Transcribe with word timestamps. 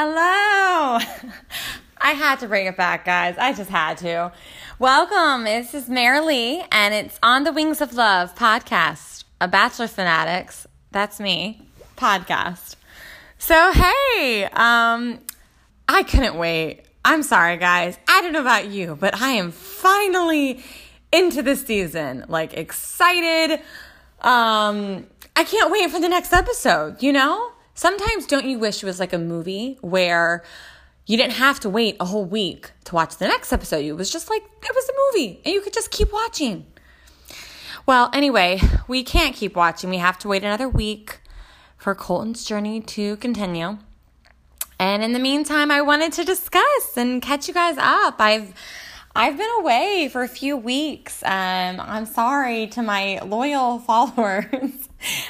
Hello. 0.00 1.00
I 2.00 2.12
had 2.12 2.38
to 2.38 2.46
bring 2.46 2.66
it 2.66 2.76
back, 2.76 3.04
guys. 3.04 3.36
I 3.36 3.52
just 3.52 3.68
had 3.68 3.98
to. 3.98 4.30
Welcome. 4.78 5.42
This 5.42 5.74
is 5.74 5.88
Mary 5.88 6.20
Lee, 6.20 6.64
and 6.70 6.94
it's 6.94 7.18
On 7.20 7.42
the 7.42 7.52
Wings 7.52 7.80
of 7.80 7.94
Love 7.94 8.32
podcast, 8.36 9.24
a 9.40 9.48
Bachelor 9.48 9.88
Fanatics, 9.88 10.68
that's 10.92 11.18
me, 11.18 11.66
podcast. 11.96 12.76
So, 13.38 13.72
hey, 13.72 14.44
um, 14.52 15.18
I 15.88 16.04
couldn't 16.04 16.36
wait. 16.36 16.82
I'm 17.04 17.24
sorry, 17.24 17.56
guys. 17.56 17.98
I 18.06 18.20
don't 18.22 18.32
know 18.32 18.40
about 18.42 18.68
you, 18.68 18.94
but 18.94 19.20
I 19.20 19.30
am 19.30 19.50
finally 19.50 20.62
into 21.10 21.42
the 21.42 21.56
season. 21.56 22.24
Like, 22.28 22.54
excited. 22.54 23.60
Um, 24.20 25.08
I 25.34 25.42
can't 25.42 25.72
wait 25.72 25.90
for 25.90 25.98
the 25.98 26.08
next 26.08 26.32
episode, 26.32 27.02
you 27.02 27.12
know? 27.12 27.50
Sometimes 27.78 28.26
don't 28.26 28.44
you 28.44 28.58
wish 28.58 28.82
it 28.82 28.86
was 28.86 28.98
like 28.98 29.12
a 29.12 29.18
movie 29.18 29.78
where 29.82 30.42
you 31.06 31.16
didn't 31.16 31.34
have 31.34 31.60
to 31.60 31.70
wait 31.70 31.96
a 32.00 32.06
whole 32.06 32.24
week 32.24 32.72
to 32.86 32.94
watch 32.96 33.18
the 33.18 33.28
next 33.28 33.52
episode? 33.52 33.84
It 33.84 33.92
was 33.92 34.10
just 34.10 34.28
like 34.28 34.42
it 34.42 34.74
was 34.74 34.88
a 34.88 34.92
movie 35.20 35.40
and 35.44 35.54
you 35.54 35.60
could 35.60 35.72
just 35.72 35.92
keep 35.92 36.12
watching. 36.12 36.66
Well, 37.86 38.10
anyway, 38.12 38.60
we 38.88 39.04
can't 39.04 39.32
keep 39.32 39.54
watching. 39.54 39.90
We 39.90 39.98
have 39.98 40.18
to 40.18 40.28
wait 40.28 40.42
another 40.42 40.68
week 40.68 41.20
for 41.76 41.94
Colton's 41.94 42.42
journey 42.42 42.80
to 42.80 43.16
continue. 43.18 43.78
And 44.80 45.04
in 45.04 45.12
the 45.12 45.20
meantime, 45.20 45.70
I 45.70 45.80
wanted 45.80 46.12
to 46.14 46.24
discuss 46.24 46.96
and 46.96 47.22
catch 47.22 47.46
you 47.46 47.54
guys 47.54 47.76
up. 47.78 48.16
I've 48.18 48.54
I've 49.14 49.36
been 49.38 49.50
away 49.60 50.08
for 50.10 50.24
a 50.24 50.28
few 50.28 50.56
weeks. 50.56 51.22
Um, 51.22 51.78
I'm 51.78 52.06
sorry 52.06 52.66
to 52.66 52.82
my 52.82 53.20
loyal 53.20 53.78
followers. 53.88 54.88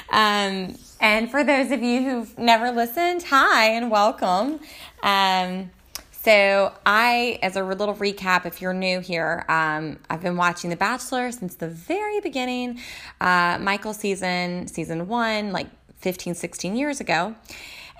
um, 0.09 0.73
and 0.99 1.31
for 1.31 1.43
those 1.43 1.71
of 1.71 1.81
you 1.81 2.03
who've 2.03 2.37
never 2.37 2.71
listened, 2.71 3.23
hi 3.23 3.71
and 3.71 3.89
welcome. 3.89 4.59
Um, 5.03 5.71
so, 6.11 6.73
I, 6.85 7.39
as 7.41 7.55
a 7.55 7.63
little 7.63 7.95
recap, 7.95 8.45
if 8.45 8.61
you're 8.61 8.73
new 8.73 8.99
here, 8.99 9.45
um, 9.47 9.99
I've 10.09 10.21
been 10.21 10.35
watching 10.35 10.69
The 10.69 10.75
Bachelor 10.75 11.31
since 11.31 11.55
the 11.55 11.69
very 11.69 12.19
beginning, 12.19 12.79
uh, 13.21 13.57
Michael 13.61 13.93
season, 13.93 14.67
season 14.67 15.07
one, 15.07 15.53
like 15.53 15.67
15, 15.99 16.35
16 16.35 16.75
years 16.75 16.99
ago. 16.99 17.35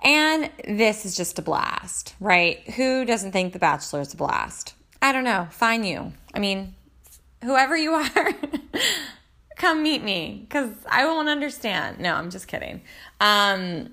And 0.03 0.49
this 0.67 1.05
is 1.05 1.15
just 1.15 1.39
a 1.39 1.41
blast, 1.41 2.15
right? 2.19 2.59
Who 2.71 3.05
doesn't 3.05 3.31
think 3.31 3.53
The 3.53 3.59
Bachelor 3.59 4.01
is 4.01 4.13
a 4.13 4.17
blast? 4.17 4.73
I 5.01 5.13
don't 5.13 5.23
know. 5.23 5.47
Find 5.51 5.85
you. 5.85 6.11
I 6.33 6.39
mean, 6.39 6.75
whoever 7.43 7.77
you 7.77 7.93
are. 7.93 8.33
Come 9.59 9.83
meet 9.83 10.03
me 10.03 10.45
because 10.47 10.71
I 10.89 11.05
won't 11.05 11.29
understand. 11.29 11.99
No, 11.99 12.15
I'm 12.15 12.31
just 12.31 12.47
kidding. 12.47 12.81
Um, 13.19 13.91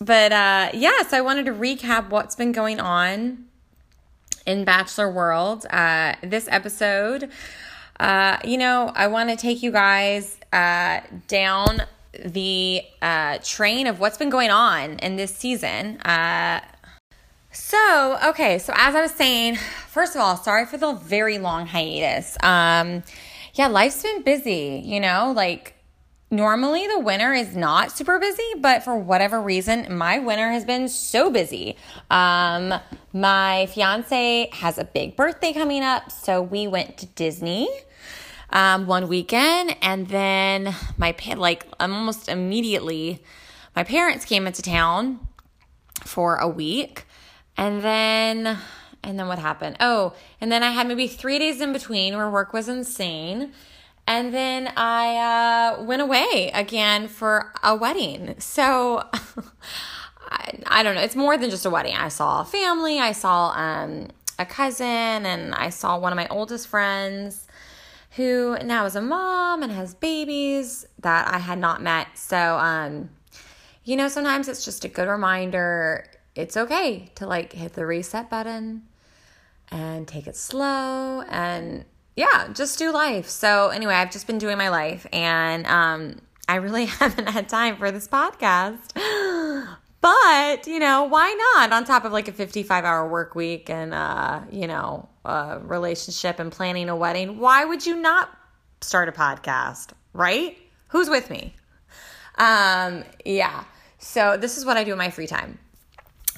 but 0.00 0.32
uh, 0.32 0.70
yeah, 0.74 1.02
so 1.06 1.16
I 1.16 1.20
wanted 1.20 1.46
to 1.46 1.52
recap 1.52 2.08
what's 2.08 2.34
been 2.34 2.50
going 2.50 2.80
on 2.80 3.44
in 4.44 4.64
Bachelor 4.64 5.10
World. 5.10 5.66
Uh, 5.70 6.14
this 6.22 6.48
episode, 6.50 7.30
uh, 8.00 8.38
you 8.42 8.58
know, 8.58 8.90
I 8.94 9.06
want 9.06 9.30
to 9.30 9.36
take 9.36 9.62
you 9.62 9.70
guys 9.70 10.38
uh, 10.52 11.00
down 11.28 11.82
the 12.24 12.82
uh, 13.02 13.38
train 13.44 13.86
of 13.86 14.00
what's 14.00 14.16
been 14.16 14.30
going 14.30 14.50
on 14.50 14.98
in 15.00 15.16
this 15.16 15.36
season. 15.36 16.00
Uh, 16.00 16.60
so, 17.52 18.18
okay, 18.24 18.58
so 18.58 18.72
as 18.76 18.94
I 18.94 19.02
was 19.02 19.12
saying, 19.12 19.56
first 19.88 20.14
of 20.14 20.20
all, 20.20 20.36
sorry 20.36 20.66
for 20.66 20.78
the 20.78 20.92
very 20.92 21.38
long 21.38 21.66
hiatus. 21.66 22.36
Um, 22.42 23.02
yeah, 23.56 23.68
life's 23.68 24.02
been 24.02 24.22
busy, 24.22 24.82
you 24.84 25.00
know, 25.00 25.32
like 25.34 25.74
normally 26.30 26.86
the 26.86 27.00
winter 27.00 27.32
is 27.32 27.56
not 27.56 27.90
super 27.90 28.18
busy, 28.18 28.44
but 28.58 28.84
for 28.84 28.96
whatever 28.98 29.40
reason, 29.40 29.96
my 29.96 30.18
winter 30.18 30.50
has 30.50 30.64
been 30.64 30.88
so 30.88 31.30
busy. 31.30 31.76
Um, 32.10 32.74
my 33.14 33.66
fiance 33.66 34.50
has 34.52 34.76
a 34.76 34.84
big 34.84 35.16
birthday 35.16 35.54
coming 35.54 35.82
up, 35.82 36.12
so 36.12 36.42
we 36.42 36.66
went 36.66 36.98
to 36.98 37.06
Disney 37.06 37.68
um, 38.50 38.86
one 38.86 39.08
weekend, 39.08 39.74
and 39.80 40.06
then 40.08 40.74
my 40.98 41.14
like 41.34 41.66
almost 41.80 42.28
immediately, 42.28 43.22
my 43.74 43.84
parents 43.84 44.26
came 44.26 44.46
into 44.46 44.60
town 44.60 45.26
for 46.04 46.36
a 46.36 46.48
week, 46.48 47.06
and 47.56 47.80
then 47.80 48.58
and 49.02 49.18
then 49.18 49.28
what 49.28 49.38
happened? 49.38 49.76
Oh, 49.80 50.14
and 50.40 50.50
then 50.50 50.62
I 50.62 50.70
had 50.70 50.86
maybe 50.86 51.06
three 51.06 51.38
days 51.38 51.60
in 51.60 51.72
between 51.72 52.16
where 52.16 52.30
work 52.30 52.52
was 52.52 52.68
insane. 52.68 53.52
And 54.06 54.32
then 54.32 54.72
I 54.76 55.76
uh, 55.78 55.82
went 55.82 56.02
away 56.02 56.50
again 56.54 57.08
for 57.08 57.52
a 57.62 57.74
wedding. 57.74 58.36
So 58.38 59.02
I, 60.28 60.58
I, 60.66 60.82
don't 60.82 60.94
know. 60.94 61.00
It's 61.00 61.16
more 61.16 61.36
than 61.36 61.50
just 61.50 61.66
a 61.66 61.70
wedding. 61.70 61.94
I 61.96 62.08
saw 62.08 62.42
a 62.42 62.44
family, 62.44 63.00
I 63.00 63.12
saw 63.12 63.50
um, 63.50 64.08
a 64.38 64.46
cousin, 64.46 64.86
and 64.86 65.54
I 65.54 65.70
saw 65.70 65.98
one 65.98 66.12
of 66.12 66.16
my 66.16 66.28
oldest 66.28 66.68
friends 66.68 67.46
who 68.12 68.56
now 68.64 68.86
is 68.86 68.96
a 68.96 69.02
mom 69.02 69.62
and 69.62 69.72
has 69.72 69.94
babies 69.94 70.86
that 71.00 71.32
I 71.32 71.38
had 71.38 71.58
not 71.58 71.82
met. 71.82 72.16
So, 72.16 72.36
um, 72.36 73.10
you 73.84 73.96
know, 73.96 74.08
sometimes 74.08 74.48
it's 74.48 74.64
just 74.64 74.84
a 74.84 74.88
good 74.88 75.08
reminder 75.08 76.06
it's 76.36 76.56
okay 76.56 77.10
to 77.16 77.26
like 77.26 77.52
hit 77.52 77.72
the 77.72 77.86
reset 77.86 78.30
button 78.30 78.82
and 79.70 80.06
take 80.06 80.26
it 80.26 80.36
slow 80.36 81.22
and 81.22 81.84
yeah, 82.14 82.48
just 82.52 82.78
do 82.78 82.92
life. 82.92 83.28
So 83.28 83.68
anyway, 83.68 83.94
I've 83.94 84.10
just 84.10 84.26
been 84.26 84.38
doing 84.38 84.56
my 84.56 84.68
life 84.68 85.06
and 85.12 85.66
um 85.66 86.20
I 86.48 86.56
really 86.56 86.86
haven't 87.00 87.28
had 87.28 87.48
time 87.48 87.76
for 87.76 87.90
this 87.90 88.08
podcast. 88.08 89.76
But, 89.98 90.68
you 90.68 90.78
know, 90.78 91.02
why 91.04 91.34
not 91.56 91.72
on 91.72 91.84
top 91.84 92.04
of 92.04 92.12
like 92.12 92.28
a 92.28 92.32
55 92.32 92.84
hour 92.84 93.08
work 93.08 93.34
week 93.34 93.68
and, 93.68 93.92
uh, 93.92 94.42
you 94.52 94.68
know, 94.68 95.08
a 95.24 95.58
relationship 95.60 96.38
and 96.38 96.52
planning 96.52 96.88
a 96.88 96.94
wedding? 96.94 97.40
Why 97.40 97.64
would 97.64 97.84
you 97.84 97.96
not 97.96 98.30
start 98.82 99.08
a 99.08 99.12
podcast, 99.12 99.90
right? 100.12 100.56
Who's 100.90 101.10
with 101.10 101.28
me? 101.28 101.56
Um, 102.36 103.02
yeah. 103.24 103.64
So 103.98 104.36
this 104.36 104.56
is 104.56 104.64
what 104.64 104.76
I 104.76 104.84
do 104.84 104.92
in 104.92 104.98
my 104.98 105.10
free 105.10 105.26
time. 105.26 105.58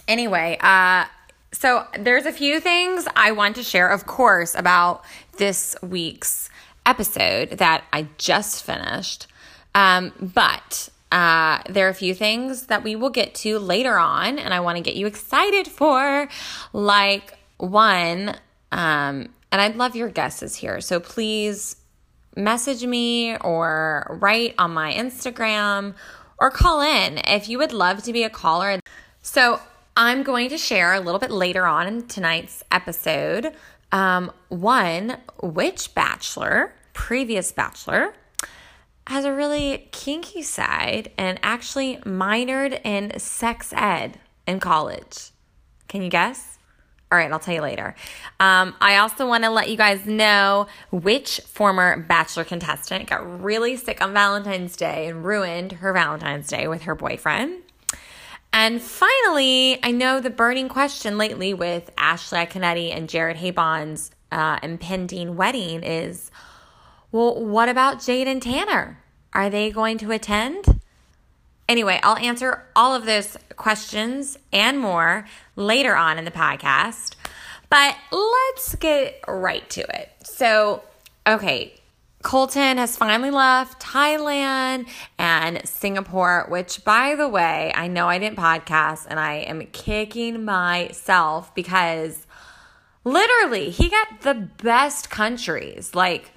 Anyway, 0.09 0.57
uh, 0.61 1.05
so 1.53 1.87
there's 1.99 2.27
a 2.27 2.33
few 2.33 2.61
things 2.61 3.07
I 3.15 3.33
want 3.33 3.57
to 3.57 3.63
share, 3.63 3.89
of 3.89 4.07
course, 4.07 4.55
about 4.55 5.05
this 5.37 5.77
week's 5.83 6.51
episode 6.87 7.51
that 7.59 7.85
I 7.93 8.09
just 8.17 8.65
finished. 8.65 9.27
Um, 9.75 10.13
but 10.19 10.89
uh, 11.13 11.61
there 11.69 11.87
are 11.87 11.91
a 11.91 11.95
few 11.95 12.15
things 12.15 12.67
that 12.67 12.83
we 12.83 12.97
will 12.97 13.11
get 13.11 13.35
to 13.37 13.59
later 13.59 13.99
on, 13.99 14.39
and 14.39 14.53
I 14.53 14.61
want 14.61 14.77
to 14.77 14.83
get 14.83 14.97
you 14.97 15.07
excited 15.07 15.69
for. 15.69 16.29
Like, 16.73 17.39
one, 17.59 18.31
um, 18.73 19.29
and 19.51 19.61
I'd 19.61 19.77
love 19.77 19.95
your 19.95 20.09
guesses 20.09 20.57
here. 20.57 20.81
So 20.81 21.01
please 21.01 21.77
message 22.37 22.85
me 22.85 23.37
or 23.39 24.19
write 24.21 24.55
on 24.59 24.73
my 24.73 24.93
Instagram 24.93 25.95
or 26.39 26.51
call 26.51 26.81
in 26.81 27.19
if 27.19 27.49
you 27.49 27.59
would 27.59 27.73
love 27.73 28.03
to 28.05 28.13
be 28.13 28.23
a 28.23 28.31
caller. 28.31 28.79
So, 29.23 29.61
I'm 30.01 30.23
going 30.23 30.49
to 30.51 30.59
share 30.59 30.95
a 30.95 31.01
little 31.01 31.19
bit 31.19 31.33
later 31.33 31.67
on 31.67 31.89
in 31.89 32.07
tonight's 32.07 32.63
episode. 32.71 33.53
Um, 33.91 34.31
one, 34.49 35.17
which 35.43 35.93
bachelor, 35.93 36.73
previous 36.93 37.51
bachelor, 37.51 38.15
has 39.09 39.25
a 39.25 39.33
really 39.33 39.89
kinky 39.91 40.43
side 40.43 41.11
and 41.19 41.41
actually 41.43 41.97
minored 42.05 42.81
in 42.85 43.19
sex 43.19 43.73
ed 43.75 44.21
in 44.47 44.61
college. 44.61 45.33
Can 45.89 46.03
you 46.03 46.11
guess? 46.11 46.59
All 47.11 47.19
right, 47.19 47.33
I'll 47.33 47.41
tell 47.41 47.55
you 47.55 47.63
later. 47.63 47.97
Um, 48.39 48.77
I 48.81 48.99
also 48.99 49.27
want 49.27 49.43
to 49.43 49.51
let 49.51 49.69
you 49.69 49.77
guys 49.77 50.07
know 50.07 50.69
which 50.93 51.41
former 51.41 51.97
Bachelor 51.97 52.45
contestant 52.45 53.11
got 53.11 53.43
really 53.43 53.77
sick 53.77 54.01
on 54.01 54.13
Valentine's 54.13 54.77
Day 54.77 55.09
and 55.09 55.25
ruined 55.25 55.73
her 55.73 55.93
Valentine's 55.93 56.47
Day 56.47 56.69
with 56.69 56.83
her 56.83 56.95
boyfriend. 56.95 57.63
And 58.61 58.83
finally, 58.83 59.79
I 59.85 59.93
know 59.93 60.21
the 60.21 60.31
burning 60.31 60.69
question 60.69 61.17
lately 61.17 61.55
with 61.55 61.93
Ashley 61.97 62.41
Iaconetti 62.41 62.93
and 62.93 63.09
Jared 63.09 63.37
Haibon's 63.37 64.11
uh, 64.33 64.59
impending 64.65 65.37
wedding 65.37 65.85
is 65.85 66.33
well, 67.13 67.41
what 67.41 67.69
about 67.69 68.03
Jade 68.03 68.27
and 68.27 68.43
Tanner? 68.43 68.99
Are 69.33 69.49
they 69.49 69.71
going 69.71 69.97
to 69.99 70.11
attend? 70.11 70.81
Anyway, 71.69 72.01
I'll 72.03 72.17
answer 72.17 72.65
all 72.75 72.97
of 72.97 73.07
those 73.07 73.37
questions 73.55 74.37
and 74.53 74.81
more 74.81 75.25
later 75.55 75.95
on 75.95 76.19
in 76.19 76.25
the 76.25 76.33
podcast. 76.33 77.15
But 77.71 77.95
let's 78.11 78.75
get 78.75 79.21
right 79.29 79.71
to 79.71 79.83
it. 79.83 80.11
So, 80.25 80.83
okay, 81.29 81.78
Colton 82.23 82.79
has 82.79 82.97
finally 82.97 83.31
left 83.31 83.81
Thailand 83.81 84.89
and 85.19 85.67
Singapore, 85.67 86.47
which, 86.49 86.85
by 86.85 87.15
the 87.15 87.29
way, 87.29 87.73
I 87.75 87.87
know 87.87 88.09
I 88.09 88.19
didn't 88.19 88.39
podcast 88.39 89.07
and 89.09 89.21
I 89.21 89.37
am 89.37 89.67
kicking 89.67 90.45
myself 90.45 91.55
because 91.55 92.27
literally 93.05 93.71
he 93.71 93.89
got 93.89 94.23
the 94.23 94.35
best 94.35 95.11
countries. 95.11 95.95
Like, 95.95 96.33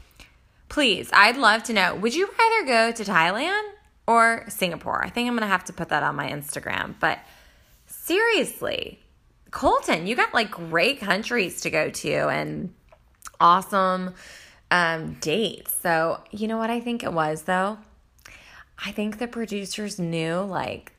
please, 0.69 1.10
I'd 1.13 1.38
love 1.38 1.63
to 1.63 1.74
know 1.74 1.95
would 1.95 2.13
you 2.13 2.28
rather 2.28 2.68
go 2.68 2.92
to 2.92 3.04
Thailand 3.04 3.63
or 4.06 4.45
Singapore? 4.50 5.04
I 5.04 5.10
think 5.10 5.28
I'm 5.28 5.33
going 5.33 5.42
to 5.42 5.48
have 5.48 5.66
to 5.66 5.74
put 5.74 5.89
that 5.89 6.04
on 6.04 6.16
my 6.16 6.30
Instagram. 6.30 6.94
But 7.00 7.19
seriously, 7.88 9.00
Colton, 9.50 10.06
you 10.06 10.16
got 10.16 10.33
like 10.33 10.51
great 10.51 11.00
countries 11.00 11.62
to 11.62 11.72
go 11.72 11.89
to 11.89 12.12
and 12.30 12.74
awesome 13.39 14.13
um, 14.71 15.18
dates. 15.19 15.77
So, 15.79 16.21
you 16.31 16.47
know 16.47 16.57
what 16.57 16.71
I 16.71 16.79
think 16.79 17.03
it 17.03 17.13
was 17.13 17.44
though? 17.44 17.77
I 18.83 18.91
think 18.91 19.19
the 19.19 19.27
producers 19.27 20.00
knew 20.00 20.38
like 20.39 20.94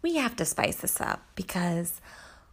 we 0.00 0.16
have 0.16 0.36
to 0.36 0.44
spice 0.44 0.76
this 0.76 1.00
up 1.00 1.20
because 1.34 2.00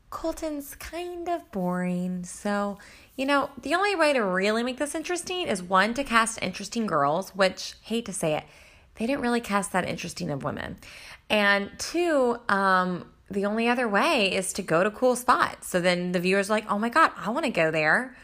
Colton's 0.10 0.76
kind 0.76 1.30
of 1.30 1.50
boring. 1.52 2.24
So, 2.24 2.78
you 3.16 3.26
know, 3.26 3.52
the 3.62 3.76
only 3.76 3.96
way 3.96 4.14
to 4.14 4.20
really 4.20 4.64
make 4.64 4.78
this 4.78 4.96
interesting 4.96 5.48
is 5.48 5.62
one 5.62 5.94
to 5.94 6.04
cast 6.04 6.42
interesting 6.42 6.86
girls, 6.86 7.30
which 7.36 7.76
hate 7.82 8.06
to 8.08 8.14
say 8.14 8.36
it, 8.36 8.44
they 8.96 9.06
didn't 9.06 9.22
really 9.22 9.42
cast 9.42 9.72
that 9.74 9.88
interesting 9.88 10.32
of 10.32 10.44
women. 10.44 10.78
And 11.30 11.72
two, 11.78 12.38
um, 12.50 13.12
the 13.30 13.46
only 13.46 13.68
other 13.68 13.88
way 13.88 14.34
is 14.34 14.54
to 14.54 14.62
go 14.62 14.84
to 14.84 14.92
cool 14.92 15.16
spots. 15.16 15.68
So 15.68 15.80
then 15.82 16.12
the 16.12 16.20
viewers 16.20 16.50
like, 16.50 16.70
oh 16.72 16.80
my 16.80 16.90
God, 16.90 17.12
I 17.18 17.30
want 17.30 17.46
to 17.46 17.52
go 17.52 17.72
there. 17.72 18.16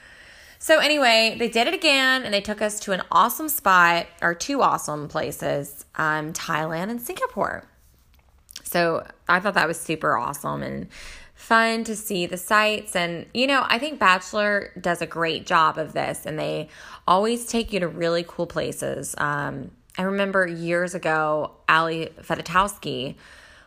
So 0.61 0.77
anyway, 0.77 1.37
they 1.39 1.49
did 1.49 1.65
it 1.65 1.73
again 1.73 2.21
and 2.21 2.31
they 2.31 2.39
took 2.39 2.61
us 2.61 2.79
to 2.81 2.91
an 2.91 3.01
awesome 3.11 3.49
spot 3.49 4.05
or 4.21 4.35
two 4.35 4.61
awesome 4.61 5.07
places, 5.07 5.85
um, 5.95 6.33
Thailand 6.33 6.91
and 6.91 7.01
Singapore. 7.01 7.67
So 8.63 9.07
I 9.27 9.39
thought 9.39 9.55
that 9.55 9.67
was 9.67 9.79
super 9.79 10.15
awesome 10.15 10.61
and 10.61 10.87
fun 11.33 11.83
to 11.85 11.95
see 11.95 12.27
the 12.27 12.37
sights. 12.37 12.95
And, 12.95 13.25
you 13.33 13.47
know, 13.47 13.65
I 13.65 13.79
think 13.79 13.97
Bachelor 13.97 14.71
does 14.79 15.01
a 15.01 15.07
great 15.07 15.47
job 15.47 15.79
of 15.79 15.93
this 15.93 16.27
and 16.27 16.37
they 16.37 16.69
always 17.07 17.47
take 17.47 17.73
you 17.73 17.79
to 17.79 17.87
really 17.87 18.23
cool 18.27 18.45
places. 18.45 19.15
Um, 19.17 19.71
I 19.97 20.03
remember 20.03 20.45
years 20.45 20.93
ago, 20.93 21.53
Ali 21.67 22.11
Fedotowsky 22.21 23.15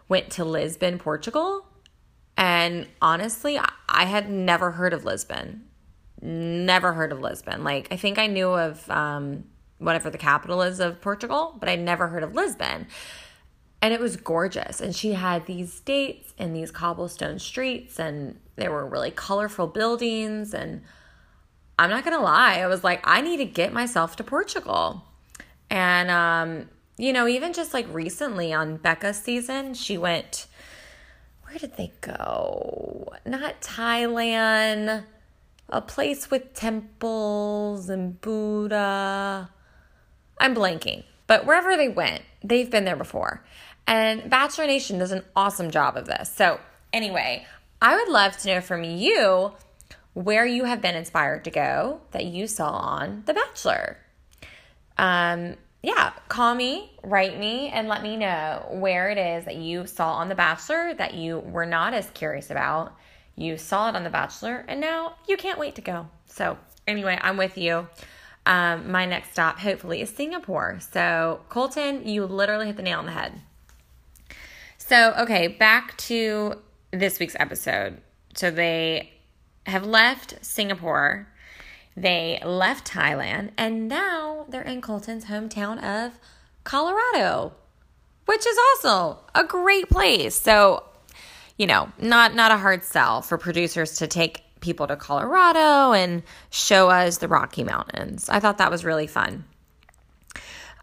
went 0.08 0.30
to 0.30 0.44
Lisbon, 0.44 1.00
Portugal. 1.00 1.66
And 2.36 2.86
honestly, 3.02 3.58
I 3.88 4.04
had 4.04 4.30
never 4.30 4.70
heard 4.70 4.92
of 4.92 5.04
Lisbon. 5.04 5.64
Never 6.24 6.94
heard 6.94 7.12
of 7.12 7.20
Lisbon. 7.20 7.64
Like, 7.64 7.88
I 7.90 7.96
think 7.96 8.18
I 8.18 8.26
knew 8.26 8.48
of 8.48 8.90
um, 8.90 9.44
whatever 9.78 10.08
the 10.08 10.18
capital 10.18 10.62
is 10.62 10.80
of 10.80 11.00
Portugal, 11.00 11.54
but 11.60 11.68
I 11.68 11.76
never 11.76 12.08
heard 12.08 12.22
of 12.22 12.34
Lisbon. 12.34 12.86
And 13.82 13.92
it 13.92 14.00
was 14.00 14.16
gorgeous. 14.16 14.80
And 14.80 14.96
she 14.96 15.12
had 15.12 15.44
these 15.44 15.80
dates 15.80 16.32
and 16.38 16.56
these 16.56 16.70
cobblestone 16.70 17.38
streets, 17.38 18.00
and 18.00 18.40
there 18.56 18.72
were 18.72 18.86
really 18.86 19.10
colorful 19.10 19.66
buildings. 19.66 20.54
And 20.54 20.80
I'm 21.78 21.90
not 21.90 22.04
going 22.04 22.16
to 22.16 22.22
lie, 22.22 22.60
I 22.60 22.66
was 22.66 22.82
like, 22.82 23.00
I 23.04 23.20
need 23.20 23.36
to 23.36 23.44
get 23.44 23.72
myself 23.72 24.16
to 24.16 24.24
Portugal. 24.24 25.04
And 25.68 26.10
um, 26.10 26.68
you 26.96 27.12
know, 27.12 27.26
even 27.26 27.52
just 27.52 27.74
like 27.74 27.92
recently 27.92 28.52
on 28.52 28.76
Becca's 28.76 29.18
season, 29.18 29.74
she 29.74 29.98
went, 29.98 30.46
where 31.42 31.58
did 31.58 31.76
they 31.76 31.92
go? 32.00 33.12
Not 33.26 33.60
Thailand, 33.60 35.04
a 35.68 35.80
place 35.80 36.30
with 36.30 36.54
temples 36.54 37.88
and 37.88 38.20
Buddha. 38.20 39.50
I'm 40.38 40.54
blanking, 40.54 41.04
but 41.26 41.46
wherever 41.46 41.76
they 41.76 41.88
went, 41.88 42.22
they've 42.42 42.70
been 42.70 42.84
there 42.84 42.96
before. 42.96 43.44
And 43.86 44.30
Bachelor 44.30 44.66
Nation 44.66 44.98
does 44.98 45.12
an 45.12 45.24
awesome 45.36 45.70
job 45.70 45.96
of 45.96 46.06
this. 46.06 46.30
So, 46.34 46.58
anyway, 46.92 47.46
I 47.80 47.96
would 47.96 48.08
love 48.08 48.36
to 48.38 48.48
know 48.48 48.60
from 48.60 48.82
you 48.82 49.52
where 50.14 50.46
you 50.46 50.64
have 50.64 50.80
been 50.80 50.94
inspired 50.94 51.44
to 51.44 51.50
go 51.50 52.00
that 52.12 52.24
you 52.24 52.46
saw 52.46 52.70
on 52.70 53.24
The 53.26 53.34
Bachelor. 53.34 53.98
Um, 54.96 55.56
yeah, 55.82 56.12
call 56.28 56.54
me, 56.54 56.92
write 57.02 57.38
me, 57.38 57.68
and 57.68 57.88
let 57.88 58.02
me 58.02 58.16
know 58.16 58.66
where 58.70 59.10
it 59.10 59.18
is 59.18 59.44
that 59.44 59.56
you 59.56 59.86
saw 59.86 60.14
on 60.14 60.28
The 60.28 60.34
Bachelor 60.34 60.94
that 60.94 61.14
you 61.14 61.40
were 61.40 61.66
not 61.66 61.92
as 61.92 62.08
curious 62.10 62.50
about. 62.50 62.94
You 63.36 63.56
saw 63.58 63.88
it 63.88 63.96
on 63.96 64.04
The 64.04 64.10
Bachelor, 64.10 64.64
and 64.68 64.80
now 64.80 65.14
you 65.26 65.36
can't 65.36 65.58
wait 65.58 65.74
to 65.76 65.80
go. 65.80 66.08
So, 66.26 66.58
anyway, 66.86 67.18
I'm 67.20 67.36
with 67.36 67.58
you. 67.58 67.88
Um, 68.46 68.90
my 68.90 69.06
next 69.06 69.32
stop, 69.32 69.58
hopefully, 69.58 70.00
is 70.00 70.10
Singapore. 70.10 70.78
So, 70.92 71.40
Colton, 71.48 72.06
you 72.06 72.26
literally 72.26 72.66
hit 72.66 72.76
the 72.76 72.82
nail 72.82 72.98
on 72.98 73.06
the 73.06 73.12
head. 73.12 73.40
So, 74.78 75.14
okay, 75.18 75.48
back 75.48 75.96
to 75.98 76.60
this 76.90 77.18
week's 77.18 77.36
episode. 77.38 78.00
So, 78.34 78.50
they 78.50 79.12
have 79.66 79.86
left 79.86 80.44
Singapore 80.44 81.28
they 81.96 82.40
left 82.44 82.90
Thailand 82.90 83.50
and 83.56 83.88
now 83.88 84.46
they're 84.48 84.62
in 84.62 84.80
Colton's 84.80 85.26
hometown 85.26 85.82
of 85.82 86.18
Colorado, 86.64 87.52
which 88.26 88.44
is 88.46 88.56
also 88.58 89.20
a 89.34 89.44
great 89.44 89.88
place. 89.88 90.34
So, 90.34 90.82
you 91.56 91.66
know, 91.66 91.90
not 91.98 92.34
not 92.34 92.50
a 92.50 92.56
hard 92.56 92.84
sell 92.84 93.22
for 93.22 93.38
producers 93.38 93.98
to 93.98 94.06
take 94.06 94.42
people 94.60 94.86
to 94.86 94.96
Colorado 94.96 95.92
and 95.92 96.22
show 96.50 96.88
us 96.88 97.18
the 97.18 97.28
Rocky 97.28 97.64
Mountains. 97.64 98.28
I 98.28 98.40
thought 98.40 98.58
that 98.58 98.70
was 98.70 98.84
really 98.84 99.06
fun. 99.06 99.44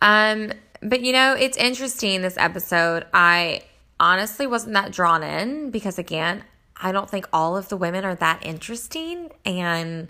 Um, 0.02 0.52
but 0.82 1.02
you 1.02 1.12
know, 1.12 1.34
it's 1.34 1.58
interesting 1.58 2.22
this 2.22 2.38
episode. 2.38 3.06
I 3.14 3.64
honestly 4.00 4.48
wasn't 4.48 4.74
that 4.74 4.92
drawn 4.92 5.24
in 5.24 5.72
because 5.72 6.00
again, 6.00 6.44
I 6.78 6.92
don't 6.92 7.10
think 7.10 7.28
all 7.34 7.58
of 7.58 7.70
the 7.70 7.78
women 7.78 8.06
are 8.06 8.16
that 8.16 8.46
interesting 8.46 9.32
and 9.46 10.10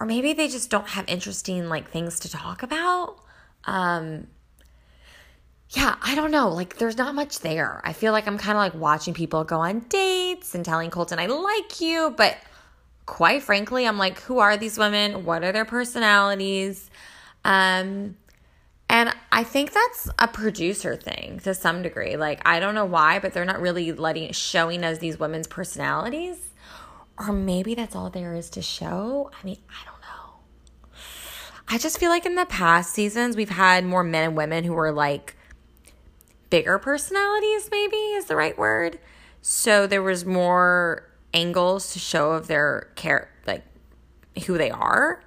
or 0.00 0.06
maybe 0.06 0.32
they 0.32 0.46
just 0.46 0.70
don't 0.70 0.88
have 0.88 1.08
interesting 1.08 1.68
like 1.68 1.90
things 1.90 2.20
to 2.20 2.30
talk 2.30 2.62
about. 2.62 3.16
Um 3.64 4.28
yeah, 5.70 5.96
I 6.00 6.14
don't 6.14 6.30
know. 6.30 6.48
Like 6.48 6.78
there's 6.78 6.96
not 6.96 7.14
much 7.14 7.40
there. 7.40 7.80
I 7.84 7.92
feel 7.92 8.12
like 8.12 8.26
I'm 8.26 8.38
kind 8.38 8.56
of 8.56 8.62
like 8.62 8.74
watching 8.74 9.12
people 9.12 9.44
go 9.44 9.60
on 9.60 9.80
dates 9.80 10.54
and 10.54 10.64
telling 10.64 10.90
Colton 10.90 11.18
I 11.18 11.26
like 11.26 11.80
you, 11.80 12.14
but 12.16 12.36
quite 13.04 13.42
frankly, 13.42 13.86
I'm 13.86 13.98
like 13.98 14.20
who 14.20 14.38
are 14.38 14.56
these 14.56 14.78
women? 14.78 15.24
What 15.24 15.44
are 15.44 15.52
their 15.52 15.66
personalities? 15.66 16.90
Um 17.44 18.16
and 18.90 19.14
I 19.30 19.44
think 19.44 19.72
that's 19.72 20.08
a 20.18 20.26
producer 20.26 20.96
thing 20.96 21.40
to 21.44 21.52
some 21.52 21.82
degree. 21.82 22.16
Like 22.16 22.40
I 22.46 22.60
don't 22.60 22.74
know 22.74 22.86
why, 22.86 23.18
but 23.18 23.34
they're 23.34 23.44
not 23.44 23.60
really 23.60 23.92
letting 23.92 24.32
showing 24.32 24.84
us 24.84 24.98
these 24.98 25.18
women's 25.18 25.46
personalities. 25.46 26.38
Or 27.18 27.32
maybe 27.32 27.74
that's 27.74 27.94
all 27.94 28.08
there 28.08 28.34
is 28.34 28.48
to 28.50 28.62
show. 28.62 29.30
I 29.38 29.44
mean, 29.44 29.58
I 29.68 29.84
don't 29.84 30.00
know. 30.00 30.98
I 31.68 31.76
just 31.76 31.98
feel 31.98 32.08
like 32.08 32.24
in 32.24 32.36
the 32.36 32.46
past 32.46 32.94
seasons, 32.94 33.36
we've 33.36 33.50
had 33.50 33.84
more 33.84 34.04
men 34.04 34.24
and 34.24 34.36
women 34.36 34.64
who 34.64 34.72
were 34.72 34.92
like 34.92 35.34
bigger 36.50 36.78
personalities, 36.78 37.68
maybe 37.70 37.96
is 37.96 38.26
the 38.26 38.36
right 38.36 38.56
word. 38.56 38.98
So 39.42 39.86
there 39.86 40.02
was 40.02 40.24
more 40.24 41.08
angles 41.34 41.92
to 41.92 41.98
show 41.98 42.32
of 42.32 42.46
their 42.46 42.90
care, 42.94 43.30
like 43.46 43.64
who 44.46 44.58
they 44.58 44.70
are. 44.70 45.22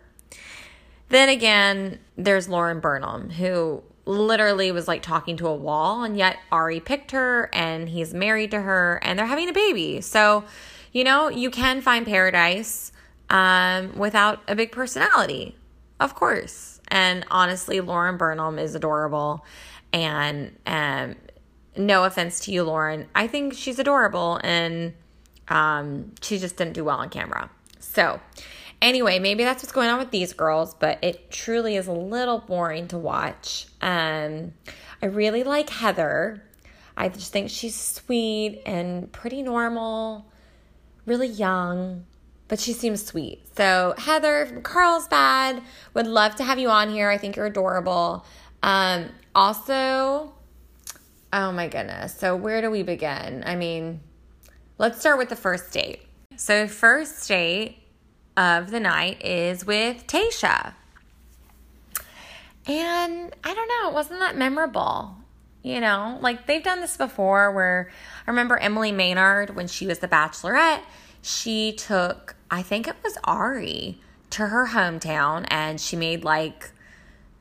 Then 1.10 1.30
again, 1.30 2.00
there's 2.18 2.48
Lauren 2.48 2.80
Burnham, 2.80 3.30
who 3.32 3.84
literally 4.06 4.72
was 4.72 4.88
like 4.88 5.02
talking 5.02 5.38
to 5.38 5.48
a 5.48 5.56
wall, 5.56 6.04
and 6.04 6.18
yet 6.18 6.38
Ari 6.52 6.80
picked 6.80 7.12
her 7.12 7.50
and 7.54 7.90
he's 7.90 8.14
married 8.14 8.52
to 8.52 8.62
her 8.62 9.00
and 9.04 9.18
they're 9.20 9.26
having 9.26 9.50
a 9.50 9.54
baby. 9.54 10.02
So 10.02 10.46
you 10.92 11.04
know, 11.04 11.30
you 11.30 11.50
can 11.50 11.82
find 11.82 12.06
paradise 12.06 12.92
um, 13.30 13.98
without 13.98 14.42
a 14.48 14.56
big 14.56 14.72
personality, 14.72 15.56
of 16.00 16.16
course. 16.16 16.82
And 16.90 17.26
honestly, 17.32 17.80
Lauren 17.80 18.18
Burnham 18.18 18.60
is 18.60 18.76
adorable. 18.76 19.46
And 19.94 20.58
um, 20.66 21.16
no 21.76 22.04
offense 22.04 22.40
to 22.42 22.52
you, 22.52 22.64
Lauren, 22.64 23.08
I 23.16 23.28
think 23.28 23.54
she's 23.54 23.80
adorable 23.80 24.40
and 24.44 24.94
um, 25.48 26.14
she 26.22 26.38
just 26.38 26.56
didn't 26.58 26.74
do 26.74 26.84
well 26.84 26.98
on 26.98 27.10
camera. 27.10 27.50
So, 27.80 28.20
anyway, 28.82 29.20
maybe 29.20 29.44
that's 29.44 29.64
what's 29.64 29.74
going 29.74 29.90
on 29.90 30.00
with 30.00 30.12
these 30.12 30.34
girls, 30.34 30.74
but 30.76 31.04
it 31.04 31.32
truly 31.32 31.76
is 31.76 31.88
a 31.88 31.94
little 31.94 32.40
boring 32.40 32.88
to 32.90 32.98
watch. 32.98 33.68
Um, 33.82 34.54
I 35.02 35.08
really 35.08 35.44
like 35.44 35.70
Heather. 35.70 36.44
I 36.96 37.10
just 37.10 37.32
think 37.32 37.50
she's 37.50 37.76
sweet 37.76 38.62
and 38.66 39.12
pretty 39.12 39.42
normal 39.42 40.26
really 41.06 41.28
young, 41.28 42.06
but 42.48 42.60
she 42.60 42.74
seems 42.74 43.04
sweet. 43.04 43.42
So, 43.58 43.96
Heather 43.98 44.46
from 44.46 44.62
Carlsbad 44.62 45.62
would 45.94 46.08
love 46.08 46.36
to 46.36 46.44
have 46.44 46.60
you 46.60 46.70
on 46.70 46.90
here. 46.90 47.10
I 47.10 47.18
think 47.18 47.36
you're 47.36 47.48
adorable. 47.48 48.26
Um, 48.62 49.10
also, 49.34 50.34
oh 51.34 51.52
my 51.52 51.68
goodness. 51.68 52.16
So, 52.16 52.36
where 52.36 52.62
do 52.62 52.70
we 52.70 52.84
begin? 52.84 53.44
I 53.46 53.56
mean, 53.56 54.02
let's 54.78 55.00
start 55.00 55.18
with 55.18 55.30
the 55.30 55.36
first 55.36 55.72
date. 55.72 56.02
So, 56.36 56.68
first 56.68 57.28
date 57.28 57.78
of 58.38 58.72
the 58.72 58.80
night 58.80 59.24
is 59.24 59.66
with 59.66 60.08
Tayshia. 60.08 60.74
And 62.68 63.36
I 63.44 63.54
don't 63.54 63.68
know, 63.68 63.90
it 63.90 63.94
wasn't 63.94 64.20
that 64.20 64.38
memorable. 64.38 65.16
You 65.64 65.80
know, 65.80 66.18
like 66.22 66.48
they've 66.48 66.64
done 66.64 66.82
this 66.82 66.98
before 66.98 67.52
where 67.52 67.92
I 68.26 68.32
remember 68.32 68.58
Emily 68.58 68.92
Maynard 68.92 69.56
when 69.56 69.68
she 69.68 69.86
was 69.86 70.00
the 70.00 70.08
bachelorette, 70.08 70.82
she 71.22 71.74
took, 71.74 72.36
I 72.50 72.64
think 72.64 72.88
it 72.88 72.96
was 73.04 73.18
Ari, 73.24 74.00
to 74.32 74.48
her 74.48 74.70
hometown 74.70 75.46
and 75.50 75.80
she 75.80 75.96
made 75.96 76.24
like 76.24 76.72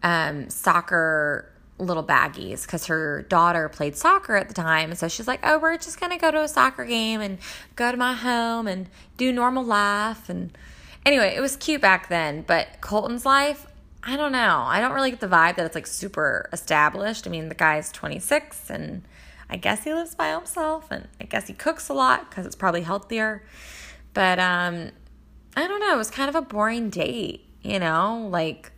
um, 0.02 0.50
soccer 0.50 1.50
little 1.80 2.04
baggies 2.04 2.62
because 2.62 2.86
her 2.86 3.22
daughter 3.22 3.68
played 3.68 3.96
soccer 3.96 4.36
at 4.36 4.48
the 4.48 4.54
time. 4.54 4.90
And 4.90 4.98
so 4.98 5.08
she's 5.08 5.26
like, 5.26 5.40
oh, 5.42 5.58
we're 5.58 5.76
just 5.76 5.98
going 5.98 6.12
to 6.12 6.18
go 6.18 6.30
to 6.30 6.42
a 6.42 6.48
soccer 6.48 6.84
game 6.84 7.20
and 7.20 7.38
go 7.76 7.90
to 7.90 7.96
my 7.96 8.14
home 8.14 8.66
and 8.66 8.88
do 9.16 9.32
normal 9.32 9.64
life. 9.64 10.28
And 10.28 10.56
anyway, 11.04 11.34
it 11.36 11.40
was 11.40 11.56
cute 11.56 11.80
back 11.80 12.08
then. 12.08 12.42
But 12.42 12.80
Colton's 12.80 13.26
life, 13.26 13.66
I 14.02 14.16
don't 14.16 14.32
know. 14.32 14.64
I 14.66 14.80
don't 14.80 14.92
really 14.92 15.10
get 15.10 15.20
the 15.20 15.28
vibe 15.28 15.56
that 15.56 15.66
it's 15.66 15.74
like 15.74 15.86
super 15.86 16.48
established. 16.52 17.26
I 17.26 17.30
mean, 17.30 17.48
the 17.48 17.54
guy's 17.54 17.90
26 17.92 18.70
and 18.70 19.02
I 19.48 19.56
guess 19.56 19.84
he 19.84 19.92
lives 19.92 20.14
by 20.14 20.32
himself 20.32 20.90
and 20.90 21.08
I 21.20 21.24
guess 21.24 21.48
he 21.48 21.54
cooks 21.54 21.88
a 21.88 21.94
lot 21.94 22.30
because 22.30 22.46
it's 22.46 22.56
probably 22.56 22.82
healthier. 22.82 23.42
But 24.14 24.38
um, 24.38 24.90
I 25.56 25.66
don't 25.66 25.80
know. 25.80 25.94
It 25.94 25.98
was 25.98 26.10
kind 26.10 26.28
of 26.28 26.34
a 26.34 26.42
boring 26.42 26.90
date, 26.90 27.46
you 27.62 27.78
know? 27.78 28.28
Like, 28.30 28.72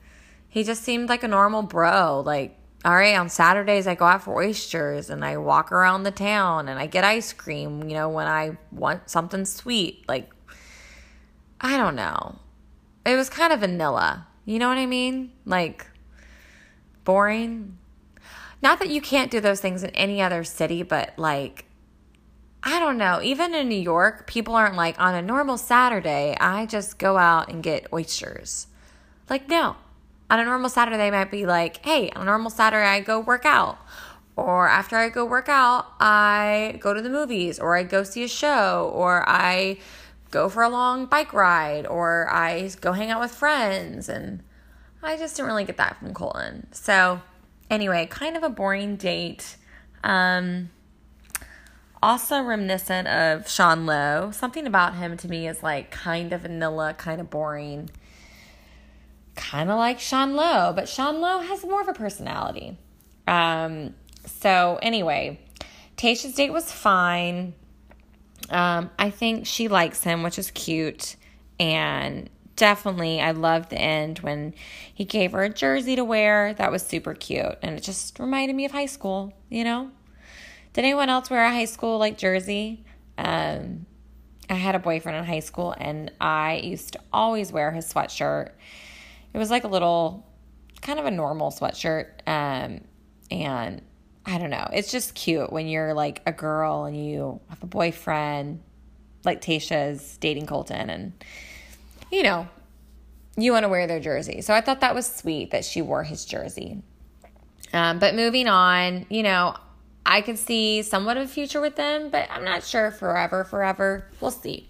he 0.48 0.64
just 0.64 0.82
seemed 0.82 1.08
like 1.08 1.22
a 1.22 1.28
normal 1.28 1.62
bro. 1.62 2.22
Like, 2.24 2.58
all 2.84 2.96
right, 2.96 3.16
on 3.16 3.28
Saturdays 3.28 3.86
I 3.86 3.94
go 3.94 4.04
out 4.06 4.24
for 4.24 4.34
oysters 4.42 5.08
and 5.08 5.24
I 5.24 5.36
walk 5.36 5.70
around 5.70 6.02
the 6.02 6.10
town 6.10 6.68
and 6.68 6.78
I 6.78 6.86
get 6.86 7.04
ice 7.04 7.32
cream, 7.32 7.88
you 7.88 7.94
know, 7.94 8.08
when 8.08 8.26
I 8.26 8.56
want 8.72 9.08
something 9.08 9.44
sweet. 9.44 10.04
Like, 10.08 10.32
I 11.60 11.76
don't 11.76 11.94
know. 11.94 12.40
It 13.06 13.14
was 13.14 13.30
kind 13.30 13.52
of 13.52 13.60
vanilla. 13.60 14.26
You 14.44 14.58
know 14.58 14.68
what 14.68 14.78
I 14.78 14.86
mean? 14.86 15.32
Like, 15.46 15.86
boring. 17.04 17.78
Not 18.60 18.80
that 18.80 18.90
you 18.90 19.00
can't 19.00 19.30
do 19.30 19.40
those 19.40 19.60
things 19.60 19.84
in 19.84 19.90
any 19.90 20.20
other 20.20 20.42
city, 20.42 20.82
but 20.82 21.16
like, 21.16 21.66
I 22.64 22.80
don't 22.80 22.98
know. 22.98 23.20
Even 23.22 23.54
in 23.54 23.68
New 23.68 23.80
York, 23.80 24.26
people 24.26 24.54
aren't 24.56 24.76
like, 24.76 25.00
on 25.00 25.14
a 25.14 25.22
normal 25.22 25.56
Saturday, 25.56 26.36
I 26.40 26.66
just 26.66 26.98
go 26.98 27.16
out 27.16 27.48
and 27.48 27.62
get 27.62 27.92
oysters. 27.92 28.66
Like, 29.28 29.48
no. 29.48 29.76
On 30.32 30.40
a 30.40 30.44
normal 30.46 30.70
Saturday, 30.70 31.10
might 31.10 31.30
be 31.30 31.44
like, 31.44 31.84
hey, 31.84 32.08
on 32.16 32.22
a 32.22 32.24
normal 32.24 32.50
Saturday, 32.50 32.86
I 32.86 33.00
go 33.00 33.20
work 33.20 33.44
out. 33.44 33.76
Or 34.34 34.66
after 34.66 34.96
I 34.96 35.10
go 35.10 35.26
work 35.26 35.50
out, 35.50 35.92
I 36.00 36.78
go 36.80 36.94
to 36.94 37.02
the 37.02 37.10
movies, 37.10 37.58
or 37.58 37.76
I 37.76 37.82
go 37.82 38.02
see 38.02 38.24
a 38.24 38.28
show, 38.28 38.90
or 38.94 39.28
I 39.28 39.76
go 40.30 40.48
for 40.48 40.62
a 40.62 40.70
long 40.70 41.04
bike 41.04 41.34
ride, 41.34 41.86
or 41.86 42.32
I 42.32 42.70
go 42.80 42.92
hang 42.92 43.10
out 43.10 43.20
with 43.20 43.30
friends. 43.30 44.08
And 44.08 44.42
I 45.02 45.18
just 45.18 45.36
didn't 45.36 45.48
really 45.48 45.64
get 45.64 45.76
that 45.76 45.98
from 45.98 46.14
Colton. 46.14 46.66
So, 46.72 47.20
anyway, 47.68 48.06
kind 48.06 48.34
of 48.34 48.42
a 48.42 48.48
boring 48.48 48.96
date. 48.96 49.58
Um, 50.02 50.70
also 52.02 52.42
reminiscent 52.42 53.06
of 53.06 53.50
Sean 53.50 53.84
Lowe. 53.84 54.30
Something 54.30 54.66
about 54.66 54.94
him 54.94 55.18
to 55.18 55.28
me 55.28 55.46
is 55.46 55.62
like 55.62 55.90
kind 55.90 56.32
of 56.32 56.40
vanilla, 56.40 56.94
kind 56.94 57.20
of 57.20 57.28
boring 57.28 57.90
kind 59.34 59.70
of 59.70 59.78
like 59.78 60.00
Sean 60.00 60.34
Lowe, 60.34 60.72
but 60.74 60.88
Sean 60.88 61.20
Lowe 61.20 61.40
has 61.40 61.64
more 61.64 61.80
of 61.80 61.88
a 61.88 61.94
personality. 61.94 62.76
Um, 63.26 63.94
so 64.26 64.78
anyway, 64.82 65.40
Tayshia's 65.96 66.34
date 66.34 66.52
was 66.52 66.70
fine. 66.70 67.54
Um, 68.50 68.90
I 68.98 69.10
think 69.10 69.46
she 69.46 69.68
likes 69.68 70.02
him, 70.02 70.22
which 70.22 70.38
is 70.38 70.50
cute. 70.50 71.16
And 71.58 72.28
definitely, 72.56 73.20
I 73.20 73.30
love 73.30 73.68
the 73.68 73.78
end 73.78 74.18
when 74.18 74.54
he 74.92 75.04
gave 75.04 75.32
her 75.32 75.44
a 75.44 75.48
jersey 75.48 75.96
to 75.96 76.04
wear. 76.04 76.54
That 76.54 76.70
was 76.70 76.82
super 76.82 77.14
cute. 77.14 77.58
And 77.62 77.76
it 77.76 77.82
just 77.82 78.18
reminded 78.18 78.54
me 78.54 78.64
of 78.64 78.72
high 78.72 78.86
school, 78.86 79.32
you 79.48 79.64
know? 79.64 79.90
Did 80.72 80.84
anyone 80.84 81.08
else 81.10 81.30
wear 81.30 81.44
a 81.44 81.50
high 81.50 81.66
school 81.66 81.98
like 81.98 82.18
jersey? 82.18 82.84
Um, 83.18 83.86
I 84.48 84.54
had 84.54 84.74
a 84.74 84.78
boyfriend 84.78 85.18
in 85.18 85.24
high 85.24 85.40
school, 85.40 85.74
and 85.76 86.10
I 86.20 86.56
used 86.56 86.94
to 86.94 87.00
always 87.12 87.52
wear 87.52 87.70
his 87.70 87.92
sweatshirt 87.92 88.50
it 89.32 89.38
was 89.38 89.50
like 89.50 89.64
a 89.64 89.68
little 89.68 90.26
kind 90.80 90.98
of 90.98 91.06
a 91.06 91.10
normal 91.10 91.50
sweatshirt. 91.50 92.06
Um, 92.26 92.82
and 93.30 93.82
I 94.26 94.38
don't 94.38 94.50
know. 94.50 94.68
It's 94.72 94.90
just 94.90 95.14
cute 95.14 95.52
when 95.52 95.66
you're 95.66 95.94
like 95.94 96.22
a 96.26 96.32
girl 96.32 96.84
and 96.84 96.96
you 96.96 97.40
have 97.48 97.62
a 97.62 97.66
boyfriend, 97.66 98.62
like 99.24 99.40
Tayshia's 99.40 100.16
dating 100.18 100.46
Colton, 100.46 100.90
and 100.90 101.12
you 102.10 102.22
know, 102.22 102.46
you 103.36 103.52
want 103.52 103.64
to 103.64 103.68
wear 103.68 103.86
their 103.86 104.00
jersey. 104.00 104.42
So 104.42 104.52
I 104.54 104.60
thought 104.60 104.80
that 104.80 104.94
was 104.94 105.06
sweet 105.06 105.50
that 105.52 105.64
she 105.64 105.80
wore 105.82 106.04
his 106.04 106.24
jersey. 106.24 106.82
Um, 107.72 107.98
but 107.98 108.14
moving 108.14 108.48
on, 108.48 109.06
you 109.08 109.22
know, 109.22 109.56
I 110.04 110.20
could 110.20 110.38
see 110.38 110.82
somewhat 110.82 111.16
of 111.16 111.24
a 111.24 111.28
future 111.28 111.60
with 111.60 111.76
them, 111.76 112.10
but 112.10 112.28
I'm 112.30 112.44
not 112.44 112.64
sure 112.64 112.90
forever, 112.90 113.44
forever. 113.44 114.06
We'll 114.20 114.30
see. 114.30 114.68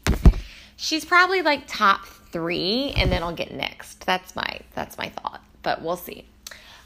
She's 0.77 1.05
probably 1.05 1.43
like 1.43 1.65
top 1.67 2.07
three, 2.07 2.93
and 2.97 3.13
then 3.13 3.23
I'll 3.23 3.35
get 3.35 3.53
next. 3.53 4.05
That's 4.07 4.35
my 4.35 4.61
that's 4.75 4.99
my 4.99 5.09
thought, 5.11 5.43
but 5.63 5.83
we'll 5.83 5.97
see. 5.97 6.27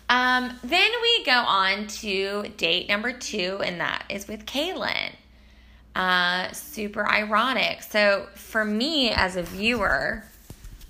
Um, 0.09 0.59
then 0.63 0.91
we 1.03 1.25
go 1.25 1.33
on 1.33 1.87
to 1.89 2.45
date 2.57 2.89
number 2.89 3.13
two, 3.13 3.61
and 3.65 3.81
that 3.81 4.05
is 4.09 4.29
with 4.29 4.47
Caelynn. 4.47 5.13
Uh, 5.95 6.53
super 6.53 7.09
ironic. 7.09 7.83
So 7.83 8.29
for 8.35 8.65
me 8.65 9.11
as 9.11 9.37
a 9.37 9.43
viewer, 9.43 10.25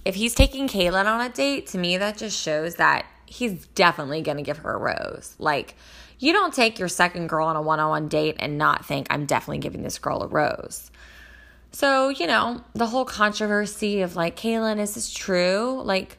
if 0.04 0.16
he's 0.16 0.34
taking 0.34 0.68
Caelynn 0.68 1.06
on 1.06 1.20
a 1.20 1.28
date, 1.28 1.68
to 1.68 1.78
me 1.78 1.96
that 1.96 2.18
just 2.18 2.40
shows 2.40 2.74
that 2.74 3.06
he's 3.24 3.66
definitely 3.68 4.22
gonna 4.22 4.42
give 4.42 4.58
her 4.58 4.74
a 4.74 4.78
rose. 4.78 5.34
Like 5.38 5.76
you 6.18 6.32
don't 6.32 6.52
take 6.52 6.78
your 6.78 6.88
second 6.88 7.28
girl 7.28 7.46
on 7.46 7.56
a 7.56 7.62
one-on-one 7.62 8.08
date 8.08 8.36
and 8.38 8.58
not 8.58 8.84
think 8.84 9.06
I'm 9.10 9.26
definitely 9.26 9.58
giving 9.58 9.82
this 9.82 9.98
girl 9.98 10.22
a 10.22 10.26
rose. 10.26 10.90
So, 11.76 12.08
you 12.08 12.26
know, 12.26 12.62
the 12.72 12.86
whole 12.86 13.04
controversy 13.04 14.00
of 14.00 14.16
like, 14.16 14.34
Caelynn, 14.34 14.78
is 14.78 14.94
this 14.94 15.12
true? 15.12 15.82
Like, 15.84 16.16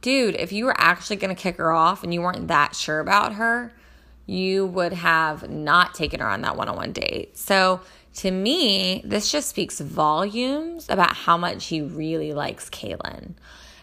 dude, 0.00 0.34
if 0.34 0.50
you 0.50 0.64
were 0.64 0.74
actually 0.76 1.14
going 1.14 1.32
to 1.32 1.40
kick 1.40 1.58
her 1.58 1.70
off 1.70 2.02
and 2.02 2.12
you 2.12 2.20
weren't 2.20 2.48
that 2.48 2.74
sure 2.74 2.98
about 2.98 3.34
her, 3.34 3.72
you 4.26 4.66
would 4.66 4.92
have 4.92 5.48
not 5.48 5.94
taken 5.94 6.18
her 6.18 6.26
on 6.26 6.40
that 6.40 6.56
one 6.56 6.68
on 6.68 6.74
one 6.74 6.90
date. 6.90 7.38
So, 7.38 7.80
to 8.14 8.32
me, 8.32 9.02
this 9.04 9.30
just 9.30 9.48
speaks 9.48 9.78
volumes 9.78 10.90
about 10.90 11.14
how 11.14 11.36
much 11.36 11.66
he 11.66 11.80
really 11.80 12.32
likes 12.32 12.68
Caelynn 12.68 13.34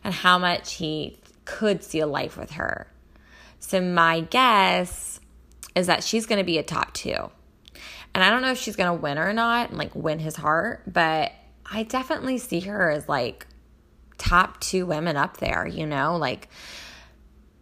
and 0.03 0.13
how 0.13 0.38
much 0.38 0.74
he 0.74 1.18
could 1.46 1.82
see 1.82 2.01
a 2.01 2.08
life 2.08 2.36
with 2.36 2.51
her. 2.51 2.88
So, 3.62 3.79
my 3.79 4.20
guess 4.20 5.22
is 5.75 5.88
that 5.88 6.03
she's 6.03 6.25
going 6.25 6.39
to 6.39 6.46
be 6.46 6.58
a 6.58 6.63
top 6.63 6.94
two. 6.94 7.32
And 8.20 8.26
I 8.26 8.32
don't 8.32 8.42
know 8.42 8.52
if 8.52 8.58
she's 8.58 8.76
going 8.76 8.94
to 8.94 9.02
win 9.02 9.18
or 9.18 9.32
not 9.32 9.70
and 9.70 9.78
like 9.78 9.96
win 9.96 10.20
his 10.20 10.36
heart, 10.36 10.84
but 10.86 11.32
I 11.66 11.84
definitely 11.84 12.38
see 12.38 12.60
her 12.60 12.92
as 12.92 13.08
like 13.08 13.48
top 14.18 14.60
two 14.60 14.86
women 14.86 15.16
up 15.16 15.38
there, 15.38 15.66
you 15.66 15.86
know? 15.86 16.18
Like 16.18 16.50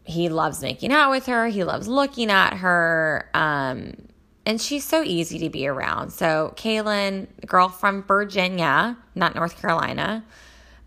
he 0.03 0.29
loves 0.29 0.63
making 0.63 0.91
out 0.91 1.11
with 1.11 1.27
her, 1.27 1.45
he 1.45 1.63
loves 1.63 1.87
looking 1.87 2.31
at 2.31 2.55
her. 2.55 3.29
Um, 3.35 4.07
and 4.47 4.59
she's 4.59 4.83
so 4.83 5.03
easy 5.03 5.37
to 5.37 5.49
be 5.51 5.67
around. 5.67 6.09
So, 6.09 6.55
Caelynn, 6.55 7.27
girl 7.45 7.69
from 7.69 8.01
Virginia, 8.01 8.97
not 9.13 9.35
North 9.35 9.61
Carolina, 9.61 10.25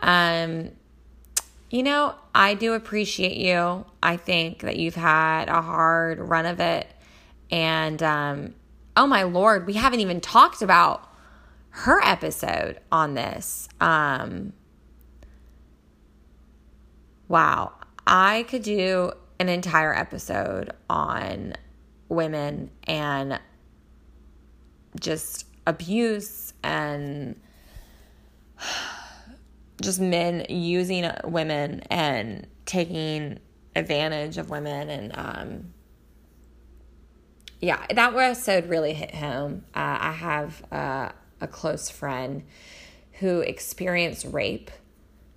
um, 0.00 0.70
you 1.70 1.84
know, 1.84 2.16
I 2.34 2.54
do 2.54 2.72
appreciate 2.72 3.36
you. 3.36 3.86
I 4.02 4.16
think 4.16 4.62
that 4.62 4.78
you've 4.78 4.96
had 4.96 5.48
a 5.48 5.62
hard 5.62 6.18
run 6.18 6.46
of 6.46 6.58
it. 6.58 6.88
And 7.52 8.02
um, 8.02 8.54
oh 8.96 9.06
my 9.06 9.22
lord, 9.22 9.66
we 9.66 9.74
haven't 9.74 10.00
even 10.00 10.20
talked 10.20 10.62
about 10.62 11.08
her 11.70 12.02
episode 12.02 12.80
on 12.90 13.14
this. 13.14 13.68
Um, 13.80 14.52
wow, 17.28 17.72
I 18.06 18.44
could 18.48 18.62
do 18.62 19.12
an 19.38 19.48
entire 19.48 19.94
episode 19.94 20.72
on 20.88 21.54
women 22.08 22.70
and 22.84 23.40
just 24.98 25.46
abuse 25.66 26.52
and 26.62 27.40
just 29.80 30.00
men 30.00 30.44
using 30.48 31.10
women 31.24 31.80
and 31.90 32.46
taking 32.66 33.38
advantage 33.74 34.36
of 34.36 34.50
women 34.50 34.90
and 34.90 35.12
um, 35.16 35.72
yeah, 37.60 37.84
that 37.94 38.14
episode 38.14 38.68
really 38.68 38.94
hit 38.94 39.14
home. 39.14 39.64
Uh, 39.74 39.98
I 40.00 40.12
have 40.12 40.64
uh, 40.72 41.10
a 41.40 41.46
close 41.46 41.90
friend 41.90 42.44
who 43.20 43.40
experienced 43.40 44.26
rape 44.30 44.70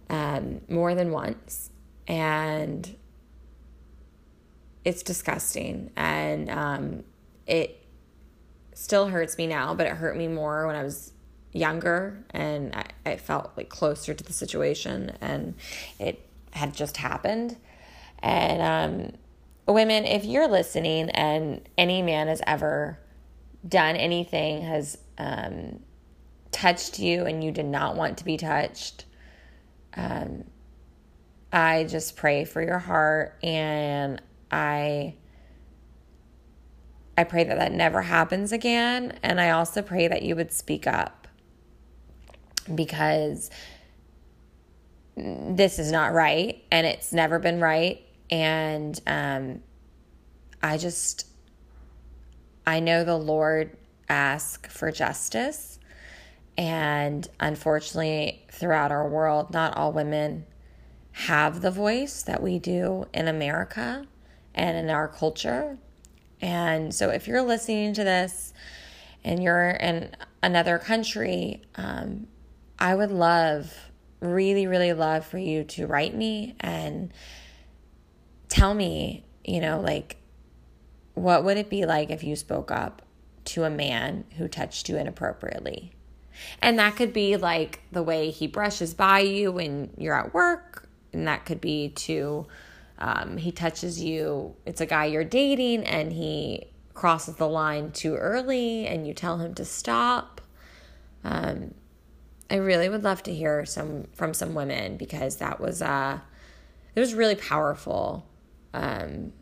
um, 0.09 0.61
more 0.69 0.95
than 0.95 1.11
once, 1.11 1.69
and 2.07 2.95
it's 4.85 5.03
disgusting. 5.03 5.91
And 5.97 6.49
um, 6.49 7.03
it 7.45 7.85
still 8.73 9.07
hurts 9.07 9.37
me 9.37 9.47
now, 9.47 9.73
but 9.73 9.87
it 9.87 9.93
hurt 9.93 10.15
me 10.17 10.27
more 10.27 10.65
when 10.65 10.75
I 10.75 10.83
was 10.83 11.11
younger 11.51 12.23
and 12.31 12.73
I, 12.75 12.85
I 13.05 13.17
felt 13.17 13.51
like 13.55 13.69
closer 13.69 14.13
to 14.13 14.23
the 14.23 14.33
situation, 14.33 15.17
and 15.19 15.55
it 15.99 16.25
had 16.51 16.73
just 16.73 16.97
happened. 16.97 17.57
And 18.19 18.61
um, 18.61 19.17
women, 19.67 20.05
if 20.05 20.25
you're 20.25 20.47
listening 20.47 21.09
and 21.11 21.67
any 21.77 22.01
man 22.01 22.27
has 22.27 22.41
ever 22.45 22.99
done 23.67 23.95
anything, 23.95 24.61
has 24.61 24.97
um, 25.17 25.79
touched 26.51 26.99
you 26.99 27.25
and 27.25 27.43
you 27.43 27.51
did 27.51 27.65
not 27.65 27.95
want 27.95 28.17
to 28.17 28.25
be 28.25 28.37
touched, 28.37 29.05
um, 29.95 30.43
I 31.51 31.83
just 31.83 32.15
pray 32.15 32.45
for 32.45 32.61
your 32.61 32.79
heart 32.79 33.37
and 33.43 34.21
I 34.51 35.15
I 37.15 37.23
pray 37.25 37.43
that 37.43 37.59
that 37.59 37.71
never 37.71 38.01
happens 38.01 38.51
again. 38.51 39.19
And 39.21 39.39
I 39.39 39.51
also 39.51 39.83
pray 39.83 40.07
that 40.07 40.23
you 40.23 40.35
would 40.35 40.51
speak 40.51 40.87
up 40.87 41.27
because 42.73 43.51
this 45.15 45.77
is 45.77 45.91
not 45.91 46.13
right 46.13 46.63
and 46.71 46.87
it's 46.87 47.13
never 47.13 47.37
been 47.37 47.61
right. 47.61 48.01
And 48.29 48.99
um, 49.05 49.61
I 50.61 50.77
just, 50.77 51.27
I 52.65 52.79
know 52.79 53.03
the 53.03 53.17
Lord 53.17 53.77
ask 54.09 54.67
for 54.69 54.91
justice. 54.91 55.79
And 56.57 57.27
unfortunately, 57.39 58.45
throughout 58.51 58.91
our 58.91 59.07
world, 59.07 59.51
not 59.51 59.75
all 59.75 59.91
women 59.91 60.45
have 61.13 61.61
the 61.61 61.71
voice 61.71 62.23
that 62.23 62.41
we 62.41 62.59
do 62.59 63.05
in 63.13 63.27
America 63.27 64.05
and 64.53 64.77
in 64.77 64.89
our 64.89 65.07
culture. 65.07 65.77
And 66.41 66.93
so, 66.93 67.09
if 67.09 67.27
you're 67.27 67.41
listening 67.41 67.93
to 67.93 68.03
this 68.03 68.53
and 69.23 69.41
you're 69.41 69.69
in 69.71 70.15
another 70.41 70.77
country, 70.77 71.61
um, 71.75 72.27
I 72.77 72.95
would 72.95 73.11
love, 73.11 73.73
really, 74.19 74.67
really 74.67 74.93
love 74.93 75.25
for 75.25 75.37
you 75.37 75.63
to 75.65 75.87
write 75.87 76.15
me 76.15 76.55
and 76.59 77.13
tell 78.49 78.73
me, 78.73 79.25
you 79.43 79.59
know, 79.59 79.79
like, 79.79 80.17
what 81.13 81.43
would 81.43 81.57
it 81.57 81.69
be 81.69 81.85
like 81.85 82.09
if 82.09 82.23
you 82.23 82.35
spoke 82.35 82.71
up 82.71 83.01
to 83.45 83.63
a 83.63 83.69
man 83.69 84.25
who 84.37 84.47
touched 84.47 84.89
you 84.89 84.97
inappropriately? 84.97 85.91
And 86.61 86.79
that 86.79 86.95
could 86.95 87.13
be 87.13 87.37
like 87.37 87.81
the 87.91 88.03
way 88.03 88.31
he 88.31 88.47
brushes 88.47 88.93
by 88.93 89.19
you 89.19 89.51
when 89.51 89.91
you're 89.97 90.15
at 90.15 90.33
work, 90.33 90.89
and 91.11 91.27
that 91.27 91.45
could 91.45 91.61
be 91.61 91.89
to 91.89 92.47
um, 93.03 93.37
he 93.37 93.51
touches 93.51 94.01
you, 94.01 94.55
it's 94.65 94.79
a 94.79 94.85
guy 94.85 95.05
you're 95.05 95.23
dating, 95.23 95.83
and 95.83 96.13
he 96.13 96.67
crosses 96.93 97.35
the 97.35 97.49
line 97.49 97.91
too 97.91 98.15
early, 98.15 98.87
and 98.87 99.07
you 99.07 99.13
tell 99.13 99.37
him 99.39 99.53
to 99.55 99.65
stop. 99.65 100.39
Um, 101.23 101.73
I 102.49 102.55
really 102.55 102.87
would 102.87 103.03
love 103.03 103.23
to 103.23 103.33
hear 103.33 103.65
some 103.65 104.07
from 104.13 104.33
some 104.33 104.53
women 104.53 104.97
because 104.97 105.37
that 105.37 105.59
was 105.59 105.81
uh, 105.81 106.19
it 106.95 106.99
was 106.99 107.13
really 107.13 107.35
powerful. 107.35 108.25
Um, 108.73 109.33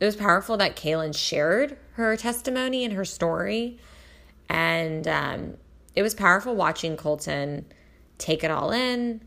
it 0.00 0.04
was 0.04 0.16
powerful 0.16 0.56
that 0.58 0.76
Caelynn 0.76 1.16
shared 1.16 1.76
her 1.92 2.16
testimony 2.16 2.84
and 2.84 2.94
her 2.94 3.04
story, 3.04 3.78
and 4.48 5.06
um, 5.08 5.54
it 5.94 6.02
was 6.02 6.14
powerful 6.14 6.54
watching 6.54 6.96
Colton 6.96 7.64
take 8.18 8.44
it 8.44 8.50
all 8.50 8.70
in 8.70 9.20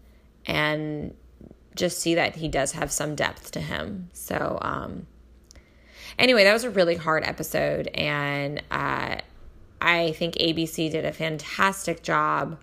and 0.46 1.14
just 1.76 2.00
see 2.00 2.16
that 2.16 2.36
he 2.36 2.48
does 2.48 2.74
have 2.74 2.92
some 2.92 3.16
depth 3.16 3.52
to 3.52 3.62
him. 3.62 4.10
So, 4.14 4.58
um, 4.62 5.08
anyway, 6.20 6.44
that 6.44 6.54
was 6.54 6.64
a 6.64 6.70
really 6.70 6.96
hard 6.96 7.24
episode, 7.24 7.88
and 7.94 8.62
uh, 8.72 9.18
I 9.82 10.12
think 10.14 10.36
ABC 10.36 10.92
did 10.92 11.06
a 11.06 11.12
fantastic 11.12 12.04
job 12.04 12.60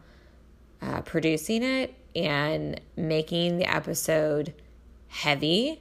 uh, 0.82 1.00
producing 1.02 1.62
it 1.62 1.94
and 2.14 2.80
making 2.96 3.58
the 3.58 3.64
episode 3.64 4.54
heavy 5.14 5.80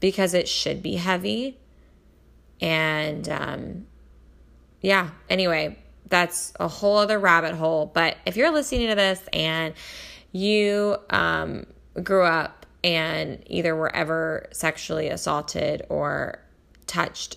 because 0.00 0.34
it 0.34 0.48
should 0.48 0.82
be 0.82 0.96
heavy. 0.96 1.58
And 2.60 3.28
um, 3.28 3.86
yeah, 4.80 5.10
anyway, 5.28 5.78
that's 6.08 6.52
a 6.58 6.66
whole 6.66 6.98
other 6.98 7.18
rabbit 7.18 7.54
hole. 7.54 7.86
But 7.86 8.16
if 8.26 8.36
you're 8.36 8.50
listening 8.50 8.88
to 8.88 8.96
this 8.96 9.22
and 9.32 9.74
you 10.32 10.96
um, 11.10 11.66
grew 12.02 12.24
up 12.24 12.66
and 12.82 13.42
either 13.46 13.76
were 13.76 13.94
ever 13.94 14.48
sexually 14.52 15.08
assaulted 15.08 15.86
or 15.88 16.40
touched 16.86 17.36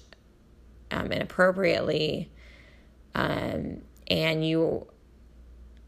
um, 0.90 1.12
inappropriately, 1.12 2.32
um, 3.14 3.82
and 4.08 4.48
you 4.48 4.88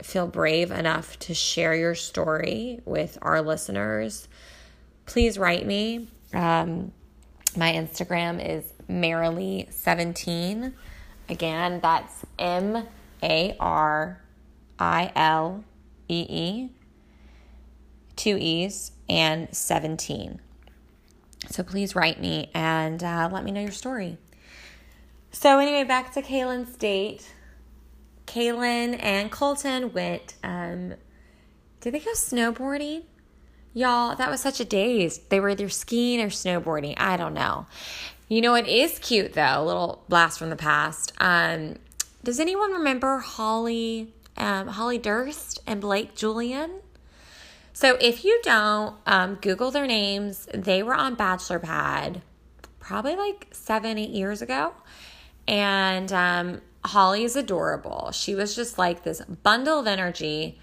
feel 0.04 0.28
brave 0.28 0.72
enough 0.72 1.18
to 1.20 1.34
share 1.34 1.74
your 1.74 1.96
story 1.96 2.82
with 2.86 3.18
our 3.22 3.42
listeners, 3.42 4.28
please 5.06 5.38
write 5.38 5.66
me. 5.66 6.08
Um, 6.34 6.92
my 7.56 7.72
Instagram 7.74 8.46
is 8.46 8.66
Marilee17. 8.90 10.74
Again, 11.30 11.80
that's 11.82 12.26
M 12.38 12.88
A 13.24 13.56
R 13.60 14.22
I 14.80 15.12
L 15.16 15.64
E 16.10 16.26
E 16.30 16.70
two 18.16 18.38
E's, 18.38 18.92
and 19.10 19.54
17. 19.56 20.40
So 21.50 21.64
please 21.64 21.96
write 21.96 22.20
me 22.20 22.50
and 22.54 23.04
uh, 23.04 23.30
let 23.32 23.44
me 23.44 23.52
know 23.52 23.62
your 23.62 23.72
story. 23.72 24.18
So, 25.32 25.60
anyway, 25.60 25.84
back 25.84 26.14
to 26.14 26.22
Caelynn's 26.22 26.76
date. 26.78 27.32
Caelynn 28.26 28.98
and 29.04 29.32
Colton 29.32 29.94
went, 29.94 30.36
um, 30.44 30.96
did 31.82 31.94
they 31.94 32.00
go 32.00 32.12
snowboarding? 32.14 33.04
Y'all, 33.76 34.16
that 34.16 34.32
was 34.32 34.40
such 34.40 34.62
a 34.62 34.66
daze. 34.66 35.18
They 35.18 35.42
were 35.42 35.50
either 35.50 35.68
skiing 35.68 36.22
or 36.22 36.30
snowboarding. 36.30 36.94
I 36.96 37.18
don't 37.18 37.34
know. 37.34 37.68
You 38.30 38.40
know, 38.40 38.56
it 38.56 38.68
is 38.68 38.98
cute 39.00 39.34
though, 39.34 39.62
a 39.62 39.64
little 39.64 40.04
blast 40.08 40.40
from 40.40 40.50
the 40.50 40.56
past. 40.56 41.12
Um, 41.20 41.76
does 42.24 42.40
anyone 42.40 42.72
remember 42.72 43.20
Holly, 43.20 44.14
um, 44.38 44.68
Holly 44.70 44.98
Durst 44.98 45.60
and 45.68 45.82
Blake 45.82 46.16
Julian? 46.16 46.80
So 47.74 47.98
if 48.00 48.24
you 48.24 48.40
don't, 48.44 48.96
um, 49.06 49.36
Google 49.36 49.72
their 49.72 49.86
names. 49.86 50.48
They 50.54 50.82
were 50.82 50.96
on 50.96 51.16
Bachelor 51.16 51.60
Pad 51.60 52.22
probably 52.80 53.18
like 53.18 53.48
seven, 53.52 53.98
eight 53.98 54.12
years 54.12 54.42
ago. 54.42 54.72
And 55.50 56.14
um, 56.14 56.62
Holly 56.86 57.26
is 57.26 57.36
adorable. 57.36 58.12
She 58.14 58.36
was 58.36 58.56
just 58.56 58.78
like 58.78 59.04
this 59.04 59.22
bundle 59.22 59.80
of 59.80 59.88
energy. 59.88 60.60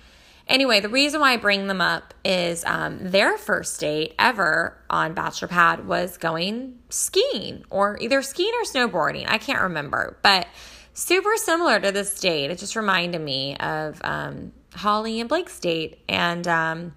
Anyway, 0.49 0.81
the 0.81 0.89
reason 0.89 1.21
why 1.21 1.33
I 1.33 1.37
bring 1.37 1.67
them 1.67 1.81
up 1.81 2.15
is 2.25 2.65
um, 2.65 2.99
their 3.01 3.39
first 3.39 3.79
date 3.81 4.15
ever 4.19 4.77
on 4.91 5.15
Bachelor 5.15 5.49
Pad 5.49 5.87
was 5.87 6.19
going 6.19 6.79
skiing 6.89 7.65
or 7.71 7.99
either 8.01 8.23
skiing 8.23 8.53
or 8.55 8.65
snowboarding. 8.65 9.25
I 9.29 9.39
can't 9.39 9.63
remember, 9.63 10.19
but 10.23 10.49
super 10.95 11.37
similar 11.37 11.81
to 11.81 11.93
this 11.93 12.19
date. 12.21 12.51
It 12.51 12.59
just 12.59 12.77
reminded 12.77 13.21
me 13.21 13.57
of 13.57 14.01
um, 14.05 14.53
Holly 14.75 15.21
and 15.21 15.29
Blake's 15.29 15.59
date. 15.59 15.99
And 16.09 16.47
um, 16.49 16.95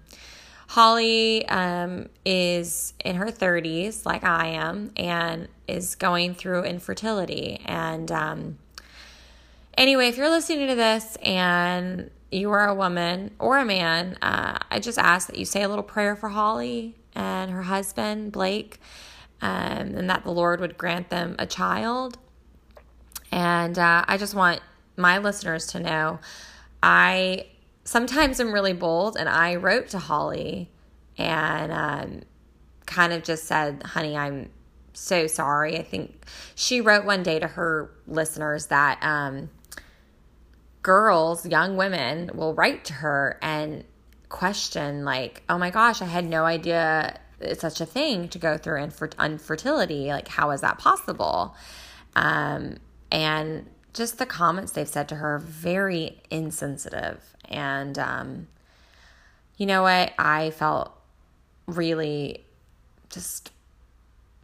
Holly 0.68 1.46
um, 1.48 2.08
is 2.24 2.94
in 3.04 3.16
her 3.16 3.26
30s, 3.26 4.04
like 4.04 4.24
I 4.24 4.48
am, 4.48 4.90
and 4.96 5.48
is 5.68 5.94
going 5.94 6.34
through 6.34 6.64
infertility. 6.64 7.60
And 7.64 8.10
um, 8.10 8.58
anyway, 9.76 10.08
if 10.08 10.16
you're 10.16 10.30
listening 10.30 10.66
to 10.68 10.74
this 10.74 11.16
and 11.16 12.10
you 12.30 12.50
are 12.50 12.68
a 12.68 12.74
woman 12.74 13.32
or 13.38 13.58
a 13.58 13.64
man, 13.64 14.16
uh, 14.22 14.58
I 14.70 14.80
just 14.80 14.98
ask 14.98 15.28
that 15.28 15.38
you 15.38 15.44
say 15.44 15.62
a 15.62 15.68
little 15.68 15.84
prayer 15.84 16.16
for 16.16 16.28
Holly 16.28 16.96
and 17.14 17.50
her 17.50 17.62
husband, 17.62 18.32
Blake, 18.32 18.80
um, 19.40 19.94
and 19.94 20.10
that 20.10 20.24
the 20.24 20.32
Lord 20.32 20.60
would 20.60 20.76
grant 20.76 21.10
them 21.10 21.36
a 21.38 21.46
child. 21.46 22.18
And 23.30 23.78
uh, 23.78 24.04
I 24.06 24.16
just 24.16 24.34
want 24.34 24.60
my 24.96 25.18
listeners 25.18 25.66
to 25.68 25.80
know 25.80 26.20
I 26.82 27.46
sometimes 27.84 28.40
I'm 28.40 28.52
really 28.52 28.72
bold, 28.72 29.16
and 29.16 29.28
I 29.28 29.56
wrote 29.56 29.88
to 29.90 29.98
Holly 29.98 30.70
and 31.16 31.72
um, 31.72 32.22
kind 32.84 33.12
of 33.12 33.22
just 33.22 33.44
said, 33.44 33.82
honey, 33.82 34.16
I'm 34.16 34.50
so 34.92 35.26
sorry. 35.26 35.78
I 35.78 35.82
think 35.82 36.26
she 36.54 36.80
wrote 36.80 37.04
one 37.04 37.22
day 37.22 37.38
to 37.38 37.46
her 37.46 37.90
listeners 38.06 38.66
that 38.66 38.98
um, 39.02 39.50
girls, 40.86 41.44
young 41.44 41.76
women, 41.76 42.30
will 42.32 42.54
write 42.54 42.84
to 42.84 42.92
her 42.92 43.40
and 43.42 43.82
question, 44.28 45.04
like, 45.04 45.42
oh 45.48 45.58
my 45.58 45.68
gosh, 45.68 46.00
I 46.00 46.04
had 46.04 46.24
no 46.24 46.44
idea 46.44 47.18
it's 47.40 47.60
such 47.60 47.80
a 47.80 47.86
thing 47.86 48.28
to 48.28 48.38
go 48.38 48.56
through 48.56 48.80
infer- 48.82 49.10
infertility. 49.18 50.06
Like, 50.06 50.28
how 50.28 50.52
is 50.52 50.60
that 50.60 50.78
possible? 50.78 51.56
Um, 52.14 52.76
and 53.10 53.66
just 53.94 54.18
the 54.18 54.26
comments 54.26 54.72
they've 54.72 54.88
said 54.88 55.08
to 55.08 55.16
her 55.16 55.38
very 55.40 56.20
insensitive 56.30 57.34
and 57.46 57.98
um, 57.98 58.46
you 59.56 59.64
know 59.64 59.82
what 59.82 60.12
i 60.18 60.50
felt 60.50 60.92
really 61.66 62.44
just 63.08 63.50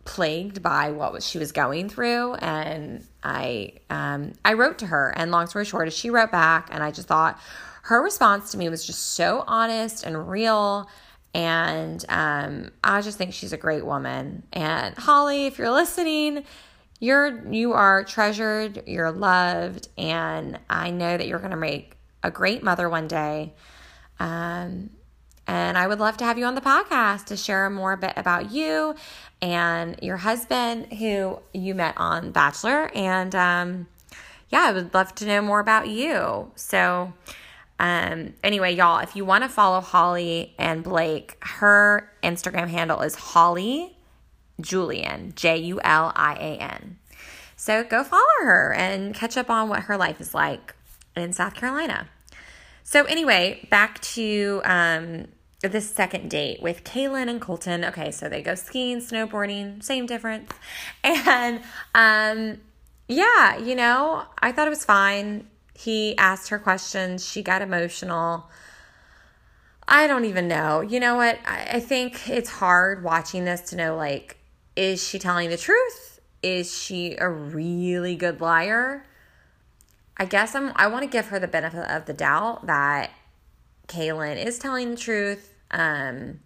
plagued 0.04 0.62
by 0.62 0.90
what 0.90 1.22
she 1.22 1.38
was 1.38 1.52
going 1.52 1.88
through 1.88 2.34
and 2.34 3.06
i 3.22 3.72
um, 3.88 4.32
i 4.44 4.52
wrote 4.52 4.78
to 4.78 4.86
her. 4.86 5.12
And 5.16 5.30
long 5.30 5.46
story 5.46 5.64
short 5.64 5.92
she 5.92 6.10
wrote 6.10 6.32
back 6.32 6.68
and 6.70 6.82
i 6.82 6.90
just 6.90 7.08
thought 7.08 7.38
her 7.84 8.02
response 8.02 8.52
to 8.52 8.58
me 8.58 8.68
was 8.68 8.86
just 8.86 9.14
so 9.14 9.42
honest 9.46 10.04
and 10.04 10.28
real. 10.28 10.88
And 11.34 12.04
um, 12.08 12.70
i 12.84 13.00
just 13.00 13.18
think 13.18 13.32
she's 13.32 13.52
a 13.52 13.56
great 13.56 13.86
woman. 13.86 14.42
And 14.52 14.96
holly 14.96 15.46
if 15.46 15.58
you're 15.58 15.70
listening 15.70 16.44
you're 17.02 17.52
you 17.52 17.72
are 17.72 18.04
treasured, 18.04 18.84
you're 18.86 19.10
loved, 19.10 19.88
and 19.98 20.60
I 20.70 20.90
know 20.90 21.16
that 21.16 21.26
you're 21.26 21.40
going 21.40 21.50
to 21.50 21.56
make 21.56 21.96
a 22.22 22.30
great 22.30 22.62
mother 22.62 22.88
one 22.88 23.08
day. 23.08 23.54
Um, 24.20 24.90
And 25.46 25.76
I 25.76 25.86
would 25.86 25.98
love 25.98 26.16
to 26.18 26.24
have 26.24 26.38
you 26.38 26.44
on 26.44 26.54
the 26.54 26.60
podcast 26.60 27.26
to 27.26 27.36
share 27.36 27.68
more 27.68 27.96
bit 27.96 28.12
about 28.16 28.52
you 28.52 28.94
and 29.40 29.98
your 30.00 30.18
husband 30.18 30.92
who 30.92 31.40
you 31.52 31.74
met 31.74 31.94
on 31.96 32.30
Bachelor. 32.30 32.90
And 32.94 33.34
um, 33.34 33.86
yeah, 34.50 34.60
I 34.62 34.72
would 34.72 34.94
love 34.94 35.14
to 35.16 35.26
know 35.26 35.42
more 35.42 35.60
about 35.60 35.88
you. 35.88 36.52
So, 36.54 37.12
um, 37.80 38.34
anyway, 38.44 38.74
y'all, 38.74 39.00
if 39.00 39.16
you 39.16 39.24
want 39.24 39.42
to 39.42 39.48
follow 39.48 39.80
Holly 39.80 40.54
and 40.58 40.84
Blake, 40.84 41.36
her 41.40 42.12
Instagram 42.22 42.68
handle 42.68 43.00
is 43.00 43.16
Holly 43.16 43.96
Julian, 44.60 45.32
J 45.34 45.58
U 45.58 45.80
L 45.82 46.12
I 46.14 46.34
A 46.34 46.58
N. 46.58 46.98
So 47.56 47.84
go 47.84 48.04
follow 48.04 48.22
her 48.42 48.72
and 48.74 49.14
catch 49.14 49.36
up 49.36 49.50
on 49.50 49.68
what 49.68 49.84
her 49.84 49.96
life 49.96 50.20
is 50.20 50.34
like 50.34 50.74
in 51.16 51.32
South 51.32 51.54
Carolina. 51.54 52.08
So, 52.84 53.04
anyway, 53.04 53.66
back 53.70 54.00
to 54.00 54.60
um, 54.64 55.26
this 55.60 55.88
second 55.88 56.30
date 56.30 56.60
with 56.60 56.84
Caelynn 56.84 57.28
and 57.28 57.40
Colton. 57.40 57.84
Okay, 57.84 58.10
so 58.10 58.28
they 58.28 58.42
go 58.42 58.54
skiing, 58.54 58.98
snowboarding, 58.98 59.82
same 59.82 60.06
difference. 60.06 60.50
And 61.04 61.60
um, 61.94 62.60
yeah, 63.08 63.56
you 63.58 63.74
know, 63.74 64.24
I 64.38 64.52
thought 64.52 64.66
it 64.66 64.70
was 64.70 64.84
fine. 64.84 65.46
He 65.74 66.16
asked 66.16 66.48
her 66.50 66.58
questions, 66.58 67.26
she 67.26 67.42
got 67.42 67.62
emotional. 67.62 68.48
I 69.86 70.06
don't 70.06 70.24
even 70.24 70.48
know. 70.48 70.80
You 70.80 71.00
know 71.00 71.16
what? 71.16 71.38
I, 71.44 71.68
I 71.72 71.80
think 71.80 72.28
it's 72.28 72.48
hard 72.48 73.02
watching 73.02 73.44
this 73.44 73.62
to 73.70 73.76
know 73.76 73.96
like, 73.96 74.38
is 74.76 75.06
she 75.06 75.18
telling 75.18 75.50
the 75.50 75.56
truth? 75.56 76.20
Is 76.42 76.76
she 76.76 77.16
a 77.18 77.28
really 77.28 78.16
good 78.16 78.40
liar? 78.40 79.04
I 80.22 80.24
guess 80.24 80.54
I'm 80.54 80.70
I 80.76 80.86
want 80.86 81.02
to 81.02 81.08
give 81.08 81.26
her 81.26 81.40
the 81.40 81.48
benefit 81.48 81.90
of 81.90 82.06
the 82.06 82.12
doubt 82.12 82.68
that 82.68 83.10
Caelynn 83.88 84.36
is 84.36 84.56
telling 84.56 84.92
the 84.92 84.96
truth. 84.96 85.52
Um, 85.72 86.38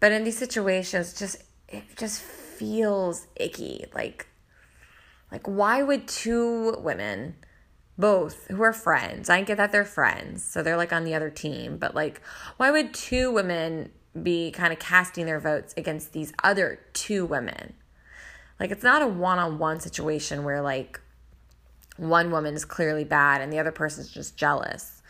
but 0.00 0.12
in 0.12 0.22
these 0.22 0.36
situations, 0.36 1.18
just 1.18 1.42
it 1.66 1.84
just 1.96 2.20
feels 2.20 3.26
icky. 3.36 3.86
Like, 3.94 4.26
like 5.32 5.46
why 5.46 5.82
would 5.82 6.06
two 6.06 6.76
women, 6.80 7.36
both 7.96 8.46
who 8.48 8.62
are 8.62 8.74
friends, 8.74 9.30
I 9.30 9.40
get 9.44 9.56
that 9.56 9.72
they're 9.72 9.86
friends, 9.86 10.44
so 10.44 10.62
they're 10.62 10.76
like 10.76 10.92
on 10.92 11.04
the 11.04 11.14
other 11.14 11.30
team, 11.30 11.78
but 11.78 11.94
like, 11.94 12.20
why 12.58 12.70
would 12.70 12.92
two 12.92 13.32
women 13.32 13.92
be 14.22 14.50
kind 14.50 14.74
of 14.74 14.78
casting 14.78 15.24
their 15.24 15.40
votes 15.40 15.72
against 15.78 16.12
these 16.12 16.34
other 16.44 16.80
two 16.92 17.24
women? 17.24 17.72
Like, 18.60 18.70
it's 18.70 18.84
not 18.84 19.00
a 19.00 19.06
one 19.06 19.38
on 19.38 19.58
one 19.58 19.80
situation 19.80 20.44
where 20.44 20.60
like 20.60 21.00
one 21.98 22.30
woman 22.30 22.54
is 22.54 22.64
clearly 22.64 23.04
bad 23.04 23.40
and 23.40 23.52
the 23.52 23.58
other 23.58 23.72
person's 23.72 24.10
just 24.10 24.36
jealous. 24.36 25.02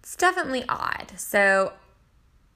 It's 0.00 0.14
definitely 0.14 0.64
odd. 0.68 1.12
So 1.16 1.72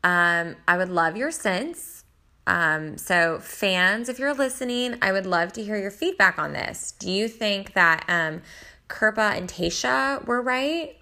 um, 0.05 0.57
I 0.69 0.77
would 0.77 0.89
love 0.89 1.17
your 1.17 1.31
sense. 1.31 2.05
Um, 2.47 2.99
so, 2.99 3.39
fans, 3.39 4.09
if 4.09 4.19
you're 4.19 4.35
listening, 4.35 4.97
I 5.01 5.13
would 5.13 5.27
love 5.27 5.53
to 5.53 5.63
hear 5.63 5.77
your 5.77 5.93
feedback 5.93 6.39
on 6.39 6.53
this. 6.53 6.93
Do 6.99 7.11
you 7.11 7.29
think 7.29 7.75
that 7.75 8.05
um, 8.09 8.43
and 8.91 9.49
Tayshia 9.49 10.27
were 10.27 10.43
right? 10.43 10.97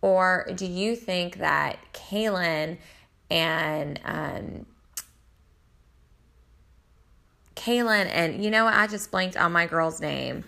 Or 0.00 0.46
do 0.54 0.66
you 0.66 0.96
think 0.96 1.38
that 1.38 1.78
Caelynn 1.92 2.78
and 3.30 4.00
um, 4.04 4.66
Caelynn 7.56 8.06
and 8.06 8.44
you 8.44 8.50
know 8.50 8.66
what? 8.66 8.74
I 8.74 8.86
just 8.86 9.10
blanked 9.10 9.36
on 9.36 9.52
my 9.52 9.66
girl's 9.66 10.00
name. 10.00 10.44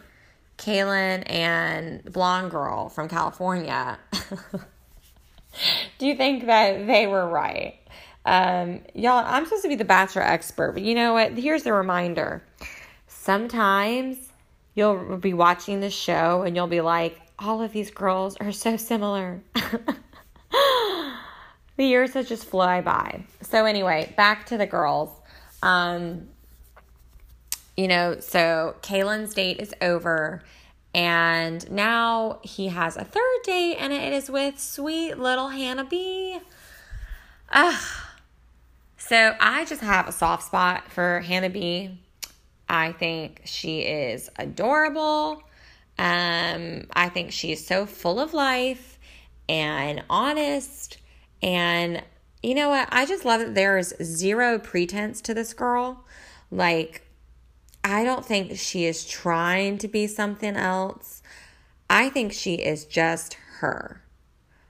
Caelynn 0.58 1.22
and 1.26 2.04
blonde 2.04 2.50
girl 2.50 2.88
from 2.88 3.08
California. 3.08 3.98
do 5.98 6.06
you 6.06 6.16
think 6.16 6.46
that 6.46 6.86
they 6.86 7.06
were 7.06 7.28
right? 7.28 7.78
Um, 8.24 8.80
y'all, 8.94 9.24
I'm 9.24 9.44
supposed 9.44 9.62
to 9.62 9.68
be 9.68 9.76
the 9.76 9.84
bachelor 9.84 10.22
expert, 10.22 10.72
but 10.72 10.82
you 10.82 10.94
know 10.94 11.12
what? 11.12 11.38
Here's 11.38 11.62
the 11.62 11.72
reminder. 11.72 12.42
Sometimes 13.06 14.16
you'll 14.74 15.16
be 15.18 15.32
watching 15.34 15.80
the 15.80 15.90
show 15.90 16.42
and 16.42 16.56
you'll 16.56 16.66
be 16.66 16.80
like, 16.80 17.20
all 17.38 17.62
of 17.62 17.72
these 17.72 17.90
girls 17.90 18.36
are 18.36 18.52
so 18.52 18.76
similar. 18.76 19.42
the 21.76 21.84
years 21.84 22.14
have 22.14 22.26
just 22.26 22.46
fly 22.46 22.80
by. 22.80 23.24
So 23.42 23.64
anyway, 23.64 24.12
back 24.16 24.46
to 24.46 24.56
the 24.56 24.66
girls. 24.66 25.10
Um, 25.62 26.28
you 27.76 27.88
know, 27.88 28.18
so 28.20 28.76
Caelynn's 28.82 29.34
date 29.34 29.60
is 29.60 29.74
over. 29.80 30.42
And 30.94 31.70
now 31.70 32.40
he 32.42 32.68
has 32.68 32.96
a 32.96 33.04
third 33.04 33.42
date, 33.44 33.76
and 33.76 33.92
it 33.92 34.14
is 34.14 34.30
with 34.30 34.58
sweet 34.58 35.18
little 35.18 35.48
Hannah 35.48 35.84
B. 35.84 36.38
Ugh. 37.50 37.82
So 38.96 39.36
I 39.38 39.64
just 39.66 39.82
have 39.82 40.08
a 40.08 40.12
soft 40.12 40.44
spot 40.44 40.90
for 40.90 41.20
Hannah 41.20 41.50
B. 41.50 42.00
I 42.68 42.92
think 42.92 43.42
she 43.44 43.80
is 43.82 44.30
adorable. 44.36 45.42
Um, 45.98 46.86
I 46.92 47.08
think 47.10 47.30
she 47.30 47.52
is 47.52 47.64
so 47.64 47.86
full 47.86 48.18
of 48.18 48.34
life 48.34 48.98
and 49.48 50.02
honest. 50.10 50.98
And 51.42 52.02
you 52.42 52.54
know 52.54 52.68
what? 52.70 52.88
I 52.90 53.06
just 53.06 53.24
love 53.24 53.40
that 53.40 53.54
there 53.54 53.78
is 53.78 53.94
zero 54.02 54.58
pretense 54.58 55.20
to 55.22 55.34
this 55.34 55.54
girl. 55.54 56.04
Like, 56.50 57.05
I 57.88 58.02
don't 58.02 58.26
think 58.26 58.58
she 58.58 58.84
is 58.84 59.04
trying 59.04 59.78
to 59.78 59.86
be 59.86 60.08
something 60.08 60.56
else. 60.56 61.22
I 61.88 62.08
think 62.08 62.32
she 62.32 62.56
is 62.56 62.84
just 62.84 63.34
her. 63.60 64.02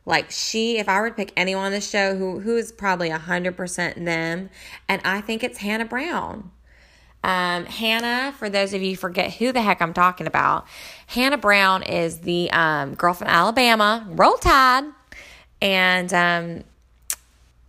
Like 0.05 0.31
she, 0.31 0.77
if 0.77 0.87
I 0.87 1.01
were 1.01 1.09
to 1.09 1.17
pick 1.17 1.33
anyone 1.35 1.65
on 1.65 1.73
the 1.73 1.81
show 1.81 2.15
who 2.15 2.41
who 2.41 2.59
is 2.59 2.73
probably 2.73 3.09
hundred 3.09 3.57
percent 3.57 4.05
them, 4.05 4.51
and 4.87 5.01
I 5.03 5.23
think 5.23 5.43
it's 5.43 5.59
Hannah 5.59 5.87
Brown. 5.87 6.51
Um, 7.25 7.65
Hannah, 7.65 8.35
for 8.39 8.51
those 8.51 8.75
of 8.75 8.83
you 8.83 8.99
forget 8.99 9.33
who 9.33 9.51
the 9.51 9.63
heck 9.63 9.81
I'm 9.81 9.95
talking 9.95 10.27
about, 10.27 10.67
Hannah 11.07 11.39
Brown 11.39 11.85
is 11.85 12.19
the 12.19 12.51
um, 12.51 12.97
girl 12.97 13.15
from 13.15 13.29
Alabama. 13.29 14.07
Roll 14.11 14.37
Tide, 14.37 14.85
and 15.63 16.13
um, 16.13 16.65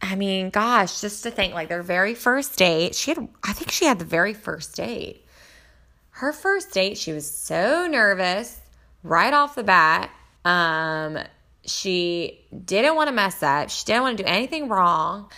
I 0.01 0.15
mean, 0.15 0.49
gosh, 0.49 0.99
just 0.99 1.23
to 1.23 1.31
think 1.31 1.53
like 1.53 1.69
their 1.69 1.83
very 1.83 2.15
first 2.15 2.57
date, 2.57 2.95
she 2.95 3.11
had, 3.11 3.29
I 3.45 3.53
think 3.53 3.71
she 3.71 3.85
had 3.85 3.97
the 3.97 4.05
very 4.05 4.33
first 4.33 4.75
date 4.75 5.23
her 6.17 6.33
first 6.33 6.71
date, 6.73 6.97
she 6.97 7.13
was 7.13 7.29
so 7.29 7.85
nervous 7.85 8.59
right 9.03 9.33
off 9.33 9.53
the 9.53 9.63
bat. 9.63 10.09
Um, 10.43 11.19
she 11.63 12.47
didn't 12.65 12.95
want 12.95 13.09
to 13.09 13.15
mess 13.15 13.43
up. 13.43 13.69
She 13.69 13.85
didn't 13.85 14.01
want 14.01 14.17
to 14.17 14.23
do 14.23 14.29
anything 14.29 14.67
wrong. 14.67 15.29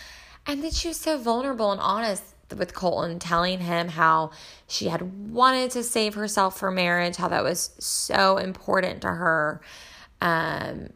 And 0.46 0.64
then 0.64 0.70
she 0.70 0.88
was 0.88 0.96
so 0.96 1.18
vulnerable 1.18 1.70
and 1.70 1.82
honest 1.82 2.22
with 2.56 2.72
Colton, 2.72 3.18
telling 3.18 3.60
him 3.60 3.88
how 3.88 4.30
she 4.68 4.88
had 4.88 5.30
wanted 5.30 5.70
to 5.72 5.82
save 5.82 6.14
herself 6.14 6.58
for 6.58 6.70
marriage, 6.70 7.16
how 7.16 7.28
that 7.28 7.44
was 7.44 7.70
so 7.78 8.38
important 8.38 9.02
to 9.02 9.08
her. 9.08 9.60
Um, 10.22 10.94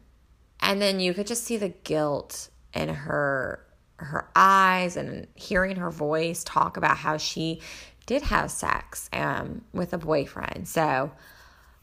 and 0.61 0.81
then 0.81 0.99
you 0.99 1.13
could 1.13 1.27
just 1.27 1.43
see 1.43 1.57
the 1.57 1.69
guilt 1.69 2.49
in 2.73 2.89
her 2.89 3.61
her 3.97 4.27
eyes 4.35 4.97
and 4.97 5.25
hearing 5.35 5.77
her 5.77 5.89
voice 5.89 6.43
talk 6.43 6.75
about 6.75 6.97
how 6.97 7.15
she 7.15 7.61
did 8.05 8.21
have 8.23 8.51
sex 8.51 9.09
um, 9.13 9.61
with 9.73 9.93
a 9.93 9.97
boyfriend. 9.97 10.67
So 10.67 11.11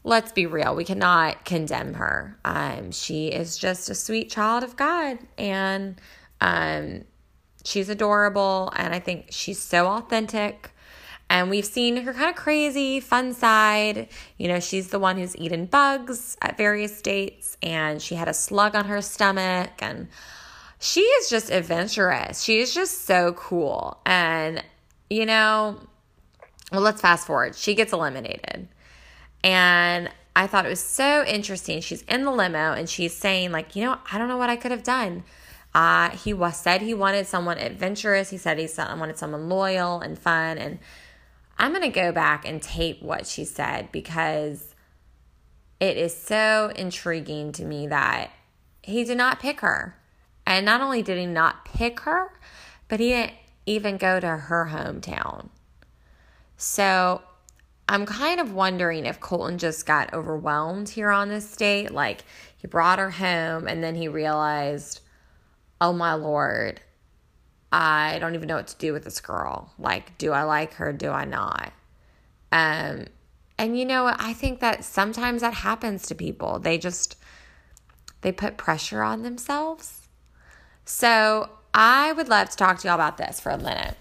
let's 0.03 0.31
be 0.31 0.45
real. 0.45 0.75
We 0.75 0.85
cannot 0.85 1.45
condemn 1.45 1.95
her. 1.95 2.37
Um, 2.45 2.91
she 2.91 3.27
is 3.27 3.57
just 3.57 3.89
a 3.89 3.95
sweet 3.95 4.29
child 4.29 4.63
of 4.63 4.75
God. 4.75 5.19
And 5.37 5.99
um, 6.41 7.03
she's 7.63 7.89
adorable. 7.89 8.71
And 8.75 8.93
I 8.93 8.99
think 8.99 9.27
she's 9.29 9.59
so 9.59 9.87
authentic. 9.87 10.71
And 11.29 11.49
we've 11.49 11.65
seen 11.65 11.97
her 11.97 12.13
kind 12.13 12.29
of 12.29 12.35
crazy, 12.35 12.99
fun 12.99 13.33
side. 13.33 14.09
You 14.37 14.49
know, 14.49 14.59
she's 14.59 14.89
the 14.89 14.99
one 14.99 15.17
who's 15.17 15.35
eaten 15.35 15.65
bugs 15.65 16.37
at 16.41 16.57
various 16.57 17.01
dates, 17.01 17.57
and 17.63 18.01
she 18.01 18.13
had 18.13 18.27
a 18.27 18.33
slug 18.33 18.75
on 18.75 18.85
her 18.85 19.01
stomach. 19.01 19.71
And 19.79 20.09
she 20.79 21.01
is 21.01 21.29
just 21.29 21.49
adventurous. 21.49 22.43
She 22.43 22.59
is 22.59 22.73
just 22.73 23.05
so 23.05 23.33
cool. 23.33 23.99
And, 24.05 24.63
you 25.09 25.25
know, 25.25 25.79
well, 26.73 26.81
let's 26.81 27.01
fast 27.01 27.27
forward. 27.27 27.55
She 27.55 27.75
gets 27.75 27.93
eliminated. 27.93 28.67
And 29.43 30.09
I 30.35 30.47
thought 30.47 30.65
it 30.65 30.69
was 30.69 30.83
so 30.83 31.23
interesting. 31.23 31.81
She's 31.81 32.01
in 32.03 32.25
the 32.25 32.31
limo 32.31 32.73
and 32.73 32.89
she's 32.89 33.15
saying, 33.15 33.51
like, 33.51 33.75
you 33.75 33.85
know, 33.85 33.99
I 34.11 34.17
don't 34.17 34.27
know 34.27 34.37
what 34.37 34.49
I 34.49 34.55
could 34.55 34.71
have 34.71 34.83
done. 34.83 35.23
Uh, 35.75 36.09
he 36.09 36.33
was 36.33 36.57
said 36.57 36.81
he 36.81 36.95
wanted 36.95 37.27
someone 37.27 37.59
adventurous. 37.59 38.31
He 38.31 38.37
said 38.37 38.57
he 38.57 38.67
wanted 38.77 39.17
someone 39.19 39.49
loyal 39.49 39.99
and 39.99 40.17
fun. 40.17 40.57
And 40.57 40.79
I'm 41.59 41.73
to 41.79 41.89
go 41.89 42.11
back 42.11 42.47
and 42.47 42.61
tape 42.61 43.03
what 43.03 43.27
she 43.27 43.45
said 43.45 43.91
because 43.91 44.73
it 45.79 45.95
is 45.97 46.15
so 46.15 46.71
intriguing 46.75 47.51
to 47.53 47.65
me 47.65 47.85
that 47.87 48.31
he 48.81 49.03
did 49.03 49.17
not 49.17 49.39
pick 49.39 49.61
her. 49.61 49.95
And 50.47 50.65
not 50.65 50.81
only 50.81 51.03
did 51.03 51.19
he 51.19 51.27
not 51.27 51.65
pick 51.65 51.99
her, 52.01 52.31
but 52.87 52.99
he 52.99 53.09
didn't 53.09 53.33
even 53.67 53.97
go 53.97 54.19
to 54.19 54.27
her 54.27 54.69
hometown. 54.71 55.49
So 56.57 57.21
I'm 57.87 58.05
kind 58.05 58.39
of 58.39 58.53
wondering 58.53 59.05
if 59.05 59.19
Colton 59.19 59.57
just 59.57 59.85
got 59.85 60.13
overwhelmed 60.13 60.89
here 60.89 61.09
on 61.09 61.29
this 61.29 61.55
date. 61.55 61.91
Like 61.91 62.23
he 62.57 62.67
brought 62.67 62.99
her 62.99 63.11
home 63.11 63.67
and 63.67 63.83
then 63.83 63.95
he 63.95 64.07
realized, 64.07 65.01
oh 65.81 65.93
my 65.93 66.13
lord, 66.13 66.81
I 67.71 68.19
don't 68.19 68.35
even 68.35 68.47
know 68.47 68.55
what 68.55 68.67
to 68.67 68.77
do 68.77 68.93
with 68.93 69.03
this 69.03 69.19
girl. 69.19 69.73
Like, 69.77 70.17
do 70.17 70.31
I 70.31 70.43
like 70.43 70.73
her? 70.75 70.93
Do 70.93 71.09
I 71.09 71.25
not? 71.25 71.73
Um, 72.51 73.07
and 73.57 73.77
you 73.77 73.85
know, 73.85 74.13
I 74.17 74.33
think 74.33 74.59
that 74.59 74.83
sometimes 74.83 75.41
that 75.41 75.53
happens 75.53 76.05
to 76.07 76.15
people. 76.15 76.59
They 76.59 76.77
just 76.77 77.17
they 78.21 78.31
put 78.31 78.57
pressure 78.57 79.03
on 79.03 79.23
themselves. 79.23 80.07
So 80.85 81.49
I 81.73 82.13
would 82.13 82.29
love 82.29 82.49
to 82.49 82.57
talk 82.57 82.79
to 82.79 82.87
y'all 82.87 82.95
about 82.95 83.17
this 83.17 83.39
for 83.39 83.49
a 83.49 83.57
minute. 83.57 83.97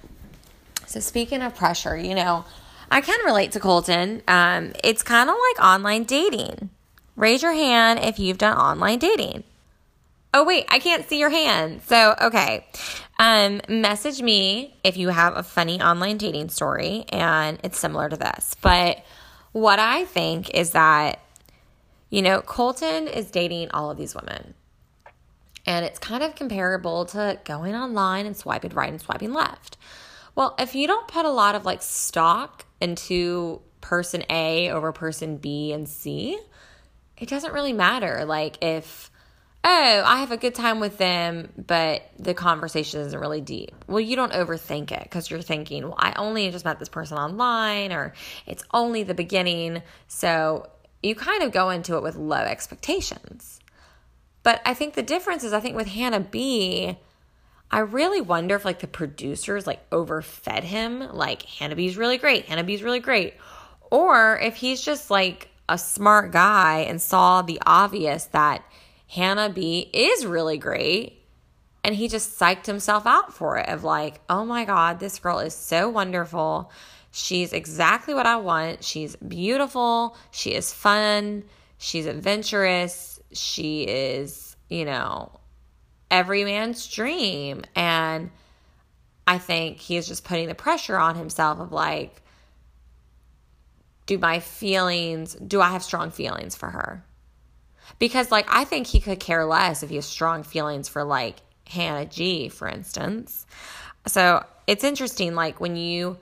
So 0.92 1.00
speaking 1.00 1.40
of 1.40 1.55
pressure, 1.55 1.96
you 1.96 2.14
know, 2.14 2.44
I 2.90 3.00
can 3.00 3.18
relate 3.24 3.52
to 3.52 3.61
Colton. 3.61 4.20
Um, 4.28 4.74
it's 4.85 5.02
kind 5.02 5.31
of 5.31 5.37
like 5.37 5.64
online 5.64 6.05
dating. 6.05 6.68
Raise 7.16 7.42
your 7.42 7.55
hand 7.55 8.00
if 8.00 8.18
you've 8.18 8.37
done 8.37 8.59
online 8.59 8.98
dating. 8.98 9.44
Oh 10.35 10.44
wait, 10.44 10.66
I 10.68 10.78
can't 10.78 11.09
see 11.09 11.18
your 11.18 11.31
hand. 11.31 11.81
So 11.87 12.14
okay. 12.20 12.66
Um, 13.18 13.62
message 13.70 14.20
me 14.20 14.76
if 14.85 14.98
you 14.98 15.09
have 15.09 15.35
a 15.35 15.42
funny 15.42 15.81
online 15.81 16.18
dating 16.18 16.50
story 16.50 17.07
and 17.09 17.59
it's 17.64 17.78
similar 17.78 18.11
to 18.11 18.16
this. 18.18 18.55
But 18.61 19.02
what 19.52 19.78
I 19.78 20.05
think 20.05 20.50
is 20.50 20.72
that, 20.72 21.20
you 22.11 22.20
know, 22.20 22.42
Colton 22.42 23.09
is 23.09 23.31
dating 23.31 23.70
all 23.70 23.90
of 23.90 23.96
these 23.96 24.14
women. 24.14 24.52
And 25.64 25.87
it's 25.87 25.98
kind 25.98 26.22
of 26.22 26.35
comparable 26.35 27.07
to 27.07 27.38
going 27.44 27.74
online 27.74 28.26
and 28.26 28.37
swiping 28.37 28.72
right 28.72 28.90
and 28.90 29.00
swiping 29.00 29.33
left. 29.33 29.78
Well, 30.35 30.55
if 30.59 30.75
you 30.75 30.87
don't 30.87 31.09
put 31.09 31.25
a 31.25 31.31
lot 31.31 31.55
of 31.55 31.64
like 31.64 31.83
stock 31.83 32.64
into 32.81 33.61
person 33.81 34.25
A 34.31 34.71
over 34.71 34.92
person 34.92 35.37
B 35.37 35.73
and 35.73 35.88
C, 35.88 36.38
it 37.18 37.29
doesn't 37.29 37.53
really 37.53 37.73
matter. 37.73 38.25
Like 38.25 38.62
if 38.62 39.11
oh, 39.64 40.03
I 40.05 40.18
have 40.18 40.33
a 40.33 40.37
good 40.37 40.55
time 40.55 40.81
with 40.81 40.99
them, 40.99 41.49
but 41.57 42.03
the 42.18 42.35
conversation 42.35 43.01
isn't 43.01 43.18
really 43.18 43.40
deep. 43.40 43.73
Well, 43.87 44.01
you 44.01 44.16
don't 44.16 44.33
overthink 44.33 44.90
it 44.90 45.05
because 45.05 45.31
you're 45.31 45.40
thinking, 45.40 45.85
well, 45.85 45.95
I 45.99 46.14
only 46.16 46.51
just 46.51 46.64
met 46.64 46.79
this 46.79 46.88
person 46.88 47.16
online 47.16 47.92
or 47.92 48.12
it's 48.47 48.64
only 48.73 49.05
the 49.05 49.14
beginning. 49.14 49.83
So 50.09 50.68
you 51.03 51.14
kind 51.14 51.42
of 51.42 51.53
go 51.53 51.71
into 51.71 51.97
it 51.97 52.03
with 52.03 52.16
low 52.16 52.38
expectations. 52.38 53.61
But 54.42 54.61
I 54.66 54.75
think 54.75 54.95
the 54.95 55.03
difference 55.03 55.45
is, 55.45 55.53
I 55.53 55.61
think 55.61 55.77
with 55.77 55.87
Hannah 55.87 56.21
B, 56.21 56.99
I 57.72 57.78
really 57.78 58.20
wonder 58.20 58.54
if 58.54 58.66
like 58.66 58.80
the 58.80 58.87
producers 58.87 59.66
like 59.66 59.80
overfed 59.90 60.62
him, 60.62 61.00
like 61.12 61.42
Hannah 61.42 61.74
B's 61.74 61.96
really 61.96 62.18
great, 62.18 62.44
Hannah 62.44 62.64
B's 62.64 62.82
really 62.82 63.00
great. 63.00 63.35
Or 63.90 64.38
if 64.38 64.56
he's 64.56 64.82
just 64.82 65.11
like 65.11 65.48
a 65.68 65.78
smart 65.78 66.32
guy 66.32 66.80
and 66.80 67.00
saw 67.00 67.40
the 67.40 67.61
obvious 67.64 68.26
that 68.26 68.62
Hannah 69.08 69.48
B 69.48 69.90
is 69.92 70.26
really 70.26 70.58
great. 70.58 71.18
And 71.85 71.94
he 71.94 72.08
just 72.08 72.38
psyched 72.38 72.66
himself 72.66 73.06
out 73.06 73.35
for 73.35 73.58
it 73.58 73.68
of 73.68 73.82
like, 73.82 74.20
oh 74.28 74.44
my 74.44 74.64
God, 74.64 75.00
this 75.00 75.18
girl 75.18 75.40
is 75.40 75.54
so 75.54 75.88
wonderful. 75.88 76.70
She's 77.11 77.52
exactly 77.52 78.14
what 78.14 78.26
I 78.26 78.37
want. 78.37 78.85
She's 78.85 79.16
beautiful. 79.16 80.16
She 80.30 80.54
is 80.54 80.72
fun. 80.72 81.44
She's 81.78 82.06
adventurous. 82.06 83.20
She 83.32 83.82
is, 83.82 84.56
you 84.68 84.85
know, 84.85 85.32
every 86.12 86.44
man's 86.44 86.87
dream. 86.87 87.62
And 87.75 88.31
I 89.27 89.38
think 89.38 89.79
he 89.79 89.96
is 89.96 90.07
just 90.07 90.22
putting 90.25 90.46
the 90.46 90.55
pressure 90.55 90.96
on 90.96 91.16
himself 91.16 91.59
of 91.59 91.72
like, 91.72 92.22
do 94.07 94.18
my 94.18 94.38
feelings, 94.38 95.35
do 95.35 95.61
I 95.61 95.70
have 95.70 95.83
strong 95.83 96.11
feelings 96.11 96.55
for 96.55 96.70
her? 96.70 97.05
Because, 97.98 98.31
like, 98.31 98.46
I 98.48 98.64
think 98.64 98.87
he 98.87 99.01
could 99.01 99.20
care 99.20 99.44
less 99.44 99.83
if 99.83 99.90
he 99.90 99.96
has 99.96 100.07
strong 100.07 100.42
feelings 100.42 100.88
for, 100.88 101.05
like, 101.05 101.37
Hannah 101.68 102.07
G, 102.07 102.48
for 102.48 102.66
instance. 102.66 103.46
So 104.07 104.44
it's 104.66 104.83
interesting, 104.83 105.35
like, 105.35 105.61
when 105.61 105.77
you 105.77 106.18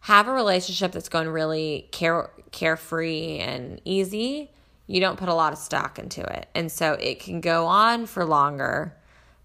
have 0.00 0.28
a 0.28 0.32
relationship 0.32 0.92
that's 0.92 1.08
going 1.08 1.28
really 1.28 1.88
care 1.90 2.30
carefree 2.52 3.38
and 3.38 3.80
easy, 3.84 4.50
you 4.86 5.00
don't 5.00 5.18
put 5.18 5.28
a 5.28 5.34
lot 5.34 5.52
of 5.52 5.58
stock 5.58 5.98
into 5.98 6.20
it. 6.20 6.46
And 6.54 6.70
so 6.70 6.92
it 6.92 7.20
can 7.20 7.40
go 7.40 7.66
on 7.66 8.06
for 8.06 8.24
longer, 8.24 8.94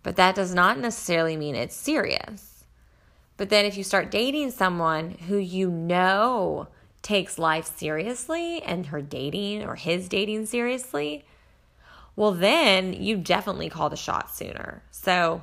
but 0.04 0.16
that 0.16 0.36
does 0.36 0.54
not 0.54 0.78
necessarily 0.78 1.36
mean 1.36 1.56
it's 1.56 1.76
serious. 1.76 2.64
But 3.38 3.50
then 3.50 3.66
if 3.66 3.78
you 3.78 3.84
start 3.84 4.12
dating 4.12 4.52
someone 4.52 5.12
who 5.12 5.38
you 5.38 5.70
know 5.70 6.68
takes 7.02 7.40
life 7.40 7.78
seriously 7.78 8.62
and 8.62 8.88
her 8.88 9.02
dating 9.02 9.64
or 9.64 9.76
his 9.76 10.10
dating 10.10 10.46
seriously, 10.46 11.26
well, 12.16 12.34
then 12.34 12.94
you 12.94 13.16
definitely 13.16 13.70
call 13.70 13.90
the 13.90 13.96
shot 13.96 14.30
sooner. 14.30 14.84
So 14.92 15.42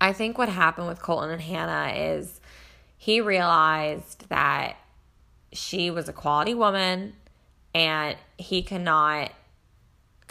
I 0.00 0.12
think 0.12 0.36
what 0.36 0.48
happened 0.48 0.88
with 0.88 1.00
Colton 1.00 1.30
and 1.30 1.40
Hannah 1.40 1.92
is 1.94 2.40
he 2.96 3.20
realized 3.20 4.28
that 4.28 4.76
she 5.52 5.90
was 5.90 6.08
a 6.08 6.12
quality 6.12 6.54
woman 6.54 7.14
and 7.72 8.16
he 8.36 8.62
cannot 8.62 9.30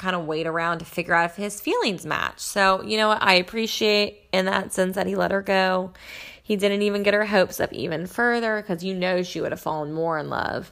kind 0.01 0.15
of 0.15 0.25
wait 0.25 0.47
around 0.47 0.79
to 0.79 0.85
figure 0.85 1.13
out 1.13 1.29
if 1.29 1.35
his 1.35 1.61
feelings 1.61 2.05
match. 2.05 2.39
So, 2.39 2.81
you 2.81 2.97
know 2.97 3.09
what? 3.09 3.21
I 3.21 3.35
appreciate 3.35 4.27
in 4.33 4.45
that 4.45 4.73
sense 4.73 4.95
that 4.95 5.05
he 5.05 5.15
let 5.15 5.31
her 5.31 5.43
go. 5.43 5.93
He 6.41 6.55
didn't 6.55 6.81
even 6.81 7.03
get 7.03 7.13
her 7.13 7.25
hopes 7.25 7.59
up 7.59 7.71
even 7.71 8.07
further 8.07 8.61
because 8.61 8.83
you 8.83 8.95
know 8.95 9.21
she 9.21 9.39
would 9.39 9.51
have 9.51 9.61
fallen 9.61 9.93
more 9.93 10.17
in 10.17 10.29
love. 10.29 10.71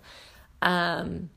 Um, 0.64 1.30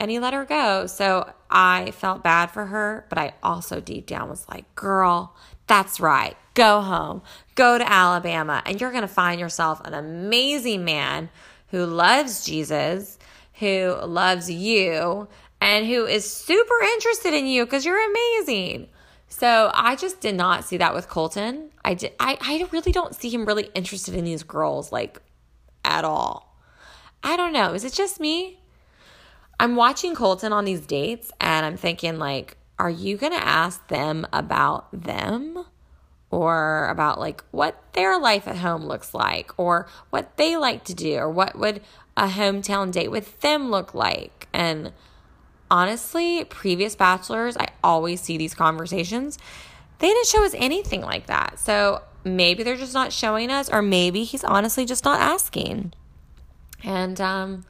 and 0.00 0.10
he 0.10 0.18
let 0.18 0.34
her 0.34 0.44
go. 0.44 0.86
So 0.86 1.32
I 1.48 1.92
felt 1.92 2.24
bad 2.24 2.50
for 2.50 2.66
her, 2.66 3.06
but 3.08 3.18
I 3.18 3.34
also 3.40 3.80
deep 3.80 4.06
down 4.06 4.28
was 4.28 4.48
like, 4.48 4.74
girl, 4.74 5.36
that's 5.68 6.00
right. 6.00 6.36
Go 6.54 6.80
home, 6.80 7.22
go 7.54 7.78
to 7.78 7.90
Alabama, 7.90 8.62
and 8.66 8.80
you're 8.80 8.90
going 8.90 9.02
to 9.02 9.08
find 9.08 9.40
yourself 9.40 9.80
an 9.84 9.94
amazing 9.94 10.84
man 10.84 11.30
who 11.68 11.86
loves 11.86 12.44
Jesus, 12.44 13.18
who 13.54 13.96
loves 14.04 14.50
you, 14.50 15.28
and 15.62 15.86
who 15.86 16.04
is 16.06 16.28
super 16.28 16.74
interested 16.82 17.32
in 17.32 17.46
you 17.46 17.64
because 17.64 17.86
you're 17.86 18.10
amazing. 18.10 18.88
So 19.28 19.70
I 19.72 19.94
just 19.94 20.20
did 20.20 20.34
not 20.34 20.64
see 20.64 20.76
that 20.78 20.92
with 20.92 21.08
Colton. 21.08 21.70
I 21.84 21.94
did 21.94 22.12
I, 22.18 22.36
I 22.40 22.68
really 22.72 22.90
don't 22.90 23.14
see 23.14 23.30
him 23.30 23.46
really 23.46 23.70
interested 23.72 24.14
in 24.14 24.24
these 24.24 24.42
girls 24.42 24.90
like 24.90 25.22
at 25.84 26.04
all. 26.04 26.58
I 27.22 27.36
don't 27.36 27.52
know. 27.52 27.74
Is 27.74 27.84
it 27.84 27.92
just 27.92 28.18
me? 28.18 28.58
I'm 29.60 29.76
watching 29.76 30.16
Colton 30.16 30.52
on 30.52 30.64
these 30.64 30.80
dates 30.80 31.30
and 31.40 31.64
I'm 31.64 31.76
thinking, 31.76 32.18
like, 32.18 32.56
are 32.80 32.90
you 32.90 33.16
to 33.32 33.42
ask 33.42 33.86
them 33.86 34.26
about 34.32 34.88
them? 34.92 35.64
Or 36.30 36.88
about 36.88 37.20
like 37.20 37.44
what 37.50 37.80
their 37.92 38.18
life 38.18 38.48
at 38.48 38.56
home 38.56 38.86
looks 38.86 39.12
like, 39.12 39.52
or 39.58 39.86
what 40.08 40.38
they 40.38 40.56
like 40.56 40.82
to 40.84 40.94
do, 40.94 41.16
or 41.16 41.30
what 41.30 41.58
would 41.58 41.82
a 42.16 42.26
hometown 42.26 42.90
date 42.90 43.10
with 43.10 43.42
them 43.42 43.70
look 43.70 43.92
like. 43.92 44.48
And 44.52 44.92
honestly, 45.72 46.44
previous 46.44 46.94
bachelors, 46.94 47.56
I 47.56 47.68
always 47.82 48.20
see 48.20 48.36
these 48.36 48.54
conversations. 48.54 49.38
They 49.98 50.08
didn't 50.08 50.26
show 50.26 50.44
us 50.44 50.54
anything 50.54 51.00
like 51.00 51.26
that. 51.26 51.58
So 51.58 52.02
maybe 52.24 52.62
they're 52.62 52.76
just 52.76 52.92
not 52.92 53.10
showing 53.10 53.50
us, 53.50 53.70
or 53.70 53.80
maybe 53.80 54.22
he's 54.24 54.44
honestly 54.44 54.84
just 54.84 55.04
not 55.04 55.18
asking. 55.18 55.94
And 56.84 57.18
um, 57.20 57.64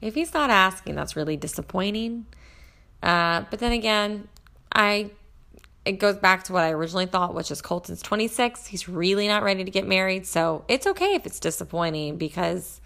if 0.00 0.14
he's 0.14 0.32
not 0.32 0.48
asking, 0.48 0.94
that's 0.94 1.16
really 1.16 1.36
disappointing. 1.36 2.24
Uh, 3.02 3.44
but 3.50 3.58
then 3.58 3.72
again, 3.72 4.28
I 4.72 5.10
it 5.84 5.98
goes 5.98 6.16
back 6.16 6.44
to 6.44 6.54
what 6.54 6.64
I 6.64 6.70
originally 6.70 7.04
thought, 7.04 7.34
which 7.34 7.50
is 7.50 7.60
Colton's 7.60 8.00
26. 8.00 8.66
He's 8.68 8.88
really 8.88 9.28
not 9.28 9.42
ready 9.42 9.64
to 9.64 9.70
get 9.70 9.86
married, 9.86 10.26
so 10.26 10.64
it's 10.66 10.86
okay 10.86 11.14
if 11.14 11.26
it's 11.26 11.38
disappointing 11.38 12.16
because 12.16 12.80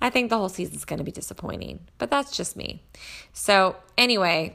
I 0.00 0.10
think 0.10 0.30
the 0.30 0.38
whole 0.38 0.48
season's 0.48 0.84
going 0.84 0.98
to 0.98 1.04
be 1.04 1.12
disappointing. 1.12 1.80
But 1.98 2.10
that's 2.10 2.36
just 2.36 2.56
me. 2.56 2.82
So 3.32 3.76
anyway, 3.98 4.54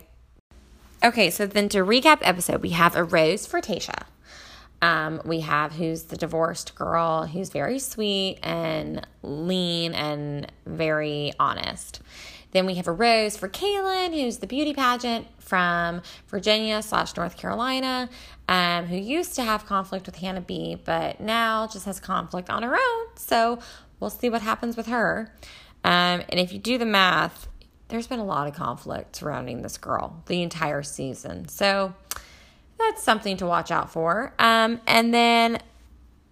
okay. 1.03 1.29
So 1.29 1.45
then 1.45 1.69
to 1.69 1.79
recap 1.79 2.19
episode, 2.21 2.61
we 2.61 2.71
have 2.71 2.95
a 2.95 3.03
rose 3.03 3.45
for 3.45 3.61
Tayshia. 3.61 4.03
Um, 4.81 5.21
we 5.25 5.39
have 5.39 5.73
who's 5.73 6.03
the 6.03 6.17
divorced 6.17 6.75
girl 6.75 7.25
who's 7.25 7.49
very 7.49 7.79
sweet 7.79 8.39
and 8.43 9.05
lean 9.23 9.93
and 9.93 10.51
very 10.65 11.31
honest. 11.39 12.01
Then 12.51 12.65
we 12.65 12.75
have 12.75 12.87
a 12.87 12.91
rose 12.91 13.35
for 13.35 13.49
Caelynn, 13.49 14.13
who's 14.13 14.37
the 14.37 14.47
beauty 14.47 14.73
pageant 14.73 15.27
from 15.39 16.01
Virginia 16.29 16.81
slash 16.81 17.15
North 17.17 17.35
Carolina, 17.35 18.09
um, 18.47 18.85
who 18.85 18.95
used 18.95 19.35
to 19.35 19.43
have 19.43 19.65
conflict 19.65 20.05
with 20.05 20.15
Hannah 20.15 20.39
B, 20.39 20.77
but 20.85 21.19
now 21.19 21.67
just 21.67 21.85
has 21.85 21.99
conflict 21.99 22.49
on 22.49 22.63
her 22.63 22.73
own. 22.75 23.07
So 23.15 23.59
we'll 23.99 24.09
see 24.09 24.29
what 24.29 24.41
happens 24.41 24.77
with 24.77 24.87
her. 24.87 25.33
Um, 25.83 26.23
and 26.29 26.39
if 26.39 26.51
you 26.51 26.59
do 26.59 26.77
the 26.77 26.85
math, 26.85 27.47
there's 27.87 28.07
been 28.07 28.19
a 28.19 28.25
lot 28.25 28.47
of 28.47 28.55
conflict 28.55 29.15
surrounding 29.15 29.61
this 29.61 29.77
girl 29.77 30.23
the 30.27 30.41
entire 30.41 30.83
season. 30.83 31.47
So 31.47 31.93
that's 32.77 33.03
something 33.03 33.37
to 33.37 33.45
watch 33.45 33.71
out 33.71 33.91
for. 33.91 34.33
Um, 34.39 34.81
and 34.87 35.13
then 35.13 35.59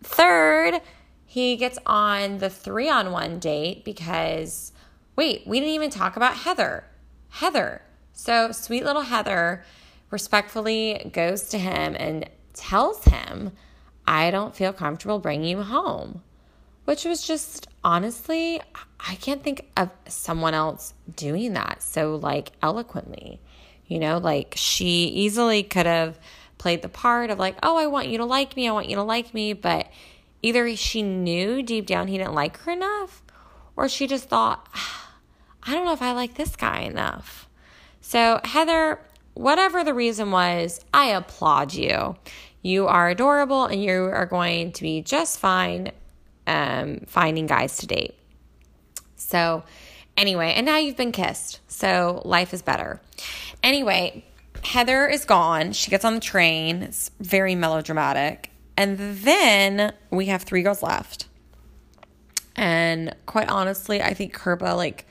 third, 0.02 0.82
he 1.26 1.56
gets 1.56 1.78
on 1.86 2.39
the 2.39 2.49
three 2.49 2.89
on 2.89 3.12
one 3.12 3.39
date 3.39 3.86
because, 3.86 4.71
wait, 5.15 5.45
we 5.45 5.60
didn't 5.60 5.76
even 5.76 5.89
talk 5.89 6.15
about 6.15 6.36
Heather. 6.38 6.86
Heather. 7.30 7.82
So 8.12 8.52
sweet 8.52 8.84
little 8.84 9.04
Heather 9.04 9.63
respectfully 10.10 11.10
goes 11.13 11.49
to 11.49 11.58
him 11.58 11.95
and 11.97 12.30
tells 12.54 13.04
him, 13.06 13.52
I 14.06 14.32
don't 14.32 14.56
feel 14.56 14.73
comfortable 14.73 15.19
bringing 15.19 15.49
you 15.49 15.63
home. 15.63 16.21
Which 16.85 17.05
was 17.05 17.25
just 17.25 17.67
honestly, 17.83 18.61
I 18.99 19.15
can't 19.15 19.43
think 19.43 19.69
of 19.77 19.89
someone 20.07 20.53
else 20.53 20.93
doing 21.15 21.53
that 21.53 21.81
so 21.81 22.15
like 22.15 22.51
eloquently. 22.61 23.39
You 23.87 23.99
know, 23.99 24.17
like 24.17 24.53
she 24.57 25.05
easily 25.07 25.63
could 25.63 25.85
have 25.85 26.19
played 26.57 26.81
the 26.81 26.89
part 26.89 27.29
of 27.29 27.39
like, 27.39 27.57
oh, 27.63 27.77
I 27.77 27.87
want 27.87 28.07
you 28.07 28.17
to 28.19 28.25
like 28.25 28.55
me, 28.55 28.67
I 28.67 28.71
want 28.71 28.89
you 28.89 28.95
to 28.95 29.03
like 29.03 29.33
me, 29.33 29.53
but 29.53 29.87
either 30.41 30.73
she 30.75 31.01
knew 31.01 31.61
deep 31.61 31.85
down 31.85 32.07
he 32.07 32.17
didn't 32.17 32.33
like 32.33 32.57
her 32.59 32.71
enough, 32.71 33.21
or 33.75 33.89
she 33.89 34.07
just 34.07 34.29
thought, 34.29 34.67
I 35.63 35.73
don't 35.73 35.85
know 35.85 35.93
if 35.93 36.01
I 36.01 36.13
like 36.13 36.35
this 36.35 36.55
guy 36.55 36.79
enough. 36.81 37.47
So, 38.01 38.39
Heather, 38.43 38.99
whatever 39.33 39.83
the 39.83 39.93
reason 39.93 40.31
was, 40.31 40.79
I 40.93 41.07
applaud 41.07 41.73
you. 41.73 42.15
You 42.61 42.87
are 42.87 43.09
adorable 43.09 43.65
and 43.65 43.83
you 43.83 44.03
are 44.03 44.25
going 44.25 44.71
to 44.73 44.81
be 44.83 45.01
just 45.01 45.39
fine 45.39 45.91
um, 46.47 47.01
finding 47.08 47.47
guys 47.47 47.77
to 47.77 47.88
date. 47.88 48.15
So, 49.15 49.63
anyway, 50.17 50.53
and 50.56 50.65
now 50.65 50.77
you've 50.77 50.97
been 50.97 51.12
kissed. 51.12 51.60
So, 51.67 52.21
life 52.25 52.53
is 52.53 52.62
better. 52.62 53.01
Anyway, 53.62 54.25
Heather 54.63 55.08
is 55.08 55.25
gone. 55.25 55.73
She 55.73 55.91
gets 55.91 56.06
on 56.06 56.15
the 56.15 56.21
train. 56.21 56.84
It's 56.84 57.12
very 57.19 57.56
melodramatic. 57.56 58.49
And 58.77 58.97
then 58.97 59.93
we 60.10 60.27
have 60.27 60.43
three 60.43 60.63
girls 60.63 60.82
left. 60.82 61.27
And 62.56 63.15
quite 63.25 63.49
honestly, 63.49 64.01
I 64.01 64.13
think 64.13 64.36
Kirpa 64.36 64.75
like 64.75 65.06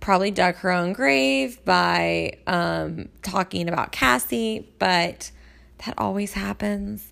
probably 0.00 0.30
dug 0.30 0.56
her 0.56 0.70
own 0.70 0.92
grave 0.92 1.64
by 1.64 2.32
um, 2.46 3.08
talking 3.22 3.68
about 3.68 3.92
Cassie, 3.92 4.68
but 4.78 5.30
that 5.84 5.94
always 5.96 6.32
happens. 6.32 7.08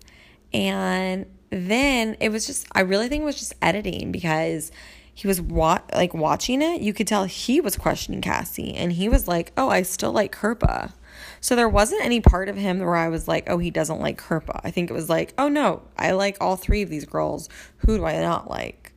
And 0.53 1.25
then 1.51 2.17
it 2.19 2.29
was 2.29 2.47
just, 2.47 2.65
I 2.71 2.81
really 2.81 3.07
think 3.07 3.21
it 3.21 3.25
was 3.25 3.37
just 3.37 3.53
editing 3.61 4.11
because 4.11 4.71
he 5.13 5.27
was 5.27 5.41
wa- 5.41 5.81
like 5.93 6.13
watching 6.13 6.61
it. 6.61 6.81
You 6.81 6.93
could 6.93 7.07
tell 7.07 7.25
he 7.25 7.61
was 7.61 7.75
questioning 7.75 8.21
Cassie 8.21 8.73
and 8.73 8.93
he 8.93 9.09
was 9.09 9.27
like, 9.27 9.51
oh, 9.57 9.69
I 9.69 9.83
still 9.83 10.11
like 10.11 10.33
Kirpa. 10.33 10.93
So 11.41 11.55
there 11.55 11.69
wasn't 11.69 12.05
any 12.05 12.21
part 12.21 12.49
of 12.49 12.55
him 12.55 12.79
where 12.79 12.95
I 12.95 13.09
was 13.09 13.27
like, 13.27 13.49
oh, 13.49 13.57
he 13.57 13.69
doesn't 13.69 13.99
like 13.99 14.19
Kirpa. 14.19 14.61
I 14.63 14.71
think 14.71 14.89
it 14.89 14.93
was 14.93 15.09
like, 15.09 15.33
oh 15.37 15.49
no, 15.49 15.83
I 15.97 16.11
like 16.11 16.37
all 16.39 16.55
three 16.55 16.81
of 16.81 16.89
these 16.89 17.05
girls. 17.05 17.49
Who 17.77 17.97
do 17.97 18.05
I 18.05 18.19
not 18.21 18.49
like? 18.49 18.93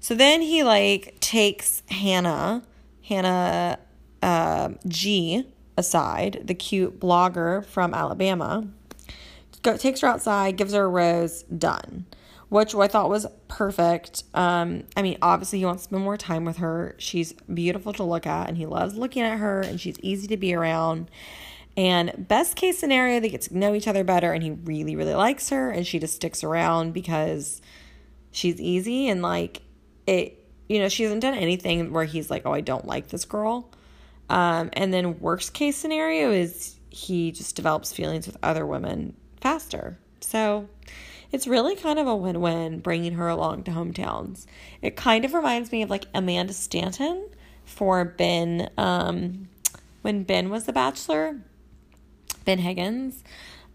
So 0.00 0.14
then 0.14 0.40
he 0.40 0.62
like 0.62 1.16
takes 1.20 1.82
Hannah, 1.90 2.62
Hannah 3.02 3.78
uh, 4.22 4.70
G 4.88 5.46
aside, 5.76 6.42
the 6.44 6.54
cute 6.54 6.98
blogger 6.98 7.64
from 7.66 7.92
Alabama, 7.92 8.66
go, 9.64 9.76
takes 9.76 10.00
her 10.00 10.08
outside, 10.08 10.56
gives 10.56 10.72
her 10.72 10.84
a 10.84 10.88
rose, 10.88 11.42
done. 11.44 12.06
Which 12.50 12.74
I 12.74 12.86
thought 12.86 13.08
was 13.08 13.26
perfect. 13.48 14.22
Um, 14.32 14.84
I 14.96 15.02
mean, 15.02 15.18
obviously, 15.20 15.58
he 15.58 15.64
wants 15.64 15.82
to 15.82 15.88
spend 15.88 16.04
more 16.04 16.16
time 16.16 16.44
with 16.44 16.58
her. 16.58 16.94
She's 16.98 17.32
beautiful 17.32 17.92
to 17.94 18.04
look 18.04 18.26
at, 18.26 18.48
and 18.48 18.56
he 18.56 18.66
loves 18.66 18.94
looking 18.94 19.22
at 19.22 19.38
her, 19.38 19.62
and 19.62 19.80
she's 19.80 19.98
easy 20.00 20.28
to 20.28 20.36
be 20.36 20.54
around. 20.54 21.10
And 21.76 22.28
best 22.28 22.54
case 22.54 22.78
scenario, 22.78 23.18
they 23.18 23.30
get 23.30 23.40
to 23.42 23.58
know 23.58 23.74
each 23.74 23.88
other 23.88 24.04
better, 24.04 24.32
and 24.32 24.42
he 24.42 24.52
really, 24.52 24.94
really 24.94 25.14
likes 25.14 25.48
her, 25.48 25.70
and 25.70 25.84
she 25.84 25.98
just 25.98 26.14
sticks 26.14 26.44
around 26.44 26.92
because 26.92 27.60
she's 28.30 28.60
easy 28.60 29.08
and 29.08 29.22
like 29.22 29.62
it. 30.06 30.38
You 30.68 30.78
know, 30.78 30.88
she 30.88 31.02
hasn't 31.02 31.22
done 31.22 31.34
anything 31.34 31.92
where 31.92 32.04
he's 32.04 32.30
like, 32.30 32.42
"Oh, 32.44 32.52
I 32.52 32.60
don't 32.60 32.86
like 32.86 33.08
this 33.08 33.24
girl." 33.24 33.70
Um, 34.30 34.70
and 34.74 34.94
then 34.94 35.18
worst 35.18 35.52
case 35.52 35.76
scenario 35.76 36.30
is 36.30 36.78
he 36.90 37.32
just 37.32 37.56
develops 37.56 37.92
feelings 37.92 38.26
with 38.26 38.36
other 38.42 38.64
women 38.64 39.14
faster. 39.44 39.98
So 40.20 40.70
it's 41.30 41.46
really 41.46 41.76
kind 41.76 41.98
of 41.98 42.06
a 42.06 42.16
win 42.16 42.40
win 42.40 42.80
bringing 42.80 43.12
her 43.12 43.28
along 43.28 43.64
to 43.64 43.72
hometowns. 43.72 44.46
It 44.80 44.96
kind 44.96 45.26
of 45.26 45.34
reminds 45.34 45.70
me 45.70 45.82
of 45.82 45.90
like 45.90 46.06
Amanda 46.14 46.54
Stanton 46.54 47.28
for 47.66 48.06
Ben 48.06 48.70
um, 48.78 49.50
when 50.00 50.22
Ben 50.22 50.48
was 50.48 50.64
the 50.64 50.72
bachelor 50.72 51.42
Ben 52.46 52.58
Higgins. 52.58 53.22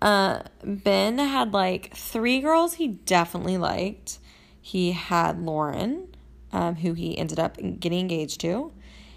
Uh, 0.01 0.41
ben 0.63 1.19
had 1.19 1.53
like 1.53 1.93
three 1.93 2.39
girls 2.39 2.75
he 2.75 2.88
definitely 2.88 3.60
liked. 3.60 4.17
He 4.60 4.93
had 4.93 5.39
Lauren, 5.39 6.15
um, 6.51 6.77
who 6.77 6.93
he 6.93 7.15
ended 7.15 7.39
up 7.39 7.58
getting 7.58 7.99
engaged 7.99 8.41
to. 8.41 8.71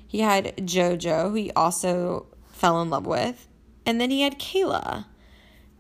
He 0.07 0.21
had 0.21 0.55
JoJo, 0.59 1.31
who 1.31 1.35
he 1.35 1.51
also 1.53 2.27
fell 2.51 2.83
in 2.83 2.91
love 2.91 3.07
with. 3.07 3.49
And 3.87 3.99
then 3.99 4.11
he 4.11 4.21
had 4.21 4.39
Caila. 4.39 5.07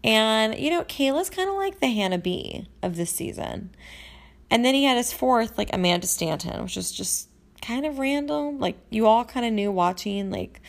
And, 0.04 0.58
you 0.58 0.70
know, 0.70 0.84
Caila's 0.84 1.30
kind 1.30 1.48
of 1.48 1.56
like 1.56 1.80
the 1.80 1.88
Hannah 1.88 2.18
B 2.18 2.66
of 2.82 2.96
this 2.96 3.10
season. 3.10 3.70
And 4.50 4.64
then 4.64 4.74
he 4.74 4.84
had 4.84 4.96
his 4.96 5.12
fourth, 5.12 5.56
like 5.56 5.70
Amanda 5.72 6.06
Stanton, 6.06 6.62
which 6.62 6.76
was 6.76 6.90
just 6.92 7.28
kind 7.62 7.86
of 7.86 7.98
random. 7.98 8.58
Like, 8.58 8.76
you 8.90 9.06
all 9.06 9.24
kind 9.24 9.46
of 9.46 9.52
knew 9.52 9.70
watching, 9.70 10.30
like, 10.30 10.60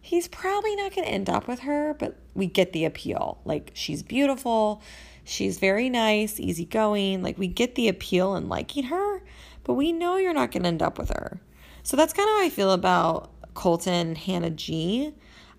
he's 0.00 0.28
probably 0.28 0.76
not 0.76 0.94
going 0.94 1.06
to 1.06 1.12
end 1.12 1.30
up 1.30 1.48
with 1.48 1.60
her, 1.60 1.94
but 1.98 2.16
we 2.34 2.46
get 2.46 2.72
the 2.72 2.84
appeal. 2.84 3.40
Like, 3.44 3.70
she's 3.74 4.02
beautiful, 4.02 4.82
she's 5.24 5.58
very 5.58 5.88
nice, 5.88 6.38
easygoing. 6.38 7.22
Like, 7.22 7.38
we 7.38 7.48
get 7.48 7.74
the 7.74 7.88
appeal 7.88 8.34
and 8.34 8.48
liking 8.48 8.84
her, 8.84 9.22
but 9.64 9.74
we 9.74 9.92
know 9.92 10.16
you're 10.18 10.34
not 10.34 10.52
going 10.52 10.62
to 10.64 10.68
end 10.68 10.82
up 10.82 10.98
with 10.98 11.08
her. 11.08 11.40
So 11.82 11.96
that's 11.96 12.12
kind 12.12 12.28
of 12.28 12.34
how 12.36 12.44
I 12.44 12.50
feel 12.50 12.72
about 12.72 13.30
Colton 13.54 14.14
Hannah 14.14 14.50
G. 14.50 15.14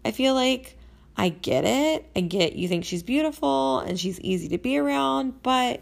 I 0.05 0.11
feel 0.11 0.35
like 0.35 0.77
I 1.17 1.29
get 1.29 1.65
it. 1.65 2.05
I 2.15 2.21
get 2.21 2.55
you 2.55 2.67
think 2.67 2.85
she's 2.85 3.03
beautiful 3.03 3.79
and 3.79 3.99
she's 3.99 4.19
easy 4.19 4.49
to 4.49 4.57
be 4.57 4.77
around, 4.77 5.41
but 5.43 5.81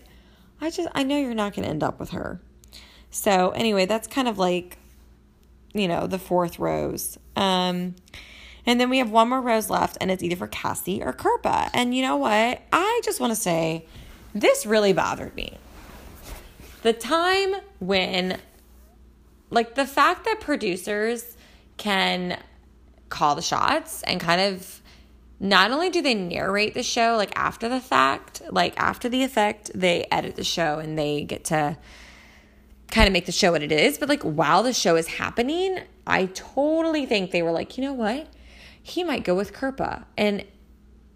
I 0.62 0.69
just, 0.69 0.88
I 0.93 1.04
know 1.04 1.17
you're 1.17 1.34
not 1.34 1.54
going 1.54 1.63
to 1.63 1.69
end 1.69 1.84
up 1.84 2.00
with 2.00 2.12
her. 2.12 2.39
So, 3.10 3.52
anyway, 3.52 3.86
that's 3.86 4.08
kind 4.08 4.28
of 4.28 4.38
like, 4.38 4.78
you 5.74 5.88
know, 5.88 6.08
the 6.08 6.19
fourth 6.19 6.60
rose. 6.60 7.17
Um, 7.36 7.96
and 8.65 8.80
then 8.80 8.89
we 8.89 9.00
have 9.00 9.12
one 9.12 9.30
more 9.30 9.41
rose 9.41 9.69
left, 9.69 9.98
and 10.00 10.10
it's 10.10 10.24
either 10.24 10.36
for 10.36 10.48
Cassie 10.48 11.04
or 11.04 11.13
Kirpa. 11.13 11.69
And 11.74 11.96
you 11.96 12.02
know 12.02 12.15
what? 12.15 12.62
I 12.72 13.02
just 13.04 13.19
want 13.19 13.32
to 13.32 13.36
say 13.36 13.86
this 14.34 14.65
really 14.65 14.93
bothered 14.93 15.36
me. 15.36 15.58
The 16.82 16.93
time 16.93 17.56
when, 17.80 18.39
like, 19.50 19.76
the 19.76 19.86
fact 19.86 20.26
that 20.26 20.39
producers 20.39 21.36
can 21.78 22.39
call 23.10 23.36
the 23.36 23.41
shots 23.41 24.02
and 24.04 24.19
kind 24.19 24.41
of 24.41 24.82
not 25.43 25.71
only 25.71 25.89
do 25.89 26.01
they 26.01 26.15
narrate 26.15 26.73
the 26.73 26.82
show 26.82 27.15
like 27.17 27.32
after 27.36 27.69
the 27.69 27.79
fact, 27.79 28.41
like 28.49 28.73
after 28.77 29.10
the 29.10 29.23
effect, 29.23 29.69
they 29.75 30.08
edit 30.12 30.36
the 30.36 30.43
show 30.43 30.79
and 30.79 30.97
they 30.97 31.23
get 31.23 31.45
to 31.45 31.77
kind 32.89 33.08
of 33.08 33.13
make 33.13 33.25
the 33.25 33.32
show 33.32 33.51
what 33.51 33.62
it 33.62 33.71
is, 33.71 33.97
but 33.99 34.10
like 34.10 34.23
while 34.23 34.63
the 34.63 34.73
show 34.73 34.95
is 34.95 35.08
happening, 35.08 35.79
I 36.08 36.25
totally 36.27 37.06
think 37.06 37.29
they 37.32 37.43
were 37.43 37.51
like, 37.51 37.77
you 37.77 37.84
know 37.84 37.93
what? 37.93 38.27
he 38.84 39.03
might 39.03 39.23
go 39.23 39.34
with 39.34 39.53
Kirpa. 39.53 40.03
And 40.17 40.43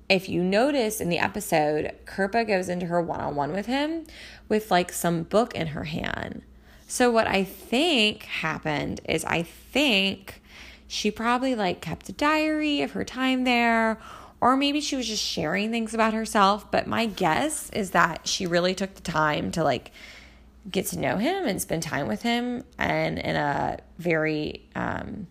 if 0.10 0.30
you 0.30 0.42
notice 0.42 1.02
in 1.02 1.10
the 1.10 1.20
episode, 1.20 1.94
Kirpa 2.06 2.48
goes 2.48 2.70
into 2.70 2.86
her 2.86 3.02
one 3.02 3.20
on 3.20 3.36
one 3.36 3.52
with 3.52 3.66
him 3.66 4.06
with 4.48 4.72
like 4.72 4.92
some 4.94 5.24
book 5.24 5.54
in 5.54 5.68
her 5.68 5.84
hand. 5.84 6.42
So, 6.88 7.12
what 7.12 7.28
I 7.28 7.44
think 7.44 8.24
happened 8.24 9.02
is 9.04 9.26
I 9.26 9.44
think 9.44 10.42
she 10.88 11.12
probably 11.12 11.54
like 11.54 11.82
kept 11.82 12.08
a 12.08 12.14
diary 12.14 12.82
of 12.82 12.92
her 12.92 13.04
time 13.04 13.44
there, 13.44 14.00
or 14.40 14.56
maybe 14.56 14.82
she 14.82 14.96
was 14.96 15.08
just 15.08 15.24
sharing 15.24 15.72
things 15.72 15.94
about 15.94 16.14
herself. 16.14 16.70
But 16.72 16.88
my 16.88 17.06
guess 17.06 17.70
is 17.72 17.92
that 17.92 18.28
she 18.28 18.46
really 18.46 18.76
took 18.76 18.94
the 18.94 19.02
time 19.02 19.52
to 19.52 19.64
like 19.64 19.92
get 20.70 20.86
to 20.88 21.00
know 21.00 21.18
him 21.18 21.46
and 21.46 21.62
spend 21.62 21.84
time 21.84 22.08
with 22.08 22.22
him 22.22 22.64
and 22.78 23.18
in 23.18 23.36
a 23.36 23.80
very, 23.98 24.66
um, 24.76 25.28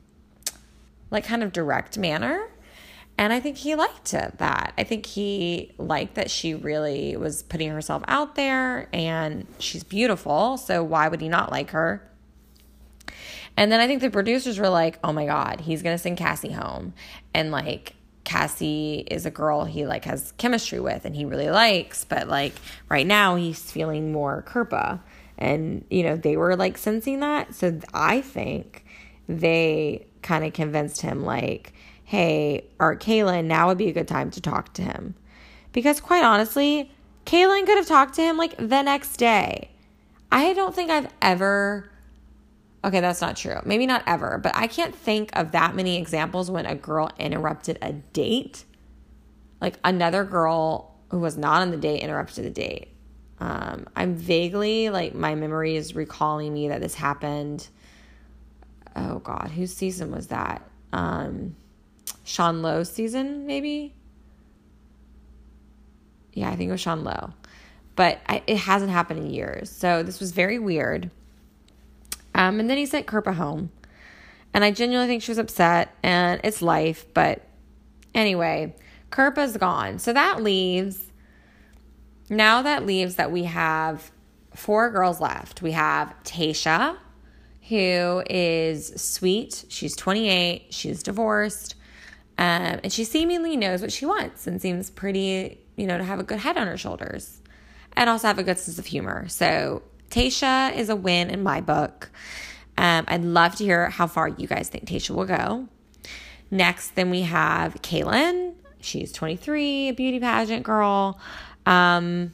like 1.10 1.24
kind 1.24 1.42
of 1.42 1.52
direct 1.52 1.98
manner. 1.98 2.48
And 3.18 3.32
I 3.32 3.40
think 3.40 3.56
he 3.56 3.74
liked 3.74 4.10
that. 4.12 4.74
I 4.76 4.84
think 4.84 5.06
he 5.06 5.72
liked 5.78 6.16
that 6.16 6.30
she 6.30 6.54
really 6.54 7.16
was 7.16 7.42
putting 7.42 7.70
herself 7.70 8.02
out 8.08 8.34
there 8.34 8.88
and 8.92 9.46
she's 9.58 9.84
beautiful. 9.84 10.58
So 10.58 10.82
why 10.82 11.08
would 11.08 11.22
he 11.22 11.28
not 11.28 11.50
like 11.50 11.70
her? 11.70 12.06
And 13.56 13.72
then 13.72 13.80
I 13.80 13.86
think 13.86 14.02
the 14.02 14.10
producers 14.10 14.58
were 14.58 14.68
like, 14.68 14.98
oh 15.02 15.12
my 15.12 15.24
God, 15.24 15.62
he's 15.62 15.82
going 15.82 15.94
to 15.94 16.02
send 16.02 16.18
Cassie 16.18 16.52
home. 16.52 16.92
And 17.32 17.50
like, 17.50 17.95
Cassie 18.26 19.06
is 19.10 19.24
a 19.24 19.30
girl 19.30 19.64
he 19.64 19.86
like 19.86 20.04
has 20.04 20.32
chemistry 20.36 20.80
with 20.80 21.06
and 21.06 21.16
he 21.16 21.24
really 21.24 21.48
likes, 21.48 22.04
but 22.04 22.28
like 22.28 22.52
right 22.90 23.06
now 23.06 23.36
he's 23.36 23.70
feeling 23.70 24.12
more 24.12 24.44
Kirpa. 24.46 25.00
And 25.38 25.84
you 25.88 26.02
know, 26.02 26.16
they 26.16 26.36
were 26.36 26.56
like 26.56 26.76
sensing 26.76 27.20
that. 27.20 27.54
So 27.54 27.78
I 27.94 28.20
think 28.20 28.84
they 29.28 30.06
kind 30.22 30.44
of 30.44 30.52
convinced 30.52 31.02
him, 31.02 31.24
like, 31.24 31.72
hey, 32.04 32.66
or 32.78 32.96
Caelynn, 32.96 33.44
now 33.44 33.68
would 33.68 33.78
be 33.78 33.88
a 33.88 33.92
good 33.92 34.08
time 34.08 34.30
to 34.32 34.40
talk 34.40 34.74
to 34.74 34.82
him. 34.82 35.14
Because 35.72 36.00
quite 36.00 36.24
honestly, 36.24 36.90
Caelynn 37.26 37.64
could 37.64 37.76
have 37.76 37.86
talked 37.86 38.14
to 38.16 38.22
him 38.22 38.36
like 38.36 38.56
the 38.56 38.82
next 38.82 39.16
day. 39.16 39.70
I 40.32 40.52
don't 40.52 40.74
think 40.74 40.90
I've 40.90 41.08
ever. 41.22 41.90
Okay, 42.86 43.00
that's 43.00 43.20
not 43.20 43.36
true. 43.36 43.58
Maybe 43.64 43.84
not 43.84 44.04
ever, 44.06 44.38
but 44.40 44.54
I 44.54 44.68
can't 44.68 44.94
think 44.94 45.30
of 45.32 45.50
that 45.52 45.74
many 45.74 45.98
examples 45.98 46.52
when 46.52 46.66
a 46.66 46.76
girl 46.76 47.10
interrupted 47.18 47.78
a 47.82 47.92
date. 47.92 48.64
Like 49.60 49.80
another 49.82 50.22
girl 50.22 50.94
who 51.10 51.18
was 51.18 51.36
not 51.36 51.62
on 51.62 51.72
the 51.72 51.76
date 51.76 52.00
interrupted 52.00 52.44
the 52.44 52.50
date. 52.50 52.90
Um, 53.40 53.88
I'm 53.96 54.14
vaguely 54.14 54.88
like 54.90 55.16
my 55.16 55.34
memory 55.34 55.74
is 55.74 55.96
recalling 55.96 56.54
me 56.54 56.68
that 56.68 56.80
this 56.80 56.94
happened. 56.94 57.66
Oh 58.94 59.18
God, 59.18 59.50
whose 59.50 59.74
season 59.74 60.12
was 60.12 60.28
that? 60.28 60.62
Um, 60.92 61.56
Sean 62.22 62.62
Lowe's 62.62 62.88
season, 62.88 63.46
maybe. 63.46 63.94
Yeah, 66.32 66.50
I 66.50 66.56
think 66.56 66.68
it 66.68 66.72
was 66.72 66.80
Sean 66.80 67.02
Lowe, 67.02 67.32
but 67.96 68.20
I, 68.28 68.42
it 68.46 68.58
hasn't 68.58 68.92
happened 68.92 69.20
in 69.20 69.30
years. 69.30 69.70
So 69.70 70.04
this 70.04 70.20
was 70.20 70.30
very 70.30 70.60
weird. 70.60 71.10
Um, 72.36 72.60
and 72.60 72.70
then 72.70 72.78
he 72.78 72.86
sent 72.86 73.06
Kirpa 73.06 73.34
home, 73.34 73.70
and 74.54 74.62
I 74.62 74.70
genuinely 74.70 75.08
think 75.08 75.22
she 75.22 75.32
was 75.32 75.38
upset, 75.38 75.92
and 76.04 76.40
it's 76.44 76.62
life. 76.62 77.12
But 77.14 77.42
anyway, 78.14 78.76
Kirpa's 79.10 79.56
gone, 79.56 79.98
so 79.98 80.12
that 80.12 80.42
leaves 80.42 81.00
now 82.28 82.62
that 82.62 82.84
leaves 82.84 83.16
that 83.16 83.30
we 83.30 83.44
have 83.44 84.10
four 84.54 84.90
girls 84.90 85.20
left. 85.20 85.62
We 85.62 85.72
have 85.72 86.14
Tayshia, 86.24 86.96
who 87.68 88.22
is 88.28 89.00
sweet. 89.00 89.64
She's 89.68 89.94
28. 89.96 90.66
She's 90.70 91.02
divorced. 91.02 91.74
Um, 92.38 92.80
and 92.84 92.92
she 92.92 93.04
seemingly 93.04 93.56
knows 93.56 93.80
what 93.80 93.92
she 93.92 94.06
wants 94.06 94.46
and 94.46 94.60
seems 94.60 94.90
pretty, 94.90 95.60
you 95.76 95.86
know, 95.86 95.96
to 95.96 96.04
have 96.04 96.20
a 96.20 96.22
good 96.22 96.38
head 96.38 96.58
on 96.58 96.66
her 96.66 96.76
shoulders 96.76 97.40
and 97.92 98.10
also 98.10 98.26
have 98.26 98.38
a 98.38 98.42
good 98.42 98.58
sense 98.58 98.78
of 98.78 98.86
humor. 98.86 99.26
So 99.28 99.82
Tayshia 100.10 100.74
is 100.76 100.88
a 100.88 100.96
win 100.96 101.30
in 101.30 101.42
my 101.42 101.60
book. 101.60 102.10
Um, 102.78 103.04
I'd 103.08 103.24
love 103.24 103.56
to 103.56 103.64
hear 103.64 103.90
how 103.90 104.06
far 104.06 104.28
you 104.28 104.46
guys 104.46 104.68
think 104.68 104.86
Tayshia 104.86 105.10
will 105.10 105.24
go. 105.24 105.68
Next, 106.50 106.94
then 106.94 107.10
we 107.10 107.22
have 107.22 107.74
Caelynn. 107.82 108.54
She's 108.80 109.12
23, 109.12 109.88
a 109.88 109.92
beauty 109.92 110.20
pageant 110.20 110.62
girl. 110.62 111.18
Um, 111.64 112.32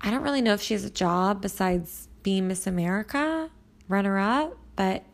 I 0.00 0.10
don't 0.10 0.22
really 0.22 0.42
know 0.42 0.52
if 0.52 0.60
she 0.60 0.74
has 0.74 0.84
a 0.84 0.90
job 0.90 1.40
besides 1.40 2.08
being 2.22 2.48
Miss 2.48 2.66
America 2.66 3.50
runner 3.88 4.18
up, 4.18 4.56
but 4.76 5.04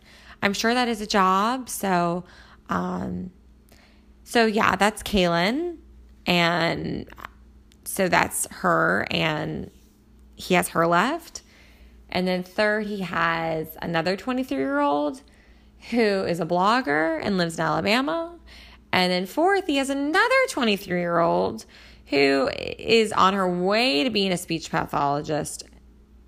I'm 0.42 0.52
sure 0.52 0.74
that 0.74 0.88
is 0.88 1.00
a 1.00 1.06
job. 1.06 1.68
So, 1.68 2.24
um, 2.68 3.30
so 4.24 4.46
yeah, 4.46 4.74
that's 4.76 5.02
Caelynn, 5.02 5.76
and 6.26 7.08
so 7.84 8.08
that's 8.08 8.46
her, 8.50 9.06
and 9.10 9.70
he 10.34 10.54
has 10.54 10.68
her 10.70 10.86
left. 10.86 11.42
And 12.10 12.26
then 12.26 12.42
third, 12.42 12.86
he 12.86 13.00
has 13.00 13.76
another 13.80 14.16
23 14.16 14.56
year 14.56 14.80
old 14.80 15.22
who 15.90 15.96
is 15.96 16.40
a 16.40 16.46
blogger 16.46 17.20
and 17.22 17.38
lives 17.38 17.56
in 17.56 17.62
Alabama. 17.62 18.38
And 18.92 19.10
then 19.10 19.26
fourth, 19.26 19.66
he 19.66 19.76
has 19.76 19.90
another 19.90 20.34
23 20.48 20.98
year 20.98 21.18
old 21.20 21.64
who 22.06 22.50
is 22.78 23.12
on 23.12 23.34
her 23.34 23.48
way 23.48 24.02
to 24.04 24.10
being 24.10 24.32
a 24.32 24.36
speech 24.36 24.70
pathologist, 24.70 25.62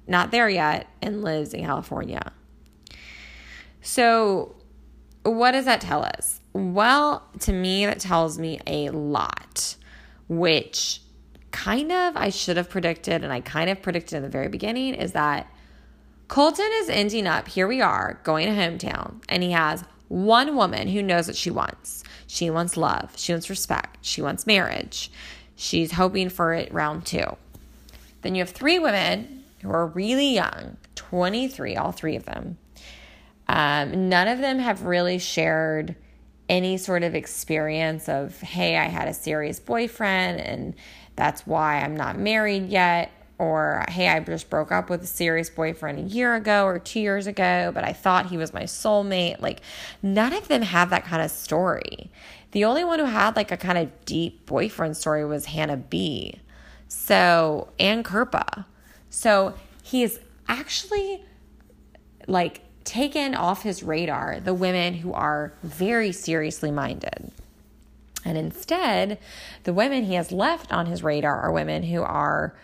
not 0.06 0.30
there 0.30 0.48
yet, 0.48 0.86
and 1.02 1.22
lives 1.22 1.52
in 1.52 1.64
California. 1.64 2.32
So, 3.80 4.54
what 5.24 5.52
does 5.52 5.64
that 5.64 5.80
tell 5.80 6.04
us? 6.04 6.40
Well, 6.52 7.28
to 7.40 7.52
me, 7.52 7.86
that 7.86 7.98
tells 7.98 8.38
me 8.38 8.60
a 8.66 8.90
lot, 8.90 9.76
which 10.28 11.02
kind 11.50 11.90
of 11.90 12.16
I 12.16 12.28
should 12.30 12.56
have 12.56 12.70
predicted, 12.70 13.24
and 13.24 13.32
I 13.32 13.40
kind 13.40 13.68
of 13.68 13.82
predicted 13.82 14.16
in 14.16 14.22
the 14.22 14.28
very 14.28 14.48
beginning 14.48 14.94
is 14.94 15.12
that 15.12 15.51
Colton 16.32 16.70
is 16.76 16.88
ending 16.88 17.26
up, 17.26 17.46
here 17.46 17.68
we 17.68 17.82
are, 17.82 18.18
going 18.24 18.46
to 18.46 18.54
hometown, 18.54 19.22
and 19.28 19.42
he 19.42 19.50
has 19.50 19.84
one 20.08 20.56
woman 20.56 20.88
who 20.88 21.02
knows 21.02 21.26
what 21.26 21.36
she 21.36 21.50
wants. 21.50 22.04
She 22.26 22.48
wants 22.48 22.78
love, 22.78 23.12
she 23.18 23.32
wants 23.32 23.50
respect, 23.50 23.98
she 24.00 24.22
wants 24.22 24.46
marriage. 24.46 25.10
She's 25.56 25.92
hoping 25.92 26.30
for 26.30 26.54
it 26.54 26.72
round 26.72 27.04
two. 27.04 27.36
Then 28.22 28.34
you 28.34 28.40
have 28.40 28.48
three 28.48 28.78
women 28.78 29.44
who 29.60 29.68
are 29.72 29.88
really 29.88 30.32
young 30.32 30.78
23, 30.94 31.76
all 31.76 31.92
three 31.92 32.16
of 32.16 32.24
them. 32.24 32.56
Um, 33.46 34.08
none 34.08 34.26
of 34.26 34.38
them 34.38 34.58
have 34.58 34.86
really 34.86 35.18
shared 35.18 35.96
any 36.48 36.78
sort 36.78 37.02
of 37.02 37.14
experience 37.14 38.08
of, 38.08 38.40
hey, 38.40 38.78
I 38.78 38.84
had 38.84 39.06
a 39.06 39.12
serious 39.12 39.60
boyfriend 39.60 40.40
and 40.40 40.76
that's 41.14 41.46
why 41.46 41.82
I'm 41.82 41.94
not 41.94 42.18
married 42.18 42.70
yet. 42.70 43.12
Or, 43.42 43.84
hey, 43.88 44.08
I 44.08 44.20
just 44.20 44.48
broke 44.48 44.70
up 44.70 44.88
with 44.88 45.02
a 45.02 45.06
serious 45.06 45.50
boyfriend 45.50 45.98
a 45.98 46.02
year 46.02 46.36
ago 46.36 46.64
or 46.64 46.78
two 46.78 47.00
years 47.00 47.26
ago, 47.26 47.72
but 47.74 47.82
I 47.82 47.92
thought 47.92 48.26
he 48.26 48.36
was 48.36 48.54
my 48.54 48.62
soulmate. 48.62 49.40
Like, 49.40 49.62
none 50.00 50.32
of 50.32 50.46
them 50.46 50.62
have 50.62 50.90
that 50.90 51.04
kind 51.04 51.20
of 51.20 51.28
story. 51.28 52.12
The 52.52 52.64
only 52.64 52.84
one 52.84 53.00
who 53.00 53.06
had 53.06 53.34
like 53.34 53.50
a 53.50 53.56
kind 53.56 53.78
of 53.78 54.04
deep 54.04 54.46
boyfriend 54.46 54.96
story 54.96 55.24
was 55.24 55.46
Hannah 55.46 55.76
B. 55.76 56.38
So, 56.86 57.72
and 57.80 58.04
Kirpa. 58.04 58.64
So, 59.10 59.54
he 59.82 60.04
is 60.04 60.20
actually 60.46 61.24
like 62.28 62.60
taken 62.84 63.34
off 63.34 63.64
his 63.64 63.82
radar 63.82 64.38
the 64.38 64.54
women 64.54 64.94
who 64.94 65.12
are 65.12 65.52
very 65.64 66.12
seriously 66.12 66.70
minded. 66.70 67.32
And 68.24 68.38
instead, 68.38 69.18
the 69.64 69.72
women 69.72 70.04
he 70.04 70.14
has 70.14 70.30
left 70.30 70.72
on 70.72 70.86
his 70.86 71.02
radar 71.02 71.40
are 71.40 71.50
women 71.50 71.82
who 71.82 72.02
are 72.02 72.54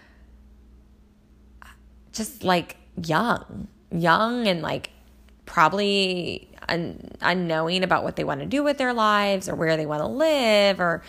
just 2.19 2.45
like 2.45 2.77
young, 3.03 3.69
young 3.91 4.47
and 4.47 4.61
like 4.61 4.91
probably 5.47 6.51
un- 6.69 7.11
unknowing 7.23 7.83
about 7.83 8.05
what 8.05 8.17
they 8.17 8.25
want 8.25 8.41
to 8.41 8.47
do 8.47 8.63
with 8.63 8.77
their 8.77 8.93
lives 8.93 9.49
or 9.49 9.55
where 9.55 9.77
they 9.77 9.87
want 9.87 10.03
to 10.03 10.07
live 10.07 10.81
or 10.81 11.03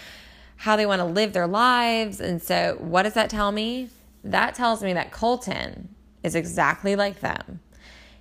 how 0.56 0.76
they 0.76 0.86
want 0.86 1.00
to 1.00 1.06
live 1.06 1.34
their 1.34 1.48
lives. 1.48 2.20
And 2.20 2.42
so, 2.42 2.78
what 2.80 3.04
does 3.04 3.14
that 3.14 3.30
tell 3.30 3.52
me? 3.52 3.90
That 4.24 4.56
tells 4.56 4.84
me 4.84 4.94
that 4.94 5.12
Colton 5.12 5.90
is 6.24 6.36
exactly 6.36 6.96
like 6.96 7.22
them. 7.22 7.60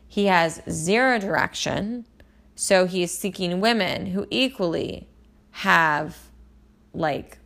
He 0.07 0.27
has 0.27 0.63
zero 0.71 1.19
direction, 1.19 2.07
so 2.55 2.87
he 2.87 3.03
is 3.03 3.17
seeking 3.17 3.61
women 3.61 4.07
who 4.07 4.27
equally 4.31 5.09
have, 5.51 6.17
like, 6.95 7.38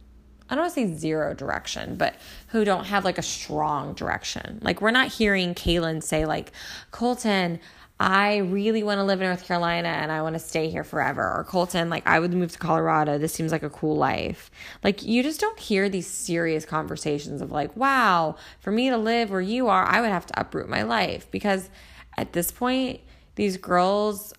I 0.53 0.55
don't 0.55 0.64
want 0.64 0.74
to 0.74 0.80
say 0.80 0.94
zero 0.94 1.32
direction, 1.32 1.96
but 1.96 2.14
who 2.48 2.62
don't 2.62 2.84
have 2.84 3.07
like 3.07 3.16
a 3.16 3.22
strong 3.22 3.94
direction. 3.94 4.59
Like, 4.61 4.82
we're 4.82 4.90
not 4.90 5.09
hearing 5.09 5.55
Caelynn 5.55 6.03
say, 6.03 6.26
like, 6.26 6.53
Colton, 6.90 7.59
I 7.98 8.36
really 8.36 8.82
want 8.82 8.98
to 8.98 9.05
live 9.05 9.22
in 9.22 9.28
North 9.28 9.46
Carolina 9.46 9.88
and 9.88 10.12
I 10.12 10.20
want 10.20 10.34
to 10.34 10.38
stay 10.38 10.68
here 10.68 10.84
forever. 10.84 11.22
Or 11.22 11.44
Colton, 11.44 11.88
like, 11.88 12.07
I 12.07 12.20
would 12.20 12.34
move 12.34 12.53
to 12.53 12.59
Colorado. 12.59 13.16
This 13.16 13.32
seems 13.32 13.50
like 13.50 13.62
a 13.62 13.70
cool 13.70 13.96
life. 13.96 14.50
Like, 14.84 15.03
you 15.03 15.22
just 15.22 15.40
don't 15.40 15.59
hear 15.59 15.88
these 15.88 16.07
serious 16.07 16.66
conversations 16.66 17.40
of, 17.40 17.50
like, 17.50 17.74
wow, 17.74 18.36
for 18.61 18.72
me 18.72 18.90
to 18.90 18.98
live 18.98 19.30
where 19.30 19.40
you 19.40 19.68
are, 19.68 19.86
I 19.86 20.03
would 20.03 20.11
have 20.11 20.26
to 20.26 20.38
uproot 20.38 20.68
my 20.68 20.82
life. 20.82 21.30
Because 21.30 21.70
at 22.18 22.34
this 22.34 22.53
point, 22.53 23.00
these 23.36 23.57
girls 23.57 24.34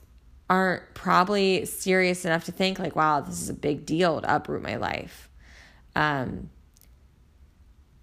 aren't 0.47 0.83
probably 0.93 1.65
serious 1.65 2.23
enough 2.23 2.43
to 2.43 2.51
think, 2.51 2.77
like, 2.77 2.95
wow, 2.95 3.19
this 3.19 3.41
is 3.41 3.49
a 3.49 3.55
big 3.55 3.83
deal 3.87 4.21
to 4.21 4.35
uproot 4.35 4.61
my 4.61 4.75
life. 4.75 5.27
Um, 5.95 6.49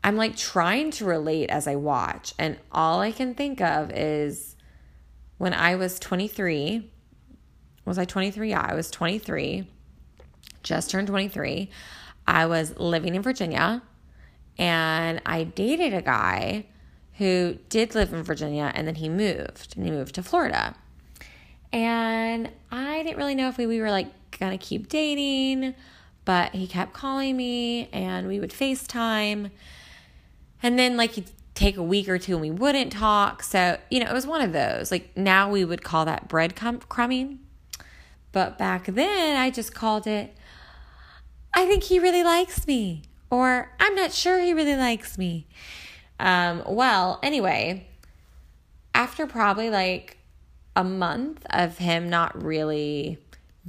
I'm 0.02 0.16
like 0.16 0.36
trying 0.36 0.90
to 0.92 1.04
relate 1.04 1.50
as 1.50 1.66
I 1.66 1.76
watch, 1.76 2.34
and 2.38 2.58
all 2.72 3.00
I 3.00 3.12
can 3.12 3.34
think 3.34 3.60
of 3.60 3.90
is 3.92 4.56
when 5.38 5.54
I 5.54 5.74
was 5.74 5.98
23. 5.98 6.90
Was 7.84 7.98
I 7.98 8.04
23? 8.04 8.50
Yeah, 8.50 8.66
I 8.66 8.74
was 8.74 8.90
23. 8.90 9.66
Just 10.62 10.90
turned 10.90 11.08
23. 11.08 11.70
I 12.26 12.46
was 12.46 12.76
living 12.78 13.14
in 13.14 13.22
Virginia 13.22 13.82
and 14.58 15.22
I 15.24 15.44
dated 15.44 15.94
a 15.94 16.02
guy 16.02 16.66
who 17.14 17.58
did 17.68 17.94
live 17.94 18.12
in 18.12 18.22
Virginia 18.22 18.70
and 18.74 18.86
then 18.86 18.96
he 18.96 19.08
moved 19.08 19.74
and 19.76 19.84
he 19.84 19.90
moved 19.90 20.14
to 20.16 20.22
Florida. 20.22 20.74
And 21.72 22.50
I 22.70 23.02
didn't 23.02 23.16
really 23.16 23.34
know 23.34 23.48
if 23.48 23.56
we, 23.56 23.66
we 23.66 23.80
were 23.80 23.90
like 23.90 24.08
gonna 24.38 24.58
keep 24.58 24.88
dating, 24.88 25.74
but 26.24 26.52
he 26.54 26.66
kept 26.66 26.92
calling 26.92 27.36
me 27.36 27.88
and 27.92 28.28
we 28.28 28.40
would 28.40 28.50
FaceTime. 28.50 29.50
And 30.62 30.78
then 30.78 30.96
like 30.96 31.12
he'd 31.12 31.30
take 31.54 31.76
a 31.76 31.82
week 31.82 32.08
or 32.08 32.18
two 32.18 32.32
and 32.32 32.40
we 32.40 32.50
wouldn't 32.50 32.92
talk. 32.92 33.42
So, 33.42 33.78
you 33.90 34.00
know, 34.00 34.10
it 34.10 34.12
was 34.12 34.26
one 34.26 34.40
of 34.40 34.52
those. 34.52 34.90
Like 34.90 35.16
now 35.16 35.50
we 35.50 35.64
would 35.64 35.82
call 35.82 36.04
that 36.04 36.28
bread 36.28 36.56
crumb- 36.56 36.80
crumbing. 36.80 37.40
But 38.32 38.58
back 38.58 38.86
then 38.86 39.36
I 39.36 39.50
just 39.50 39.74
called 39.74 40.06
it, 40.06 40.34
I 41.54 41.66
think 41.66 41.84
he 41.84 41.98
really 41.98 42.22
likes 42.22 42.66
me. 42.66 43.02
Or 43.30 43.72
I'm 43.78 43.94
not 43.94 44.12
sure 44.12 44.40
he 44.40 44.52
really 44.52 44.76
likes 44.76 45.16
me. 45.16 45.46
Um, 46.18 46.62
well, 46.66 47.18
anyway, 47.22 47.86
after 48.94 49.26
probably 49.26 49.70
like 49.70 50.18
a 50.76 50.84
month 50.84 51.46
of 51.50 51.78
him 51.78 52.08
not 52.08 52.42
really 52.42 53.18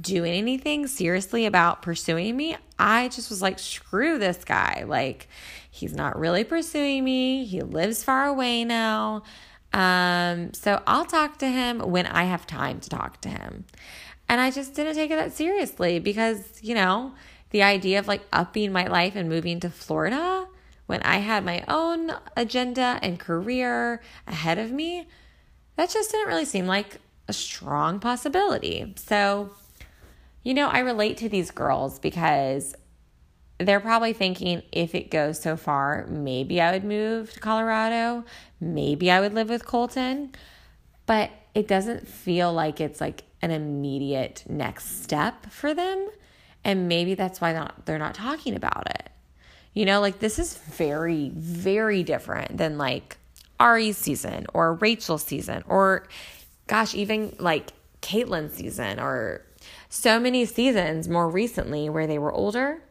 doing 0.00 0.32
anything 0.32 0.86
seriously 0.86 1.46
about 1.46 1.82
pursuing 1.82 2.36
me, 2.36 2.56
I 2.78 3.08
just 3.08 3.30
was 3.30 3.42
like, 3.42 3.58
screw 3.58 4.18
this 4.18 4.44
guy. 4.44 4.84
Like, 4.86 5.28
he's 5.70 5.94
not 5.94 6.18
really 6.18 6.44
pursuing 6.44 7.04
me. 7.04 7.44
He 7.44 7.60
lives 7.60 8.02
far 8.02 8.26
away 8.26 8.64
now. 8.64 9.22
Um, 9.72 10.52
so 10.52 10.82
I'll 10.86 11.04
talk 11.04 11.38
to 11.38 11.48
him 11.48 11.80
when 11.80 12.06
I 12.06 12.24
have 12.24 12.46
time 12.46 12.80
to 12.80 12.90
talk 12.90 13.20
to 13.22 13.28
him. 13.28 13.64
And 14.28 14.40
I 14.40 14.50
just 14.50 14.74
didn't 14.74 14.94
take 14.94 15.10
it 15.10 15.16
that 15.16 15.32
seriously 15.32 15.98
because, 15.98 16.58
you 16.62 16.74
know, 16.74 17.12
the 17.50 17.62
idea 17.62 17.98
of 17.98 18.08
like 18.08 18.22
upping 18.32 18.72
my 18.72 18.86
life 18.86 19.14
and 19.14 19.28
moving 19.28 19.60
to 19.60 19.70
Florida 19.70 20.46
when 20.86 21.02
I 21.02 21.18
had 21.18 21.44
my 21.44 21.64
own 21.68 22.12
agenda 22.36 22.98
and 23.02 23.18
career 23.18 24.02
ahead 24.26 24.58
of 24.58 24.72
me, 24.72 25.06
that 25.76 25.90
just 25.90 26.10
didn't 26.10 26.28
really 26.28 26.44
seem 26.44 26.66
like 26.66 26.98
a 27.28 27.32
strong 27.32 28.00
possibility. 28.00 28.94
So, 28.96 29.52
you 30.42 30.54
know, 30.54 30.68
I 30.68 30.80
relate 30.80 31.18
to 31.18 31.28
these 31.28 31.50
girls 31.50 31.98
because 31.98 32.74
they're 33.58 33.80
probably 33.80 34.12
thinking 34.12 34.62
if 34.72 34.94
it 34.94 35.10
goes 35.10 35.40
so 35.40 35.56
far, 35.56 36.06
maybe 36.08 36.60
I 36.60 36.72
would 36.72 36.84
move 36.84 37.32
to 37.32 37.40
Colorado, 37.40 38.24
maybe 38.60 39.10
I 39.10 39.20
would 39.20 39.34
live 39.34 39.48
with 39.48 39.64
Colton, 39.64 40.32
but 41.06 41.30
it 41.54 41.68
doesn't 41.68 42.08
feel 42.08 42.52
like 42.52 42.80
it's 42.80 43.00
like 43.00 43.24
an 43.40 43.50
immediate 43.50 44.44
next 44.48 45.02
step 45.02 45.50
for 45.50 45.74
them. 45.74 46.08
And 46.64 46.88
maybe 46.88 47.14
that's 47.14 47.40
why 47.40 47.52
not, 47.52 47.86
they're 47.86 47.98
not 47.98 48.14
talking 48.14 48.54
about 48.54 48.88
it. 48.88 49.10
You 49.74 49.84
know, 49.84 50.00
like 50.00 50.18
this 50.18 50.38
is 50.38 50.56
very, 50.56 51.30
very 51.34 52.02
different 52.02 52.56
than 52.56 52.78
like 52.78 53.16
Arie's 53.60 53.96
season 53.96 54.46
or 54.54 54.74
Rachel's 54.74 55.24
season 55.24 55.64
or, 55.66 56.08
gosh, 56.66 56.94
even 56.94 57.34
like 57.38 57.72
Kaitlyn's 58.00 58.54
season 58.54 59.00
or 59.00 59.42
so 59.94 60.18
many 60.18 60.46
seasons 60.46 61.06
more 61.06 61.28
recently 61.28 61.90
where 61.90 62.06
they 62.06 62.18
were 62.18 62.32
older 62.32 62.82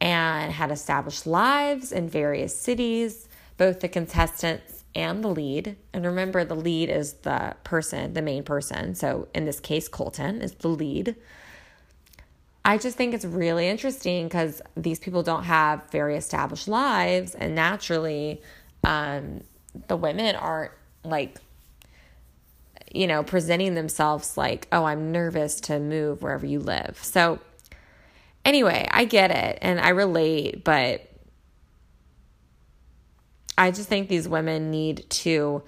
and 0.00 0.52
had 0.52 0.72
established 0.72 1.24
lives 1.24 1.92
in 1.92 2.08
various 2.08 2.54
cities, 2.54 3.28
both 3.56 3.78
the 3.78 3.88
contestants 3.88 4.82
and 4.92 5.22
the 5.22 5.28
lead. 5.28 5.76
And 5.92 6.04
remember, 6.04 6.44
the 6.44 6.56
lead 6.56 6.90
is 6.90 7.12
the 7.12 7.54
person, 7.62 8.14
the 8.14 8.22
main 8.22 8.42
person. 8.42 8.96
So 8.96 9.28
in 9.36 9.44
this 9.44 9.60
case, 9.60 9.86
Colton 9.86 10.42
is 10.42 10.50
the 10.54 10.66
lead. 10.66 11.14
I 12.64 12.76
just 12.76 12.96
think 12.96 13.14
it's 13.14 13.24
really 13.24 13.68
interesting 13.68 14.26
because 14.26 14.60
these 14.76 14.98
people 14.98 15.22
don't 15.22 15.44
have 15.44 15.88
very 15.92 16.16
established 16.16 16.66
lives, 16.66 17.36
and 17.36 17.54
naturally, 17.54 18.42
um, 18.82 19.44
the 19.86 19.96
women 19.96 20.34
aren't 20.34 20.72
like, 21.04 21.38
you 22.96 23.06
know, 23.06 23.22
presenting 23.22 23.74
themselves 23.74 24.36
like, 24.36 24.66
oh, 24.72 24.84
I'm 24.84 25.12
nervous 25.12 25.60
to 25.62 25.78
move 25.78 26.22
wherever 26.22 26.46
you 26.46 26.60
live. 26.60 26.98
So, 27.02 27.38
anyway, 28.44 28.88
I 28.90 29.04
get 29.04 29.30
it 29.30 29.58
and 29.60 29.78
I 29.78 29.90
relate, 29.90 30.64
but 30.64 31.06
I 33.58 33.70
just 33.70 33.88
think 33.88 34.08
these 34.08 34.28
women 34.28 34.70
need 34.70 35.08
to 35.10 35.62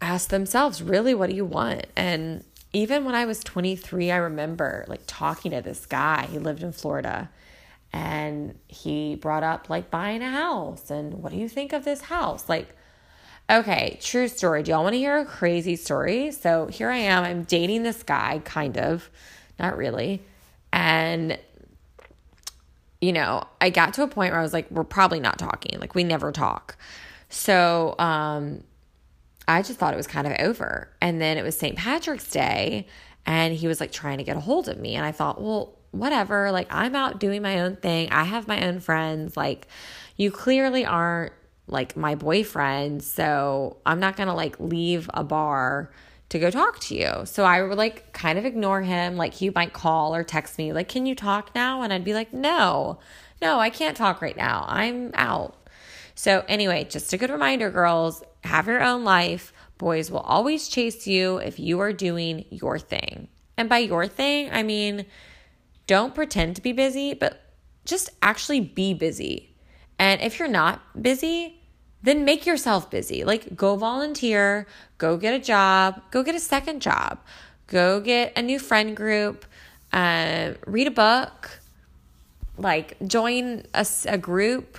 ask 0.00 0.30
themselves, 0.30 0.82
really, 0.82 1.14
what 1.14 1.28
do 1.28 1.36
you 1.36 1.44
want? 1.44 1.86
And 1.96 2.44
even 2.72 3.04
when 3.04 3.14
I 3.14 3.26
was 3.26 3.40
23, 3.40 4.10
I 4.10 4.16
remember 4.16 4.84
like 4.88 5.02
talking 5.06 5.50
to 5.50 5.60
this 5.60 5.84
guy. 5.86 6.28
He 6.30 6.38
lived 6.38 6.62
in 6.62 6.72
Florida 6.72 7.30
and 7.92 8.58
he 8.68 9.16
brought 9.16 9.42
up 9.42 9.68
like 9.68 9.90
buying 9.90 10.22
a 10.22 10.30
house 10.30 10.90
and 10.90 11.14
what 11.14 11.32
do 11.32 11.38
you 11.38 11.48
think 11.48 11.72
of 11.72 11.84
this 11.84 12.02
house? 12.02 12.48
Like, 12.48 12.68
okay, 13.50 13.98
true 14.00 14.28
story. 14.28 14.62
Do 14.62 14.70
y'all 14.70 14.82
want 14.82 14.94
to 14.94 14.98
hear 14.98 15.18
a 15.18 15.24
crazy 15.24 15.76
story? 15.76 16.30
So 16.30 16.66
here 16.66 16.90
I 16.90 16.98
am. 16.98 17.24
I'm 17.24 17.42
dating 17.44 17.82
this 17.82 18.02
guy, 18.02 18.40
kind 18.44 18.78
of, 18.78 19.10
not 19.58 19.76
really. 19.76 20.22
And, 20.72 21.38
you 23.00 23.12
know, 23.12 23.44
I 23.60 23.70
got 23.70 23.94
to 23.94 24.02
a 24.02 24.08
point 24.08 24.32
where 24.32 24.40
I 24.40 24.42
was 24.42 24.52
like, 24.52 24.70
we're 24.70 24.84
probably 24.84 25.20
not 25.20 25.38
talking. 25.38 25.80
Like, 25.80 25.94
we 25.94 26.04
never 26.04 26.30
talk. 26.32 26.76
So, 27.28 27.96
um, 27.98 28.62
I 29.48 29.62
just 29.62 29.78
thought 29.78 29.92
it 29.92 29.96
was 29.96 30.06
kind 30.06 30.28
of 30.28 30.34
over. 30.38 30.88
And 31.00 31.20
then 31.20 31.36
it 31.36 31.42
was 31.42 31.58
St. 31.58 31.76
Patrick's 31.76 32.30
Day, 32.30 32.86
and 33.26 33.52
he 33.52 33.66
was 33.66 33.80
like 33.80 33.90
trying 33.90 34.18
to 34.18 34.24
get 34.24 34.36
a 34.36 34.40
hold 34.40 34.68
of 34.68 34.78
me. 34.78 34.94
And 34.94 35.04
I 35.04 35.10
thought, 35.10 35.40
well, 35.42 35.76
whatever. 35.90 36.52
Like, 36.52 36.68
I'm 36.70 36.94
out 36.94 37.18
doing 37.18 37.42
my 37.42 37.60
own 37.60 37.76
thing. 37.76 38.10
I 38.12 38.24
have 38.24 38.46
my 38.46 38.64
own 38.66 38.78
friends. 38.78 39.36
Like, 39.36 39.66
you 40.16 40.30
clearly 40.30 40.86
aren't 40.86 41.32
like 41.70 41.96
my 41.96 42.14
boyfriend. 42.14 43.02
So 43.02 43.78
I'm 43.86 44.00
not 44.00 44.16
going 44.16 44.28
to 44.28 44.34
like 44.34 44.58
leave 44.58 45.08
a 45.14 45.24
bar 45.24 45.90
to 46.30 46.38
go 46.38 46.50
talk 46.50 46.78
to 46.80 46.94
you. 46.94 47.10
So 47.24 47.44
I 47.44 47.62
would 47.62 47.76
like 47.76 48.12
kind 48.12 48.38
of 48.38 48.44
ignore 48.44 48.82
him. 48.82 49.16
Like, 49.16 49.34
he 49.34 49.50
might 49.50 49.72
call 49.72 50.14
or 50.14 50.24
text 50.24 50.58
me, 50.58 50.72
like, 50.72 50.88
can 50.88 51.04
you 51.06 51.14
talk 51.14 51.54
now? 51.54 51.82
And 51.82 51.92
I'd 51.92 52.04
be 52.04 52.14
like, 52.14 52.32
no, 52.32 53.00
no, 53.42 53.58
I 53.58 53.70
can't 53.70 53.96
talk 53.96 54.22
right 54.22 54.36
now. 54.36 54.64
I'm 54.68 55.10
out. 55.14 55.56
So, 56.14 56.44
anyway, 56.48 56.84
just 56.84 57.12
a 57.12 57.16
good 57.16 57.30
reminder, 57.30 57.70
girls 57.70 58.22
have 58.44 58.66
your 58.66 58.82
own 58.82 59.04
life. 59.04 59.52
Boys 59.78 60.10
will 60.10 60.20
always 60.20 60.68
chase 60.68 61.06
you 61.06 61.38
if 61.38 61.58
you 61.58 61.80
are 61.80 61.92
doing 61.92 62.44
your 62.50 62.78
thing. 62.78 63.28
And 63.56 63.68
by 63.68 63.78
your 63.78 64.06
thing, 64.06 64.50
I 64.52 64.62
mean, 64.62 65.06
don't 65.86 66.14
pretend 66.14 66.56
to 66.56 66.62
be 66.62 66.72
busy, 66.72 67.14
but 67.14 67.40
just 67.84 68.10
actually 68.22 68.60
be 68.60 68.94
busy. 68.94 69.56
And 69.98 70.20
if 70.20 70.38
you're 70.38 70.48
not 70.48 71.02
busy, 71.02 71.59
then 72.02 72.24
make 72.24 72.46
yourself 72.46 72.90
busy. 72.90 73.24
Like, 73.24 73.56
go 73.56 73.76
volunteer, 73.76 74.66
go 74.98 75.16
get 75.16 75.34
a 75.34 75.38
job, 75.38 76.02
go 76.10 76.22
get 76.22 76.34
a 76.34 76.40
second 76.40 76.80
job, 76.80 77.18
go 77.66 78.00
get 78.00 78.32
a 78.36 78.42
new 78.42 78.58
friend 78.58 78.96
group, 78.96 79.44
uh, 79.92 80.52
read 80.66 80.86
a 80.86 80.90
book, 80.90 81.60
like, 82.56 82.96
join 83.06 83.64
a, 83.74 83.86
a 84.06 84.18
group 84.18 84.78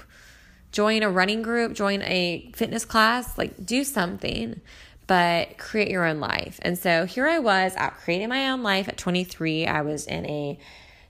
join 0.72 1.04
a 1.04 1.10
running 1.10 1.42
group, 1.42 1.74
join 1.74 2.02
a 2.04 2.50
fitness 2.56 2.86
class, 2.86 3.38
like 3.38 3.66
do 3.66 3.84
something, 3.84 4.60
but 5.08 5.58
create 5.58 5.90
your 5.90 6.06
own 6.06 6.20
life. 6.20 6.60
And 6.62 6.78
so 6.78 7.06
here 7.06 7.28
I 7.28 7.40
was 7.40 7.76
out 7.76 7.96
creating 7.98 8.30
my 8.30 8.50
own 8.50 8.64
life 8.64 8.88
at 8.88 8.98
23. 8.98 9.68
I 9.68 9.82
was 9.82 10.08
in 10.08 10.26
a 10.26 10.60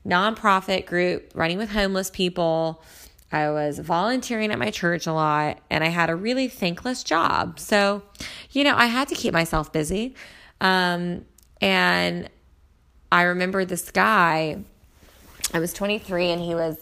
nonprofit 0.05 0.87
group 0.87 1.31
running 1.35 1.57
with 1.57 1.69
homeless 1.69 2.09
people. 2.09 2.83
I 3.31 3.49
was 3.49 3.79
volunteering 3.79 4.51
at 4.51 4.59
my 4.59 4.71
church 4.71 5.07
a 5.07 5.13
lot 5.13 5.59
and 5.69 5.83
I 5.83 5.87
had 5.87 6.09
a 6.09 6.15
really 6.15 6.47
thankless 6.47 7.03
job. 7.03 7.59
So, 7.59 8.03
you 8.51 8.63
know, 8.63 8.75
I 8.75 8.87
had 8.87 9.07
to 9.09 9.15
keep 9.15 9.33
myself 9.33 9.71
busy. 9.71 10.15
Um, 10.59 11.25
and 11.61 12.29
I 13.11 13.23
remember 13.23 13.65
this 13.65 13.89
guy, 13.91 14.63
I 15.53 15.59
was 15.59 15.73
23 15.73 16.31
and 16.31 16.41
he 16.41 16.55
was 16.55 16.77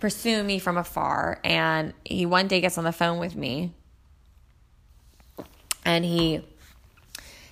pursuing 0.00 0.46
me 0.46 0.58
from 0.58 0.76
afar. 0.76 1.40
And 1.44 1.94
he 2.04 2.26
one 2.26 2.48
day 2.48 2.60
gets 2.60 2.76
on 2.76 2.84
the 2.84 2.92
phone 2.92 3.18
with 3.18 3.34
me 3.34 3.72
and 5.84 6.04
he 6.04 6.44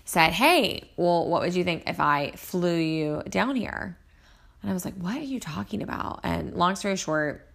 said, 0.05 0.32
Hey, 0.32 0.90
well, 0.96 1.28
what 1.28 1.42
would 1.42 1.55
you 1.55 1.64
think 1.64 1.84
if 1.86 2.00
I 2.00 2.32
flew 2.32 2.76
you 2.76 3.22
down 3.28 3.57
here? 3.57 3.98
And 4.61 4.70
I 4.70 4.74
was 4.74 4.84
like, 4.84 4.94
What 4.94 5.16
are 5.16 5.20
you 5.20 5.40
talking 5.40 5.82
about? 5.82 6.20
And 6.22 6.55
long 6.55 6.76
story 6.76 6.96
short, 6.96 7.48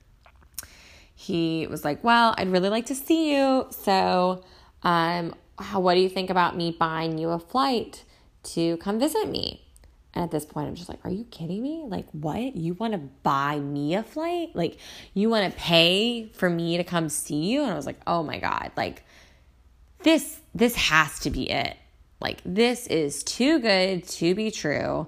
he 1.19 1.65
was 1.65 1.83
like, 1.83 2.03
Well, 2.03 2.35
I'd 2.37 2.51
really 2.51 2.69
like 2.69 2.85
to 2.85 2.95
see 2.95 3.35
you. 3.35 3.65
So, 3.71 4.43
um, 4.83 5.33
how, 5.57 5.79
what 5.79 5.95
do 5.95 5.99
you 5.99 6.09
think 6.09 6.29
about 6.29 6.55
me 6.55 6.75
buying 6.79 7.17
you 7.17 7.31
a 7.31 7.39
flight 7.39 8.03
to 8.43 8.77
come 8.77 8.99
visit 8.99 9.27
me? 9.27 9.63
And 10.13 10.23
at 10.23 10.29
this 10.29 10.45
point, 10.45 10.67
I'm 10.67 10.75
just 10.75 10.89
like, 10.89 10.99
are 11.03 11.11
you 11.11 11.25
kidding 11.25 11.61
me? 11.61 11.83
Like, 11.85 12.05
what? 12.11 12.55
You 12.55 12.75
want 12.75 12.93
to 12.93 12.99
buy 12.99 13.59
me 13.59 13.95
a 13.95 14.03
flight? 14.03 14.55
Like, 14.55 14.77
you 15.15 15.29
want 15.29 15.51
to 15.51 15.59
pay 15.59 16.29
for 16.33 16.49
me 16.49 16.77
to 16.77 16.83
come 16.83 17.09
see 17.09 17.51
you? 17.51 17.63
And 17.63 17.71
I 17.71 17.75
was 17.75 17.87
like, 17.87 17.99
oh 18.05 18.21
my 18.21 18.39
God, 18.39 18.71
like, 18.77 19.03
this, 20.03 20.39
this 20.53 20.75
has 20.75 21.19
to 21.21 21.31
be 21.31 21.49
it. 21.49 21.75
Like, 22.19 22.41
this 22.45 22.85
is 22.87 23.23
too 23.23 23.59
good 23.59 24.07
to 24.07 24.35
be 24.35 24.51
true. 24.51 25.07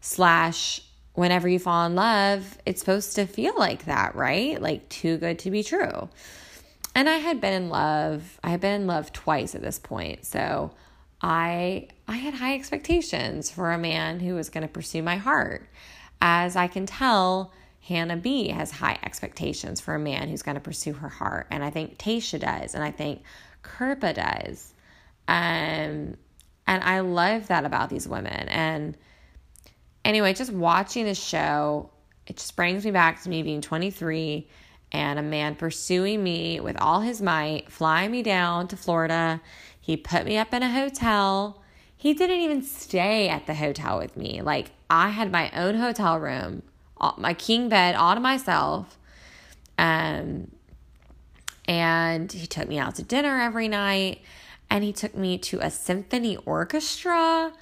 Slash, 0.00 0.80
whenever 1.14 1.48
you 1.48 1.58
fall 1.58 1.86
in 1.86 1.94
love, 1.94 2.58
it's 2.66 2.80
supposed 2.80 3.14
to 3.16 3.26
feel 3.26 3.54
like 3.56 3.84
that, 3.84 4.14
right? 4.14 4.60
Like, 4.60 4.88
too 4.88 5.16
good 5.18 5.38
to 5.40 5.50
be 5.50 5.62
true. 5.62 6.08
And 6.94 7.08
I 7.08 7.16
had 7.16 7.40
been 7.40 7.52
in 7.52 7.68
love, 7.68 8.38
I 8.42 8.50
had 8.50 8.60
been 8.60 8.80
in 8.80 8.86
love 8.86 9.12
twice 9.12 9.54
at 9.54 9.62
this 9.62 9.78
point. 9.78 10.24
So, 10.26 10.72
I 11.22 11.88
I 12.08 12.16
had 12.16 12.34
high 12.34 12.54
expectations 12.54 13.50
for 13.50 13.72
a 13.72 13.78
man 13.78 14.20
who 14.20 14.34
was 14.34 14.48
going 14.48 14.62
to 14.62 14.72
pursue 14.72 15.02
my 15.02 15.16
heart. 15.16 15.68
As 16.22 16.56
I 16.56 16.66
can 16.66 16.86
tell, 16.86 17.52
Hannah 17.82 18.16
B 18.16 18.48
has 18.48 18.70
high 18.70 18.98
expectations 19.02 19.80
for 19.80 19.94
a 19.94 19.98
man 19.98 20.28
who's 20.28 20.42
going 20.42 20.54
to 20.54 20.60
pursue 20.60 20.92
her 20.94 21.08
heart, 21.08 21.46
and 21.50 21.62
I 21.62 21.70
think 21.70 21.98
Tayshia 21.98 22.40
does, 22.40 22.74
and 22.74 22.82
I 22.82 22.90
think 22.90 23.22
Kirpa 23.62 24.14
does. 24.14 24.72
Um, 25.28 26.16
and 26.66 26.84
I 26.84 27.00
love 27.00 27.48
that 27.48 27.64
about 27.64 27.90
these 27.90 28.06
women. 28.08 28.48
And 28.48 28.96
anyway, 30.04 30.34
just 30.34 30.52
watching 30.52 31.04
the 31.04 31.14
show, 31.14 31.90
it 32.26 32.36
just 32.36 32.56
brings 32.56 32.84
me 32.84 32.90
back 32.90 33.22
to 33.22 33.28
me 33.28 33.42
being 33.42 33.60
23 33.60 34.46
and 34.92 35.18
a 35.18 35.22
man 35.22 35.54
pursuing 35.54 36.22
me 36.22 36.60
with 36.60 36.76
all 36.80 37.00
his 37.00 37.22
might, 37.22 37.70
flying 37.70 38.10
me 38.10 38.22
down 38.22 38.66
to 38.68 38.76
Florida 38.76 39.40
he 39.80 39.96
put 39.96 40.24
me 40.24 40.36
up 40.36 40.54
in 40.54 40.62
a 40.62 40.70
hotel. 40.70 41.60
He 41.96 42.14
didn't 42.14 42.38
even 42.38 42.62
stay 42.62 43.28
at 43.28 43.46
the 43.46 43.54
hotel 43.54 43.98
with 43.98 44.16
me. 44.16 44.40
Like, 44.42 44.70
I 44.88 45.08
had 45.08 45.32
my 45.32 45.50
own 45.50 45.74
hotel 45.74 46.18
room, 46.20 46.62
my 47.16 47.34
king 47.34 47.68
bed 47.68 47.94
all 47.94 48.14
to 48.14 48.20
myself. 48.20 48.98
Um, 49.78 50.50
and 51.66 52.30
he 52.30 52.46
took 52.46 52.68
me 52.68 52.78
out 52.78 52.94
to 52.96 53.02
dinner 53.02 53.40
every 53.40 53.66
night 53.66 54.20
and 54.68 54.84
he 54.84 54.92
took 54.92 55.16
me 55.16 55.38
to 55.38 55.58
a 55.58 55.70
symphony 55.70 56.36
orchestra. 56.36 57.52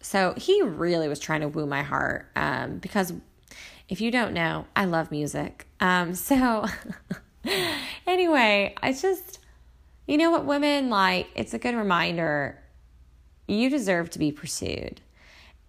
So 0.00 0.34
he 0.36 0.62
really 0.62 1.08
was 1.08 1.18
trying 1.18 1.42
to 1.42 1.48
woo 1.48 1.66
my 1.66 1.82
heart 1.82 2.30
um, 2.34 2.78
because 2.78 3.12
if 3.88 4.00
you 4.00 4.10
don't 4.10 4.32
know, 4.32 4.66
I 4.74 4.84
love 4.86 5.10
music. 5.10 5.66
Um, 5.80 6.14
so 6.14 6.66
anyway, 8.06 8.74
I 8.82 8.92
just, 8.92 9.40
you 10.06 10.16
know 10.16 10.30
what, 10.30 10.44
women, 10.44 10.90
like, 10.90 11.28
it's 11.34 11.54
a 11.54 11.58
good 11.58 11.74
reminder 11.74 12.58
you 13.46 13.68
deserve 13.68 14.10
to 14.10 14.18
be 14.18 14.32
pursued. 14.32 15.00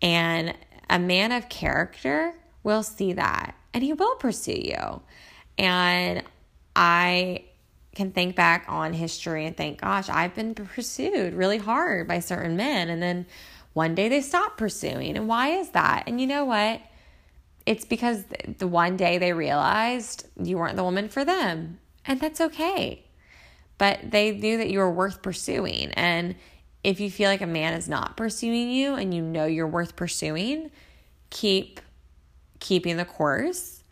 And 0.02 0.56
a 0.90 1.00
man 1.00 1.32
of 1.32 1.50
character 1.50 2.34
will 2.64 2.84
see 2.84 3.14
that 3.14 3.56
and 3.74 3.84
he 3.84 3.94
will 3.94 4.16
pursue 4.16 4.54
you. 4.54 5.02
And 5.58 6.24
I 6.76 7.46
can 7.96 8.12
think 8.12 8.36
back 8.36 8.66
on 8.68 8.94
history 8.94 9.46
and 9.46 9.56
think, 9.56 9.82
gosh, 9.82 10.10
I've 10.10 10.34
been 10.34 10.56
pursued 10.56 11.34
really 11.34 11.58
hard 11.58 12.08
by 12.08 12.20
certain 12.20 12.56
men. 12.56 12.90
And 12.90 13.02
then 13.02 13.26
one 13.74 13.96
day 13.96 14.10
they 14.10 14.22
stop 14.22 14.58
pursuing. 14.58 15.16
And 15.16 15.28
why 15.28 15.50
is 15.50 15.70
that? 15.70 16.04
And 16.08 16.20
you 16.20 16.28
know 16.28 16.46
what? 16.46 16.82
It's 17.66 17.86
because 17.86 18.26
the 18.58 18.68
one 18.68 18.98
day 18.98 19.18
they 19.18 19.34
realized 19.34 20.28
you 20.42 20.58
weren't 20.58 20.76
the 20.76 20.84
woman 20.84 21.10
for 21.10 21.24
them. 21.24 21.80
And 22.06 22.20
that's 22.20 22.42
okay. 22.42 23.06
But 23.78 24.12
they 24.12 24.32
knew 24.32 24.58
that 24.58 24.70
you 24.70 24.80
were 24.80 24.92
worth 24.92 25.22
pursuing. 25.22 25.92
And 25.92 26.36
if 26.84 27.00
you 27.00 27.12
feel 27.12 27.30
like 27.30 27.42
a 27.42 27.48
man 27.48 27.74
is 27.74 27.88
not 27.88 28.18
pursuing 28.18 28.72
you 28.72 28.96
and 28.96 29.14
you 29.14 29.22
know 29.22 29.46
you're 29.46 29.68
worth 29.68 29.96
pursuing, 29.96 30.72
keep 31.30 31.80
keeping 32.60 32.98
the 32.98 33.06
course 33.06 33.84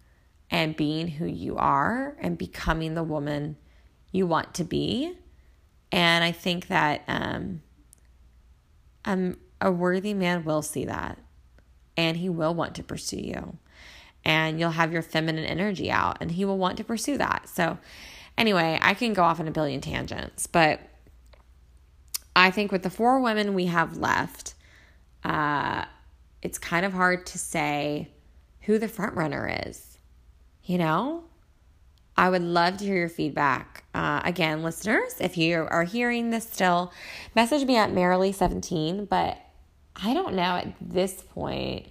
and 0.52 0.76
being 0.76 1.08
who 1.08 1.26
you 1.26 1.58
are 1.58 2.16
and 2.20 2.38
becoming 2.38 2.96
the 2.96 3.04
woman 3.04 3.58
you 4.12 4.26
want 4.26 4.54
to 4.56 4.64
be. 4.64 5.16
And 5.92 6.24
I 6.24 6.32
think 6.32 6.68
that 6.68 7.04
um, 7.08 7.62
um, 9.06 9.38
a 9.62 9.72
worthy 9.72 10.14
man 10.14 10.43
will 10.43 10.62
see 10.62 10.86
that 10.86 11.18
and 11.97 12.18
he 12.18 12.30
will 12.30 12.53
want 12.53 12.76
to 12.76 12.84
pursue 12.84 13.18
you. 13.18 13.57
And 14.24 14.60
you'll 14.60 14.72
have 14.72 14.91
your 14.93 15.01
feminine 15.01 15.45
energy 15.45 15.91
out 15.91 16.18
and 16.22 16.32
he 16.32 16.45
will 16.45 16.57
want 16.57 16.78
to 16.78 16.84
pursue 16.84 17.18
that. 17.18 17.49
So, 17.49 17.78
anyway, 18.38 18.80
I 18.82 18.93
can 18.93 19.14
go 19.14 19.24
off 19.24 19.39
on 19.39 19.47
a 19.47 19.51
billion 19.51 19.82
tangents, 19.82 20.47
but 20.47 20.80
I 22.36 22.51
think 22.51 22.72
with 22.72 22.84
the 22.84 22.89
four 22.89 23.20
women 23.20 23.53
we 23.53 23.66
have 23.66 23.97
left, 23.97 24.55
uh, 25.24 25.86
it's 26.41 26.57
kind 26.57 26.86
of 26.86 26.93
hard 26.93 27.26
to 27.28 27.38
say 27.38 28.10
who 28.62 28.78
the 28.78 28.88
front 28.88 29.16
runner 29.16 29.51
is. 29.66 29.97
You 30.64 30.78
know, 30.78 31.24
I 32.16 32.30
would 32.30 32.43
love 32.43 32.78
to 32.78 32.86
hear 32.86 32.95
your 32.95 33.10
feedback. 33.10 33.84
Uh, 33.93 34.22
again, 34.24 34.64
listeners, 34.64 35.16
if 35.20 35.38
you 35.38 35.68
are 35.70 35.84
hearing 35.84 36.30
this 36.30 36.49
still, 36.49 36.93
message 37.36 37.66
me 37.66 37.76
at 37.76 37.91
Merrily17. 37.91 39.10
But 39.10 39.38
I 40.02 40.14
don't 40.14 40.36
know 40.36 40.41
at 40.41 40.74
this 40.80 41.22
point. 41.22 41.88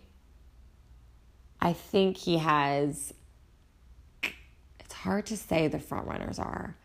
I 1.61 1.72
think 1.72 2.16
he 2.16 2.38
has. 2.38 3.12
It's 4.80 4.94
hard 4.94 5.26
to 5.26 5.36
say 5.36 5.68
the 5.68 5.78
front 5.78 6.06
runners 6.06 6.38
are. 6.38 6.76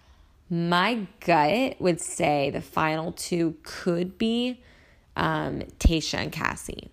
My 0.49 1.07
gut 1.25 1.79
would 1.79 2.01
say 2.01 2.49
the 2.49 2.61
final 2.61 3.11
two 3.13 3.55
could 3.63 4.17
be 4.17 4.61
um, 5.15 5.61
Tayshia 5.79 6.19
and 6.19 6.31
Cassie. 6.31 6.91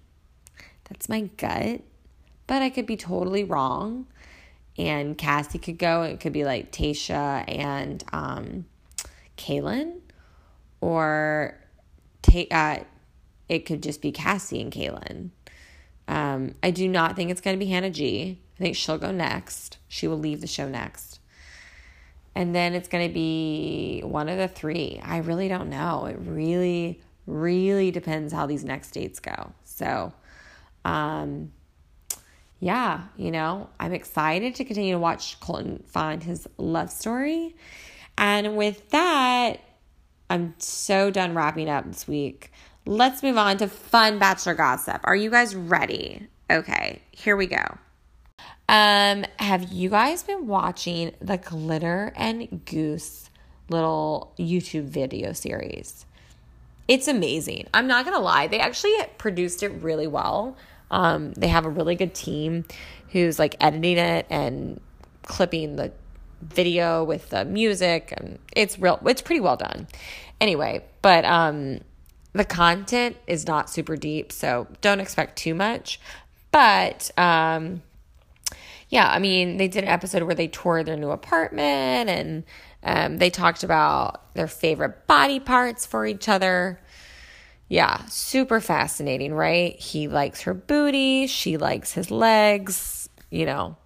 That's 0.88 1.08
my 1.08 1.22
gut, 1.22 1.80
but 2.46 2.62
I 2.62 2.70
could 2.70 2.86
be 2.86 2.96
totally 2.96 3.44
wrong. 3.44 4.06
And 4.78 5.18
Cassie 5.18 5.58
could 5.58 5.78
go. 5.78 6.02
It 6.02 6.20
could 6.20 6.32
be 6.32 6.44
like 6.44 6.72
Tayshia 6.72 7.44
and 7.48 8.02
um, 8.12 8.66
Caelynn, 9.36 10.00
or 10.80 11.58
ta- 12.22 12.46
uh, 12.50 12.84
it 13.50 13.66
could 13.66 13.82
just 13.82 14.00
be 14.00 14.12
Cassie 14.12 14.60
and 14.60 14.72
Caelynn. 14.72 15.30
Um, 16.06 16.54
I 16.62 16.70
do 16.70 16.86
not 16.86 17.16
think 17.16 17.32
it's 17.32 17.40
going 17.40 17.58
to 17.58 17.62
be 17.62 17.70
Hannah 17.70 17.90
G. 17.90 18.38
I 18.56 18.62
think 18.62 18.76
she'll 18.76 18.96
go 18.96 19.10
next. 19.10 19.78
She 19.88 20.06
will 20.06 20.20
leave 20.20 20.40
the 20.40 20.46
show 20.46 20.68
next. 20.68 21.18
And 22.32 22.54
then 22.54 22.74
it's 22.74 22.86
going 22.86 23.08
to 23.08 23.12
be 23.12 24.02
one 24.04 24.28
of 24.28 24.38
the 24.38 24.46
three. 24.46 25.00
I 25.04 25.18
really 25.18 25.48
don't 25.48 25.68
know. 25.68 26.06
It 26.06 26.16
really, 26.20 27.00
really 27.26 27.90
depends 27.90 28.32
how 28.32 28.46
these 28.46 28.62
next 28.62 28.92
dates 28.92 29.18
go. 29.18 29.52
So, 29.64 30.12
um, 30.84 31.50
yeah, 32.60 33.02
you 33.16 33.32
know, 33.32 33.68
I'm 33.80 33.92
excited 33.92 34.54
to 34.54 34.64
continue 34.64 34.92
to 34.94 35.00
watch 35.00 35.40
Colton 35.40 35.82
find 35.88 36.22
his 36.22 36.46
love 36.56 36.90
story. 36.90 37.56
And 38.16 38.56
with 38.56 38.90
that, 38.90 39.56
I'm 40.28 40.54
so 40.58 41.10
done 41.10 41.34
wrapping 41.34 41.68
up 41.68 41.84
this 41.86 42.06
week. 42.06 42.52
Let's 42.90 43.22
move 43.22 43.38
on 43.38 43.56
to 43.58 43.68
fun 43.68 44.18
bachelor 44.18 44.54
gossip. 44.54 45.00
Are 45.04 45.14
you 45.14 45.30
guys 45.30 45.54
ready? 45.54 46.26
Okay, 46.50 47.00
here 47.12 47.36
we 47.36 47.46
go. 47.46 47.78
Um, 48.68 49.24
have 49.38 49.70
you 49.70 49.90
guys 49.90 50.24
been 50.24 50.48
watching 50.48 51.12
the 51.20 51.36
Glitter 51.36 52.12
and 52.16 52.64
Goose 52.64 53.30
little 53.68 54.34
YouTube 54.40 54.86
video 54.86 55.32
series? 55.32 56.04
It's 56.88 57.06
amazing. 57.06 57.68
I'm 57.72 57.86
not 57.86 58.04
gonna 58.04 58.18
lie, 58.18 58.48
they 58.48 58.58
actually 58.58 58.96
produced 59.18 59.62
it 59.62 59.68
really 59.68 60.08
well. 60.08 60.56
Um, 60.90 61.30
they 61.34 61.46
have 61.46 61.66
a 61.66 61.70
really 61.70 61.94
good 61.94 62.12
team 62.12 62.64
who's 63.10 63.38
like 63.38 63.54
editing 63.60 63.98
it 63.98 64.26
and 64.30 64.80
clipping 65.22 65.76
the 65.76 65.92
video 66.42 67.04
with 67.04 67.28
the 67.28 67.44
music 67.44 68.12
and 68.16 68.40
it's 68.56 68.80
real 68.80 68.98
it's 69.06 69.22
pretty 69.22 69.40
well 69.40 69.56
done. 69.56 69.86
Anyway, 70.40 70.84
but 71.02 71.24
um 71.24 71.82
the 72.32 72.44
content 72.44 73.16
is 73.26 73.46
not 73.46 73.70
super 73.70 73.96
deep, 73.96 74.32
so 74.32 74.66
don't 74.80 75.00
expect 75.00 75.36
too 75.36 75.54
much. 75.54 76.00
But 76.52 77.10
um 77.16 77.82
yeah, 78.90 79.08
I 79.08 79.20
mean, 79.20 79.56
they 79.56 79.68
did 79.68 79.84
an 79.84 79.88
episode 79.88 80.24
where 80.24 80.34
they 80.34 80.48
toured 80.48 80.86
their 80.86 80.96
new 80.96 81.10
apartment 81.10 82.10
and 82.10 82.44
um, 82.82 83.18
they 83.18 83.30
talked 83.30 83.62
about 83.62 84.34
their 84.34 84.48
favorite 84.48 85.06
body 85.06 85.38
parts 85.38 85.86
for 85.86 86.04
each 86.04 86.28
other. 86.28 86.80
Yeah, 87.68 88.04
super 88.06 88.60
fascinating, 88.60 89.32
right? 89.32 89.78
He 89.78 90.08
likes 90.08 90.42
her 90.42 90.54
booty, 90.54 91.28
she 91.28 91.56
likes 91.56 91.92
his 91.92 92.10
legs, 92.10 93.08
you 93.30 93.46
know. 93.46 93.76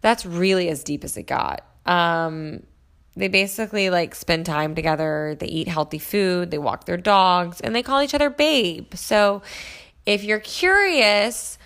That's 0.00 0.24
really 0.24 0.68
as 0.68 0.84
deep 0.84 1.02
as 1.02 1.16
it 1.16 1.24
got. 1.24 1.64
Um, 1.84 2.62
they 3.16 3.28
basically 3.28 3.90
like 3.90 4.14
spend 4.14 4.46
time 4.46 4.74
together, 4.74 5.36
they 5.38 5.46
eat 5.46 5.68
healthy 5.68 5.98
food, 5.98 6.50
they 6.50 6.58
walk 6.58 6.84
their 6.84 6.96
dogs, 6.96 7.60
and 7.60 7.74
they 7.74 7.82
call 7.82 8.02
each 8.02 8.14
other 8.14 8.30
babe. 8.30 8.94
So 8.94 9.42
if 10.06 10.24
you're 10.24 10.40
curious, 10.40 11.58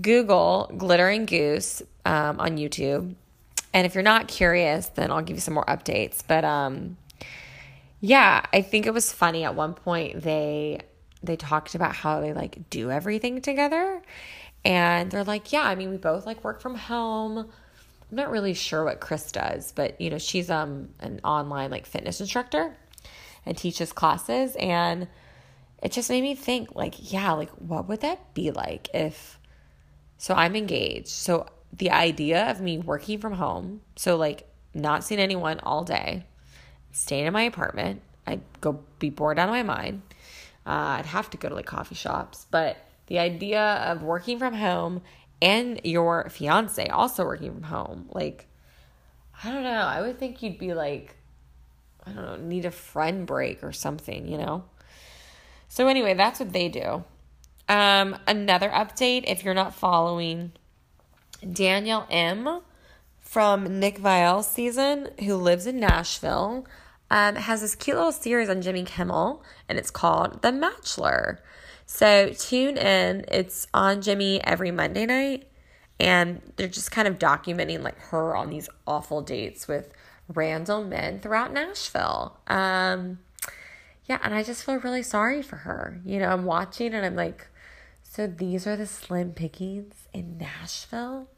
Google 0.00 0.70
Glittering 0.76 1.26
Goose 1.26 1.82
um, 2.04 2.40
on 2.40 2.56
YouTube. 2.56 3.14
And 3.74 3.86
if 3.86 3.94
you're 3.94 4.02
not 4.02 4.28
curious, 4.28 4.88
then 4.88 5.10
I'll 5.10 5.22
give 5.22 5.36
you 5.36 5.40
some 5.40 5.54
more 5.54 5.64
updates. 5.64 6.22
But 6.26 6.44
um, 6.44 6.96
yeah, 8.00 8.44
I 8.52 8.62
think 8.62 8.86
it 8.86 8.92
was 8.92 9.12
funny 9.12 9.44
at 9.44 9.54
one 9.54 9.74
point 9.74 10.22
they 10.22 10.80
they 11.22 11.36
talked 11.36 11.76
about 11.76 11.94
how 11.94 12.20
they 12.20 12.32
like 12.32 12.68
do 12.68 12.90
everything 12.90 13.40
together. 13.40 14.02
And 14.64 15.10
they're 15.10 15.24
like, 15.24 15.52
yeah, 15.52 15.62
I 15.62 15.74
mean, 15.74 15.90
we 15.90 15.96
both 15.96 16.26
like 16.26 16.42
work 16.44 16.60
from 16.60 16.74
home. 16.74 17.50
I'm 18.12 18.16
not 18.16 18.30
really 18.30 18.52
sure 18.52 18.84
what 18.84 19.00
Chris 19.00 19.32
does, 19.32 19.72
but 19.72 19.98
you 19.98 20.10
know, 20.10 20.18
she's 20.18 20.50
um 20.50 20.90
an 21.00 21.20
online 21.24 21.70
like 21.70 21.86
fitness 21.86 22.20
instructor 22.20 22.76
and 23.46 23.56
teaches 23.56 23.90
classes 23.90 24.54
and 24.56 25.08
it 25.82 25.92
just 25.92 26.10
made 26.10 26.20
me 26.20 26.34
think 26.34 26.74
like, 26.74 27.10
yeah, 27.10 27.32
like 27.32 27.48
what 27.52 27.88
would 27.88 28.02
that 28.02 28.34
be 28.34 28.50
like 28.50 28.90
if 28.92 29.38
so 30.18 30.34
I'm 30.34 30.54
engaged. 30.54 31.08
So 31.08 31.46
the 31.72 31.90
idea 31.90 32.50
of 32.50 32.60
me 32.60 32.76
working 32.76 33.18
from 33.18 33.32
home, 33.32 33.80
so 33.96 34.16
like 34.16 34.46
not 34.74 35.04
seeing 35.04 35.20
anyone 35.20 35.58
all 35.60 35.82
day, 35.82 36.26
staying 36.92 37.24
in 37.24 37.32
my 37.32 37.42
apartment, 37.44 38.02
I'd 38.26 38.42
go 38.60 38.80
be 38.98 39.08
bored 39.08 39.38
out 39.38 39.48
of 39.48 39.54
my 39.54 39.62
mind. 39.62 40.02
Uh, 40.66 41.00
I'd 41.00 41.06
have 41.06 41.30
to 41.30 41.38
go 41.38 41.48
to 41.48 41.54
like 41.54 41.64
coffee 41.64 41.94
shops, 41.94 42.46
but 42.50 42.76
the 43.06 43.18
idea 43.18 43.62
of 43.62 44.02
working 44.02 44.38
from 44.38 44.52
home 44.52 45.00
and 45.42 45.80
your 45.82 46.30
fiance 46.30 46.86
also 46.86 47.24
working 47.24 47.52
from 47.52 47.64
home, 47.64 48.08
like, 48.12 48.46
I 49.42 49.50
don't 49.50 49.64
know. 49.64 49.70
I 49.70 50.00
would 50.00 50.18
think 50.18 50.40
you'd 50.40 50.56
be 50.56 50.72
like, 50.72 51.16
I 52.06 52.12
don't 52.12 52.24
know, 52.24 52.36
need 52.36 52.64
a 52.64 52.70
friend 52.70 53.26
break 53.26 53.64
or 53.64 53.72
something, 53.72 54.28
you 54.28 54.38
know? 54.38 54.64
So, 55.68 55.88
anyway, 55.88 56.14
that's 56.14 56.38
what 56.38 56.52
they 56.52 56.68
do. 56.68 57.04
Um, 57.68 58.16
another 58.28 58.68
update 58.68 59.24
if 59.26 59.42
you're 59.42 59.52
not 59.52 59.74
following 59.74 60.52
Danielle 61.52 62.06
M 62.08 62.60
from 63.18 63.80
Nick 63.80 63.98
Viall's 63.98 64.48
season, 64.48 65.08
who 65.24 65.34
lives 65.34 65.66
in 65.66 65.80
Nashville, 65.80 66.66
um, 67.10 67.34
has 67.34 67.62
this 67.62 67.74
cute 67.74 67.96
little 67.96 68.12
series 68.12 68.48
on 68.48 68.62
Jimmy 68.62 68.84
Kimmel, 68.84 69.42
and 69.68 69.76
it's 69.76 69.90
called 69.90 70.42
The 70.42 70.52
Matchler. 70.52 71.38
So 71.86 72.30
tune 72.30 72.76
in. 72.76 73.24
It's 73.28 73.66
on 73.74 74.02
Jimmy 74.02 74.42
every 74.44 74.70
Monday 74.70 75.06
night, 75.06 75.48
and 76.00 76.40
they're 76.56 76.68
just 76.68 76.90
kind 76.90 77.06
of 77.06 77.18
documenting 77.18 77.82
like 77.82 77.98
her 77.98 78.36
on 78.36 78.50
these 78.50 78.68
awful 78.86 79.22
dates 79.22 79.68
with 79.68 79.92
random 80.28 80.88
men 80.88 81.20
throughout 81.20 81.52
Nashville. 81.52 82.38
Um, 82.46 83.18
yeah, 84.06 84.18
and 84.22 84.34
I 84.34 84.42
just 84.42 84.64
feel 84.64 84.76
really 84.76 85.02
sorry 85.02 85.42
for 85.42 85.56
her. 85.56 86.00
You 86.04 86.18
know, 86.18 86.28
I'm 86.28 86.44
watching 86.44 86.94
and 86.94 87.04
I'm 87.04 87.16
like, 87.16 87.46
so 88.02 88.26
these 88.26 88.66
are 88.66 88.76
the 88.76 88.86
slim 88.86 89.32
pickings 89.32 90.06
in 90.12 90.38
Nashville. 90.38 91.28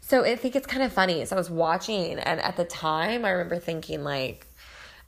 so 0.00 0.24
I 0.24 0.36
think 0.36 0.56
it's 0.56 0.66
kind 0.66 0.82
of 0.82 0.92
funny. 0.92 1.24
So 1.24 1.36
I 1.36 1.38
was 1.38 1.50
watching, 1.50 2.18
and 2.18 2.40
at 2.40 2.56
the 2.56 2.64
time, 2.64 3.24
I 3.24 3.30
remember 3.30 3.58
thinking, 3.58 4.02
like, 4.02 4.46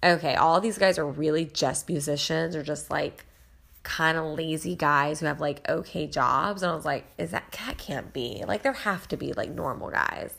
okay, 0.03 0.35
all 0.35 0.61
these 0.61 0.79
guys 0.79 0.99
are 0.99 1.07
really 1.07 1.47
just 1.47 1.89
musicians 1.89 2.55
or 2.55 2.63
just 2.63 2.91
like 2.91 3.25
kind 3.85 4.19
of 4.19 4.25
lazy 4.37 4.75
guys 4.75 5.21
who 5.21 5.27
have 5.27 5.41
like 5.41 5.69
okay 5.69 6.09
jobs. 6.09 6.63
And 6.63 6.73
I 6.73 6.75
was 6.75 6.85
like, 6.85 7.07
is 7.17 7.31
that, 7.31 7.45
that 7.53 7.79
can't 7.79 8.13
be. 8.13 8.43
Like, 8.47 8.63
there 8.63 8.73
have 8.73 9.07
to 9.09 9.17
be 9.17 9.33
like 9.33 9.51
normal 9.51 9.91
guys. 9.91 10.35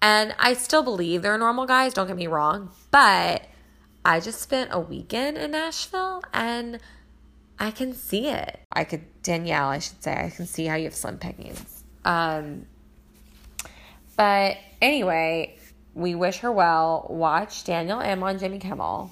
And 0.00 0.34
I 0.38 0.54
still 0.54 0.82
believe 0.82 1.22
they're 1.22 1.36
normal 1.36 1.66
guys, 1.66 1.92
don't 1.92 2.06
get 2.06 2.16
me 2.16 2.28
wrong. 2.28 2.70
But 2.90 3.42
I 4.04 4.20
just 4.20 4.40
spent 4.40 4.70
a 4.72 4.80
weekend 4.80 5.36
in 5.36 5.50
Nashville 5.50 6.22
and 6.32 6.78
I 7.58 7.72
can 7.72 7.92
see 7.92 8.28
it. 8.28 8.60
I 8.72 8.84
could, 8.84 9.02
Danielle, 9.22 9.68
I 9.68 9.80
should 9.80 10.02
say, 10.02 10.12
I 10.12 10.30
can 10.30 10.46
see 10.46 10.66
how 10.66 10.76
you 10.76 10.84
have 10.84 10.94
slim 10.94 11.18
pickings. 11.18 11.82
Um, 12.04 12.66
but 14.16 14.56
anyway, 14.80 15.58
we 15.94 16.14
wish 16.14 16.38
her 16.38 16.52
well. 16.52 17.06
Watch 17.10 17.64
Daniel 17.64 18.00
M 18.00 18.22
on 18.22 18.38
Jimmy 18.38 18.60
Kimmel. 18.60 19.10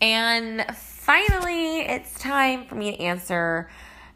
And 0.00 0.66
finally, 1.04 1.80
it's 1.80 2.18
time 2.18 2.64
for 2.64 2.76
me 2.76 2.96
to 2.96 3.02
answer 3.02 3.68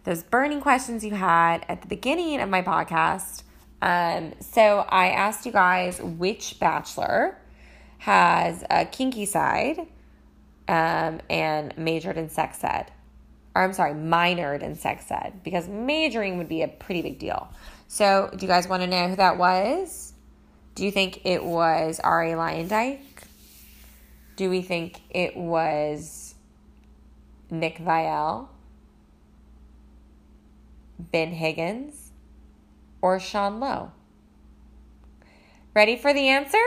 those 0.05 0.23
burning 0.23 0.59
questions 0.59 1.05
you 1.05 1.15
had 1.15 1.63
at 1.69 1.83
the 1.83 1.87
beginning 1.87 2.41
of 2.41 2.49
my 2.49 2.63
podcast. 2.63 3.43
Um, 3.83 4.33
so 4.41 4.87
I 4.89 5.11
asked 5.11 5.45
you 5.45 5.53
guys 5.53 6.01
which 6.01 6.59
bachelor 6.59 7.37
has 7.99 8.65
a 8.71 8.87
kinky 8.87 9.27
side 9.27 9.81
um, 10.67 11.21
and 11.29 11.77
majored 11.77 12.17
in 12.17 12.31
sex 12.31 12.65
ed. 12.65 12.91
Or 13.55 13.63
I'm 13.63 13.75
sorry, 13.75 13.93
minored 13.93 14.63
in 14.63 14.75
sex 14.75 15.11
ed 15.11 15.43
because 15.45 15.69
majoring 15.69 16.39
would 16.39 16.49
be 16.49 16.63
a 16.63 16.69
pretty 16.69 17.03
big 17.03 17.19
deal. 17.19 17.53
So, 17.87 18.31
do 18.35 18.47
you 18.47 18.49
guys 18.49 18.67
want 18.67 18.83
to 18.83 18.87
know 18.87 19.09
who 19.09 19.17
that 19.17 19.37
was? 19.37 20.15
Do 20.75 20.87
you 20.87 20.91
think 20.91 21.27
it 21.27 21.45
was 21.45 22.01
Arie 22.03 22.31
Luyendyk? 22.31 23.01
Do 24.37 24.49
we 24.49 24.63
think 24.63 25.03
it 25.11 25.37
was 25.37 26.28
Nick 27.51 27.79
Viall? 27.79 28.49
Ben 30.99 31.33
Higgins? 31.33 32.13
Or 33.01 33.21
Sean 33.21 33.61
Lowe? 33.61 33.93
Ready 35.75 35.97
for 35.97 36.13
the 36.13 36.29
answer? 36.29 36.59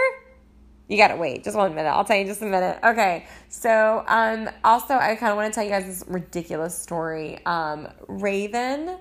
You 0.87 0.97
gotta 0.97 1.15
wait 1.15 1.43
just 1.43 1.55
one 1.55 1.73
minute. 1.73 1.89
I'll 1.89 2.03
tell 2.03 2.17
you 2.17 2.25
just 2.25 2.41
a 2.41 2.45
minute. 2.45 2.77
Okay. 2.83 3.25
So, 3.49 4.03
um, 4.07 4.49
also, 4.63 4.93
I 4.93 5.15
kind 5.15 5.31
of 5.31 5.37
want 5.37 5.51
to 5.51 5.55
tell 5.55 5.63
you 5.63 5.69
guys 5.69 5.85
this 5.85 6.03
ridiculous 6.07 6.77
story. 6.77 7.39
Um, 7.45 7.87
Raven 8.07 8.97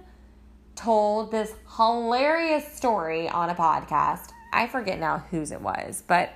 told 0.76 1.30
this 1.30 1.52
hilarious 1.76 2.66
story 2.76 3.28
on 3.28 3.50
a 3.50 3.54
podcast. 3.54 4.30
I 4.52 4.66
forget 4.66 4.98
now 4.98 5.24
whose 5.30 5.52
it 5.52 5.60
was, 5.60 6.02
but 6.06 6.30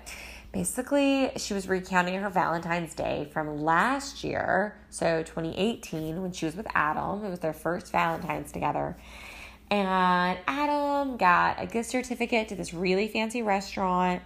basically 0.54 1.32
she 1.36 1.52
was 1.52 1.68
recounting 1.68 2.14
her 2.20 2.30
Valentine's 2.30 2.94
Day 2.94 3.28
from 3.32 3.58
last 3.58 4.22
year, 4.22 4.78
so 4.88 5.24
2018, 5.24 6.22
when 6.22 6.30
she 6.30 6.46
was 6.46 6.54
with 6.54 6.68
Adam. 6.74 7.24
It 7.24 7.28
was 7.28 7.40
their 7.40 7.52
first 7.52 7.90
Valentine's 7.90 8.52
together. 8.52 8.96
And 9.68 10.38
Adam 10.46 11.16
got 11.16 11.60
a 11.60 11.66
gift 11.66 11.90
certificate 11.90 12.48
to 12.48 12.54
this 12.54 12.72
really 12.72 13.08
fancy 13.08 13.42
restaurant, 13.42 14.22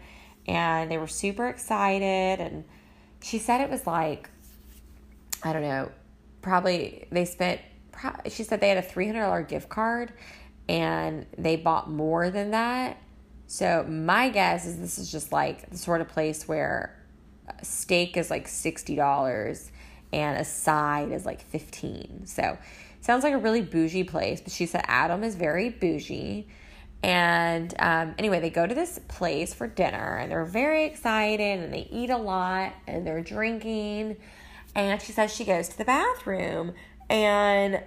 and 0.46 0.90
they 0.90 0.98
were 0.98 1.06
super 1.06 1.48
excited. 1.48 2.40
And 2.40 2.64
she 3.22 3.38
said 3.38 3.62
it 3.62 3.70
was 3.70 3.86
like, 3.86 4.28
I 5.42 5.54
don't 5.54 5.62
know, 5.62 5.90
probably 6.42 7.08
they 7.10 7.24
spent 7.24 7.60
she 8.28 8.44
said 8.44 8.60
they 8.60 8.68
had 8.68 8.78
a 8.78 8.86
$300 8.86 9.48
gift 9.48 9.68
card 9.68 10.12
and 10.68 11.26
they 11.36 11.56
bought 11.56 11.90
more 11.90 12.30
than 12.30 12.52
that. 12.52 12.96
So 13.48 13.82
my 13.88 14.28
guess 14.28 14.66
is 14.66 14.78
this 14.78 14.98
is 14.98 15.10
just 15.10 15.32
like 15.32 15.70
the 15.70 15.78
sort 15.78 16.02
of 16.02 16.08
place 16.08 16.46
where 16.46 16.94
steak 17.62 18.18
is 18.18 18.30
like 18.30 18.46
$60 18.46 19.70
and 20.12 20.38
a 20.38 20.44
side 20.44 21.10
is 21.10 21.24
like 21.24 21.40
15. 21.40 22.26
So 22.26 22.58
sounds 23.00 23.24
like 23.24 23.32
a 23.32 23.38
really 23.38 23.62
bougie 23.62 24.04
place, 24.04 24.42
but 24.42 24.52
she 24.52 24.66
said 24.66 24.84
Adam 24.86 25.24
is 25.24 25.34
very 25.34 25.70
bougie. 25.70 26.46
And 27.02 27.74
um, 27.78 28.14
anyway, 28.18 28.38
they 28.38 28.50
go 28.50 28.66
to 28.66 28.74
this 28.74 29.00
place 29.08 29.54
for 29.54 29.66
dinner 29.66 30.18
and 30.18 30.30
they're 30.30 30.44
very 30.44 30.84
excited 30.84 31.60
and 31.60 31.72
they 31.72 31.88
eat 31.90 32.10
a 32.10 32.18
lot 32.18 32.74
and 32.86 33.06
they're 33.06 33.22
drinking. 33.22 34.18
And 34.74 35.00
she 35.00 35.12
says 35.12 35.34
she 35.34 35.46
goes 35.46 35.68
to 35.68 35.78
the 35.78 35.86
bathroom 35.86 36.74
and 37.08 37.82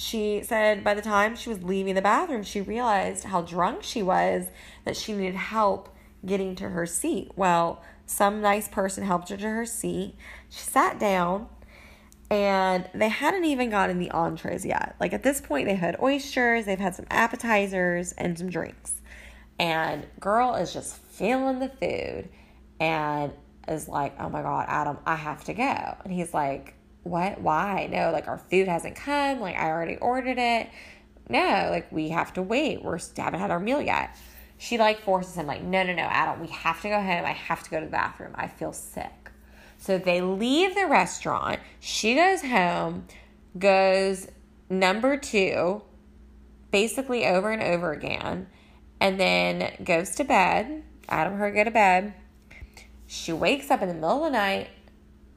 she 0.00 0.42
said 0.42 0.82
by 0.82 0.94
the 0.94 1.02
time 1.02 1.36
she 1.36 1.50
was 1.50 1.62
leaving 1.62 1.94
the 1.94 2.02
bathroom, 2.02 2.42
she 2.42 2.60
realized 2.60 3.24
how 3.24 3.42
drunk 3.42 3.82
she 3.82 4.02
was, 4.02 4.46
that 4.84 4.96
she 4.96 5.12
needed 5.12 5.34
help 5.34 5.94
getting 6.24 6.54
to 6.56 6.70
her 6.70 6.86
seat. 6.86 7.30
Well, 7.36 7.82
some 8.06 8.40
nice 8.40 8.66
person 8.66 9.04
helped 9.04 9.28
her 9.28 9.36
to 9.36 9.48
her 9.48 9.66
seat. 9.66 10.14
She 10.48 10.60
sat 10.60 10.98
down 10.98 11.48
and 12.30 12.88
they 12.94 13.08
hadn't 13.08 13.44
even 13.44 13.68
gotten 13.68 13.98
the 13.98 14.10
entrees 14.10 14.64
yet. 14.64 14.96
Like 15.00 15.12
at 15.12 15.22
this 15.22 15.40
point, 15.40 15.66
they 15.66 15.74
had 15.74 16.00
oysters, 16.00 16.64
they've 16.64 16.78
had 16.78 16.94
some 16.94 17.06
appetizers, 17.10 18.12
and 18.12 18.38
some 18.38 18.48
drinks. 18.48 19.02
And 19.58 20.06
girl 20.18 20.54
is 20.54 20.72
just 20.72 20.96
feeling 20.96 21.58
the 21.58 21.68
food 21.68 22.30
and 22.80 23.32
is 23.68 23.86
like, 23.86 24.14
oh 24.18 24.30
my 24.30 24.40
God, 24.40 24.64
Adam, 24.68 24.98
I 25.04 25.16
have 25.16 25.44
to 25.44 25.52
go. 25.52 25.96
And 26.04 26.12
he's 26.12 26.32
like, 26.32 26.74
what? 27.02 27.40
Why? 27.40 27.88
No, 27.90 28.10
like 28.10 28.28
our 28.28 28.38
food 28.38 28.68
hasn't 28.68 28.96
come. 28.96 29.40
Like 29.40 29.56
I 29.56 29.68
already 29.68 29.96
ordered 29.96 30.38
it. 30.38 30.68
No, 31.28 31.68
like 31.70 31.90
we 31.92 32.08
have 32.10 32.32
to 32.34 32.42
wait. 32.42 32.82
We're 32.82 32.98
haven't 33.16 33.40
had 33.40 33.50
our 33.50 33.60
meal 33.60 33.80
yet. 33.80 34.16
She 34.58 34.76
like 34.76 35.00
forces 35.02 35.36
him, 35.36 35.46
like, 35.46 35.62
no, 35.62 35.82
no, 35.82 35.94
no, 35.94 36.02
Adam, 36.02 36.40
we 36.40 36.48
have 36.48 36.82
to 36.82 36.88
go 36.88 37.00
home. 37.00 37.24
I 37.24 37.32
have 37.32 37.62
to 37.62 37.70
go 37.70 37.80
to 37.80 37.86
the 37.86 37.92
bathroom. 37.92 38.32
I 38.34 38.46
feel 38.46 38.72
sick. 38.72 39.30
So 39.78 39.96
they 39.96 40.20
leave 40.20 40.74
the 40.74 40.86
restaurant. 40.86 41.60
She 41.78 42.14
goes 42.14 42.42
home, 42.42 43.06
goes 43.58 44.28
number 44.68 45.16
two, 45.16 45.82
basically 46.70 47.24
over 47.26 47.50
and 47.50 47.62
over 47.62 47.92
again, 47.92 48.48
and 49.00 49.18
then 49.18 49.72
goes 49.82 50.14
to 50.16 50.24
bed. 50.24 50.82
Adam 51.08 51.38
her 51.38 51.50
go 51.50 51.64
to 51.64 51.70
bed. 51.70 52.12
She 53.06 53.32
wakes 53.32 53.70
up 53.70 53.80
in 53.80 53.88
the 53.88 53.94
middle 53.94 54.24
of 54.24 54.32
the 54.32 54.38
night. 54.38 54.68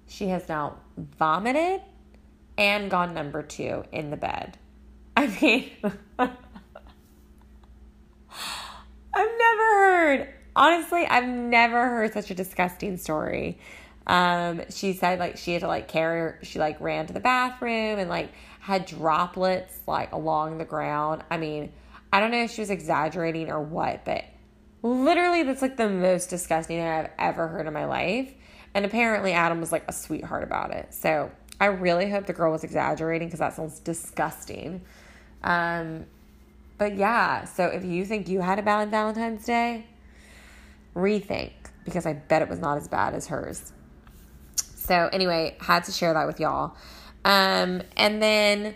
She 0.07 0.27
has 0.27 0.47
now 0.47 0.77
vomited 0.97 1.81
and 2.57 2.89
gone 2.89 3.13
number 3.13 3.41
two 3.43 3.83
in 3.91 4.09
the 4.09 4.17
bed. 4.17 4.57
I 5.17 5.27
mean, 5.41 5.69
I've 9.13 9.29
never 9.37 9.63
heard, 9.75 10.33
honestly, 10.55 11.05
I've 11.05 11.27
never 11.27 11.87
heard 11.87 12.13
such 12.13 12.31
a 12.31 12.35
disgusting 12.35 12.97
story. 12.97 13.59
Um, 14.05 14.63
she 14.69 14.93
said 14.93 15.19
like 15.19 15.37
she 15.37 15.53
had 15.53 15.61
to 15.61 15.67
like 15.67 15.87
carry 15.87 16.19
her, 16.19 16.39
she 16.43 16.59
like 16.59 16.81
ran 16.81 17.07
to 17.07 17.13
the 17.13 17.21
bathroom 17.21 17.99
and 17.99 18.09
like 18.09 18.31
had 18.59 18.85
droplets 18.85 19.79
like 19.87 20.11
along 20.11 20.57
the 20.57 20.65
ground. 20.65 21.23
I 21.29 21.37
mean, 21.37 21.71
I 22.11 22.19
don't 22.19 22.31
know 22.31 22.43
if 22.43 22.51
she 22.51 22.61
was 22.61 22.69
exaggerating 22.69 23.49
or 23.49 23.61
what, 23.61 24.03
but 24.03 24.25
literally 24.81 25.43
that's 25.43 25.61
like 25.61 25.77
the 25.77 25.89
most 25.89 26.29
disgusting 26.29 26.77
thing 26.77 26.87
I've 26.87 27.11
ever 27.17 27.47
heard 27.47 27.65
in 27.65 27.73
my 27.73 27.85
life. 27.85 28.33
And 28.73 28.85
apparently, 28.85 29.33
Adam 29.33 29.59
was 29.59 29.71
like 29.71 29.85
a 29.87 29.93
sweetheart 29.93 30.43
about 30.43 30.71
it. 30.71 30.93
So 30.93 31.31
I 31.59 31.67
really 31.67 32.09
hope 32.09 32.25
the 32.25 32.33
girl 32.33 32.51
was 32.51 32.63
exaggerating 32.63 33.27
because 33.27 33.39
that 33.39 33.53
sounds 33.53 33.79
disgusting. 33.79 34.81
Um, 35.43 36.05
but 36.77 36.95
yeah, 36.95 37.45
so 37.45 37.65
if 37.67 37.85
you 37.85 38.05
think 38.05 38.27
you 38.27 38.41
had 38.41 38.59
a 38.59 38.63
bad 38.63 38.89
Valentine's 38.89 39.45
Day, 39.45 39.85
rethink 40.95 41.53
because 41.85 42.05
I 42.05 42.13
bet 42.13 42.41
it 42.41 42.49
was 42.49 42.59
not 42.59 42.77
as 42.77 42.87
bad 42.87 43.13
as 43.13 43.27
hers. 43.27 43.71
So 44.55 45.09
anyway, 45.13 45.55
had 45.61 45.83
to 45.85 45.91
share 45.91 46.13
that 46.13 46.27
with 46.27 46.39
y'all. 46.39 46.75
Um, 47.25 47.81
and 47.95 48.21
then 48.21 48.75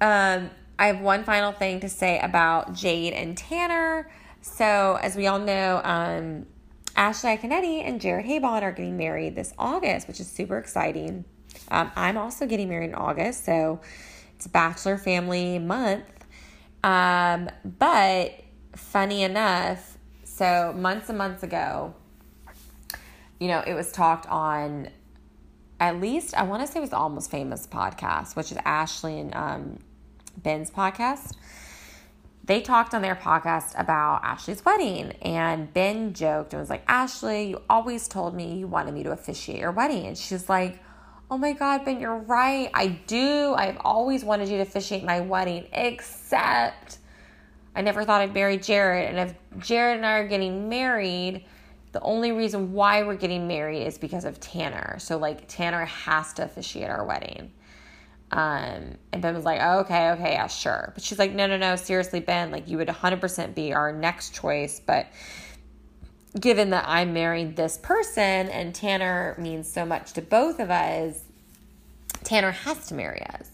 um, 0.00 0.50
I 0.78 0.86
have 0.86 1.00
one 1.00 1.24
final 1.24 1.52
thing 1.52 1.80
to 1.80 1.88
say 1.88 2.20
about 2.20 2.74
Jade 2.74 3.12
and 3.12 3.36
Tanner. 3.36 4.10
So 4.42 4.98
as 5.02 5.16
we 5.16 5.26
all 5.26 5.40
know, 5.40 5.80
um, 5.82 6.46
Ashley 6.98 7.30
Iaconetti 7.30 7.86
and 7.86 8.00
Jared 8.00 8.26
Haibon 8.26 8.62
are 8.62 8.72
getting 8.72 8.96
married 8.96 9.36
this 9.36 9.54
August, 9.56 10.08
which 10.08 10.18
is 10.18 10.28
super 10.28 10.58
exciting. 10.58 11.24
Um, 11.70 11.92
I'm 11.94 12.18
also 12.18 12.44
getting 12.44 12.68
married 12.68 12.88
in 12.88 12.96
August, 12.96 13.44
so 13.44 13.80
it's 14.34 14.48
Bachelor 14.48 14.98
Family 14.98 15.60
Month. 15.60 16.02
Um, 16.82 17.50
but 17.64 18.32
funny 18.74 19.22
enough, 19.22 19.96
so 20.24 20.74
months 20.76 21.08
and 21.08 21.16
months 21.16 21.44
ago, 21.44 21.94
you 23.38 23.46
know, 23.46 23.62
it 23.64 23.74
was 23.74 23.92
talked 23.92 24.26
on 24.26 24.88
at 25.78 26.00
least, 26.00 26.34
I 26.34 26.42
want 26.42 26.66
to 26.66 26.66
say 26.66 26.80
it 26.80 26.82
was 26.82 26.92
Almost 26.92 27.30
Famous 27.30 27.64
podcast, 27.64 28.34
which 28.34 28.50
is 28.50 28.58
Ashley 28.64 29.20
and 29.20 29.32
um, 29.36 29.78
Ben's 30.36 30.72
podcast 30.72 31.36
they 32.48 32.62
talked 32.62 32.94
on 32.94 33.02
their 33.02 33.14
podcast 33.14 33.78
about 33.78 34.24
Ashley's 34.24 34.64
wedding, 34.64 35.12
and 35.22 35.72
Ben 35.72 36.14
joked 36.14 36.54
and 36.54 36.60
was 36.60 36.70
like, 36.70 36.82
Ashley, 36.88 37.50
you 37.50 37.62
always 37.68 38.08
told 38.08 38.34
me 38.34 38.58
you 38.58 38.66
wanted 38.66 38.94
me 38.94 39.02
to 39.02 39.12
officiate 39.12 39.60
your 39.60 39.70
wedding. 39.70 40.06
And 40.06 40.16
she's 40.16 40.48
like, 40.48 40.80
Oh 41.30 41.36
my 41.36 41.52
God, 41.52 41.84
Ben, 41.84 42.00
you're 42.00 42.16
right. 42.16 42.70
I 42.72 42.86
do. 43.06 43.52
I've 43.54 43.76
always 43.82 44.24
wanted 44.24 44.48
you 44.48 44.56
to 44.56 44.62
officiate 44.62 45.04
my 45.04 45.20
wedding, 45.20 45.66
except 45.74 46.98
I 47.76 47.82
never 47.82 48.02
thought 48.02 48.22
I'd 48.22 48.32
marry 48.32 48.56
Jared. 48.56 49.14
And 49.14 49.28
if 49.28 49.34
Jared 49.62 49.98
and 49.98 50.06
I 50.06 50.20
are 50.20 50.26
getting 50.26 50.70
married, 50.70 51.44
the 51.92 52.00
only 52.00 52.32
reason 52.32 52.72
why 52.72 53.02
we're 53.02 53.14
getting 53.14 53.46
married 53.46 53.84
is 53.84 53.98
because 53.98 54.24
of 54.24 54.40
Tanner. 54.40 54.96
So, 54.98 55.18
like, 55.18 55.46
Tanner 55.48 55.84
has 55.84 56.32
to 56.34 56.44
officiate 56.44 56.88
our 56.88 57.04
wedding. 57.04 57.52
Um, 58.30 58.96
and 59.12 59.22
Ben 59.22 59.34
was 59.34 59.44
like, 59.44 59.60
oh, 59.62 59.80
okay, 59.80 60.10
okay, 60.10 60.32
yeah, 60.32 60.46
sure. 60.48 60.92
But 60.94 61.02
she's 61.02 61.18
like, 61.18 61.32
no, 61.32 61.46
no, 61.46 61.56
no, 61.56 61.76
seriously, 61.76 62.20
Ben, 62.20 62.50
like, 62.50 62.68
you 62.68 62.76
would 62.76 62.88
100% 62.88 63.54
be 63.54 63.72
our 63.72 63.92
next 63.92 64.34
choice. 64.34 64.80
But 64.84 65.06
given 66.38 66.70
that 66.70 66.84
I'm 66.86 67.12
marrying 67.12 67.54
this 67.54 67.78
person 67.78 68.48
and 68.48 68.74
Tanner 68.74 69.34
means 69.38 69.70
so 69.70 69.86
much 69.86 70.12
to 70.14 70.22
both 70.22 70.60
of 70.60 70.70
us, 70.70 71.22
Tanner 72.22 72.50
has 72.50 72.86
to 72.88 72.94
marry 72.94 73.22
us. 73.22 73.50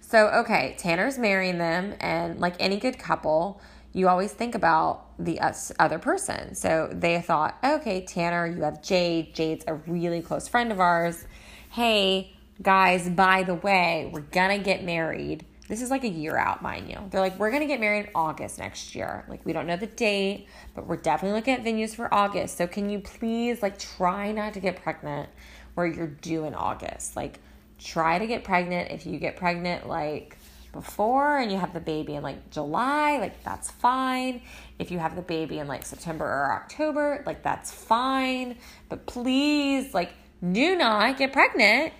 So, 0.00 0.28
okay, 0.28 0.74
Tanner's 0.78 1.18
marrying 1.18 1.58
them, 1.58 1.94
and 2.00 2.38
like 2.38 2.54
any 2.60 2.78
good 2.78 2.98
couple, 2.98 3.60
you 3.92 4.08
always 4.08 4.32
think 4.32 4.54
about 4.54 5.06
the 5.18 5.40
other 5.78 5.98
person. 5.98 6.54
So 6.54 6.88
they 6.92 7.20
thought, 7.20 7.56
okay, 7.64 8.04
Tanner, 8.04 8.46
you 8.46 8.62
have 8.62 8.82
Jade. 8.82 9.34
Jade's 9.34 9.64
a 9.66 9.74
really 9.74 10.20
close 10.20 10.48
friend 10.48 10.72
of 10.72 10.80
ours. 10.80 11.24
Hey, 11.70 12.33
guys, 12.62 13.08
by 13.08 13.42
the 13.42 13.54
way, 13.54 14.10
we're 14.12 14.20
gonna 14.20 14.58
get 14.58 14.84
married. 14.84 15.44
This 15.68 15.80
is 15.80 15.90
like 15.90 16.04
a 16.04 16.08
year 16.08 16.36
out, 16.36 16.62
mind 16.62 16.90
you. 16.90 16.98
They're 17.10 17.20
like, 17.20 17.38
we're 17.38 17.50
gonna 17.50 17.66
get 17.66 17.80
married 17.80 18.06
in 18.06 18.10
August 18.14 18.58
next 18.58 18.94
year. 18.94 19.24
Like, 19.28 19.44
we 19.44 19.52
don't 19.52 19.66
know 19.66 19.76
the 19.76 19.86
date, 19.86 20.46
but 20.74 20.86
we're 20.86 20.96
definitely 20.96 21.38
looking 21.38 21.54
at 21.54 21.64
venues 21.64 21.94
for 21.94 22.12
August. 22.12 22.58
So, 22.58 22.66
can 22.66 22.90
you 22.90 22.98
please, 23.00 23.62
like, 23.62 23.78
try 23.78 24.32
not 24.32 24.54
to 24.54 24.60
get 24.60 24.82
pregnant 24.82 25.28
where 25.74 25.86
you're 25.86 26.06
due 26.06 26.44
in 26.44 26.54
August? 26.54 27.16
Like, 27.16 27.40
try 27.78 28.18
to 28.18 28.26
get 28.26 28.44
pregnant. 28.44 28.90
If 28.90 29.06
you 29.06 29.18
get 29.18 29.36
pregnant, 29.36 29.88
like, 29.88 30.36
before 30.74 31.38
and 31.38 31.50
you 31.50 31.56
have 31.56 31.72
the 31.72 31.80
baby 31.80 32.16
in 32.16 32.22
like 32.22 32.50
July, 32.50 33.18
like 33.18 33.42
that's 33.44 33.70
fine. 33.70 34.42
If 34.78 34.90
you 34.90 34.98
have 34.98 35.16
the 35.16 35.22
baby 35.22 35.60
in 35.60 35.68
like 35.68 35.86
September 35.86 36.26
or 36.26 36.52
October, 36.52 37.22
like 37.24 37.42
that's 37.42 37.72
fine. 37.72 38.56
But 38.90 39.06
please, 39.06 39.94
like, 39.94 40.12
do 40.52 40.76
not 40.76 41.16
get 41.16 41.32
pregnant 41.32 41.94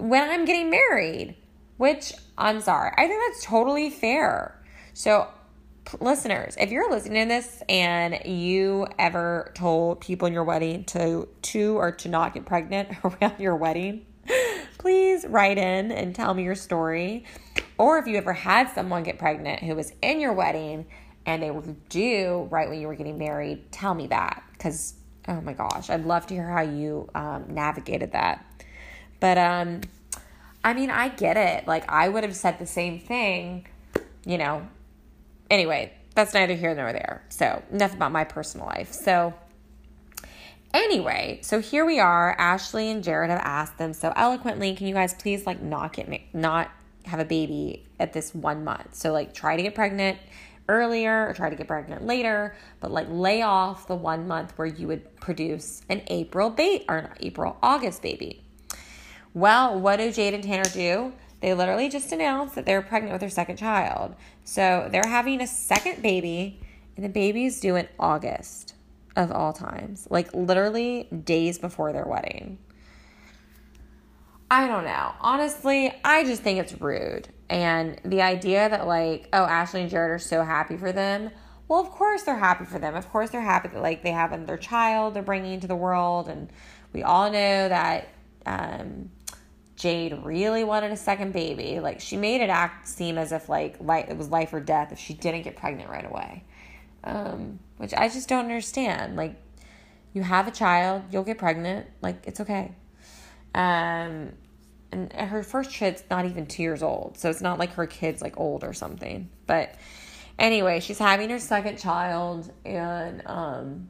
when 0.00 0.28
I'm 0.30 0.44
getting 0.44 0.70
married, 0.70 1.36
which 1.76 2.12
I'm 2.36 2.60
sorry. 2.60 2.92
I 2.96 3.06
think 3.06 3.22
that's 3.28 3.44
totally 3.44 3.90
fair. 3.90 4.60
So, 4.94 5.28
listeners, 6.00 6.56
if 6.58 6.70
you're 6.70 6.90
listening 6.90 7.28
to 7.28 7.34
this 7.34 7.62
and 7.68 8.20
you 8.24 8.86
ever 8.98 9.52
told 9.54 10.00
people 10.00 10.26
in 10.26 10.32
your 10.32 10.44
wedding 10.44 10.84
to 10.84 11.28
to 11.42 11.76
or 11.76 11.92
to 11.92 12.08
not 12.08 12.34
get 12.34 12.46
pregnant 12.46 12.90
around 13.04 13.40
your 13.40 13.56
wedding, 13.56 14.06
please 14.78 15.24
write 15.28 15.58
in 15.58 15.92
and 15.92 16.14
tell 16.14 16.34
me 16.34 16.44
your 16.44 16.54
story. 16.54 17.24
Or 17.78 17.98
if 17.98 18.06
you 18.06 18.16
ever 18.16 18.32
had 18.32 18.70
someone 18.74 19.02
get 19.02 19.18
pregnant 19.18 19.62
who 19.62 19.74
was 19.74 19.92
in 20.02 20.20
your 20.20 20.32
wedding 20.32 20.86
and 21.26 21.42
they 21.42 21.50
were 21.50 21.62
due 21.88 22.48
right 22.50 22.68
when 22.68 22.80
you 22.80 22.88
were 22.88 22.94
getting 22.94 23.18
married, 23.18 23.72
tell 23.72 23.94
me 23.94 24.06
that 24.08 24.42
because 24.52 24.94
oh 25.28 25.40
my 25.40 25.52
gosh, 25.52 25.90
I'd 25.90 26.04
love 26.04 26.26
to 26.26 26.34
hear 26.34 26.48
how 26.48 26.62
you 26.62 27.08
um, 27.14 27.46
navigated 27.48 28.12
that. 28.12 28.44
But 29.20 29.38
um, 29.38 29.82
I 30.64 30.72
mean, 30.72 30.90
I 30.90 31.08
get 31.08 31.36
it. 31.36 31.66
Like 31.66 31.90
I 31.90 32.08
would 32.08 32.24
have 32.24 32.34
said 32.34 32.58
the 32.58 32.66
same 32.66 32.98
thing, 32.98 33.66
you 34.24 34.38
know. 34.38 34.66
Anyway, 35.50 35.92
that's 36.14 36.34
neither 36.34 36.54
here 36.54 36.74
nor 36.74 36.92
there. 36.92 37.22
So 37.28 37.62
enough 37.70 37.94
about 37.94 38.12
my 38.12 38.24
personal 38.24 38.66
life. 38.66 38.92
So 38.92 39.34
Anyway, 40.72 41.40
so 41.42 41.60
here 41.60 41.84
we 41.84 41.98
are. 41.98 42.36
Ashley 42.38 42.90
and 42.90 43.02
Jared 43.02 43.30
have 43.30 43.40
asked 43.42 43.76
them 43.76 43.92
so 43.92 44.12
eloquently, 44.14 44.74
can 44.76 44.86
you 44.86 44.94
guys 44.94 45.14
please 45.14 45.44
like 45.44 45.60
not 45.60 45.92
get 45.92 46.08
me 46.08 46.28
not 46.32 46.70
have 47.06 47.18
a 47.18 47.24
baby 47.24 47.84
at 47.98 48.12
this 48.12 48.32
one 48.32 48.62
month? 48.62 48.94
So 48.94 49.12
like 49.12 49.34
try 49.34 49.56
to 49.56 49.62
get 49.62 49.74
pregnant 49.74 50.18
earlier 50.68 51.26
or 51.26 51.34
try 51.34 51.50
to 51.50 51.56
get 51.56 51.66
pregnant 51.66 52.06
later, 52.06 52.54
but 52.78 52.92
like 52.92 53.08
lay 53.10 53.42
off 53.42 53.88
the 53.88 53.96
one 53.96 54.28
month 54.28 54.52
where 54.56 54.68
you 54.68 54.86
would 54.86 55.16
produce 55.16 55.82
an 55.88 56.02
April 56.06 56.50
baby 56.50 56.84
or 56.88 57.02
not 57.02 57.16
April, 57.18 57.58
August 57.64 58.00
baby. 58.00 58.39
Well, 59.32 59.78
what 59.78 59.96
do 59.96 60.10
Jade 60.10 60.34
and 60.34 60.42
Tanner 60.42 60.64
do? 60.64 61.12
They 61.40 61.54
literally 61.54 61.88
just 61.88 62.12
announced 62.12 62.54
that 62.54 62.66
they're 62.66 62.82
pregnant 62.82 63.12
with 63.12 63.20
their 63.20 63.30
second 63.30 63.56
child. 63.56 64.14
So 64.44 64.88
they're 64.90 65.02
having 65.06 65.40
a 65.40 65.46
second 65.46 66.02
baby, 66.02 66.60
and 66.96 67.04
the 67.04 67.08
baby 67.08 67.46
is 67.46 67.60
due 67.60 67.76
in 67.76 67.88
August 67.98 68.74
of 69.16 69.32
all 69.32 69.52
times, 69.52 70.06
like 70.10 70.32
literally 70.34 71.04
days 71.04 71.58
before 71.58 71.92
their 71.92 72.04
wedding. 72.04 72.58
I 74.50 74.66
don't 74.66 74.84
know. 74.84 75.12
Honestly, 75.20 75.92
I 76.04 76.24
just 76.24 76.42
think 76.42 76.58
it's 76.58 76.80
rude. 76.80 77.28
And 77.48 78.00
the 78.04 78.22
idea 78.22 78.68
that, 78.68 78.86
like, 78.86 79.28
oh, 79.32 79.44
Ashley 79.44 79.82
and 79.82 79.90
Jared 79.90 80.10
are 80.10 80.18
so 80.18 80.42
happy 80.42 80.76
for 80.76 80.90
them. 80.90 81.30
Well, 81.68 81.80
of 81.80 81.90
course 81.90 82.22
they're 82.22 82.38
happy 82.38 82.64
for 82.64 82.80
them. 82.80 82.96
Of 82.96 83.08
course 83.10 83.30
they're 83.30 83.40
happy 83.40 83.68
that, 83.68 83.80
like, 83.80 84.02
they 84.02 84.10
have 84.10 84.32
another 84.32 84.56
child 84.56 85.14
they're 85.14 85.22
bringing 85.22 85.52
into 85.52 85.68
the 85.68 85.76
world. 85.76 86.28
And 86.28 86.50
we 86.92 87.04
all 87.04 87.30
know 87.30 87.68
that 87.68 88.08
um, 88.44 89.10
Jade 89.80 90.12
really 90.22 90.62
wanted 90.62 90.92
a 90.92 90.96
second 90.96 91.32
baby. 91.32 91.80
Like, 91.80 92.00
she 92.00 92.16
made 92.16 92.40
it 92.40 92.50
act 92.50 92.86
seem 92.86 93.18
as 93.18 93.32
if, 93.32 93.48
like, 93.48 93.80
life, 93.80 94.06
it 94.08 94.16
was 94.16 94.28
life 94.28 94.52
or 94.52 94.60
death 94.60 94.92
if 94.92 94.98
she 94.98 95.14
didn't 95.14 95.42
get 95.42 95.56
pregnant 95.56 95.90
right 95.90 96.04
away 96.04 96.44
um, 97.04 97.58
which 97.76 97.94
I 97.94 98.08
just 98.08 98.28
don't 98.28 98.44
understand. 98.44 99.16
Like, 99.16 99.36
you 100.12 100.22
have 100.22 100.48
a 100.48 100.50
child, 100.50 101.02
you'll 101.10 101.24
get 101.24 101.38
pregnant, 101.38 101.86
like, 102.02 102.24
it's 102.26 102.40
okay. 102.40 102.72
Um, 103.54 104.32
and 104.92 105.12
her 105.12 105.42
first 105.42 105.70
kid's 105.70 106.02
not 106.10 106.26
even 106.26 106.46
two 106.46 106.62
years 106.62 106.82
old, 106.82 107.16
so 107.16 107.30
it's 107.30 107.40
not 107.40 107.58
like 107.58 107.74
her 107.74 107.86
kid's 107.86 108.20
like 108.20 108.38
old 108.38 108.64
or 108.64 108.72
something. 108.72 109.28
But 109.46 109.76
anyway, 110.36 110.80
she's 110.80 110.98
having 110.98 111.30
her 111.30 111.38
second 111.38 111.78
child, 111.78 112.52
and 112.64 113.22
um, 113.26 113.88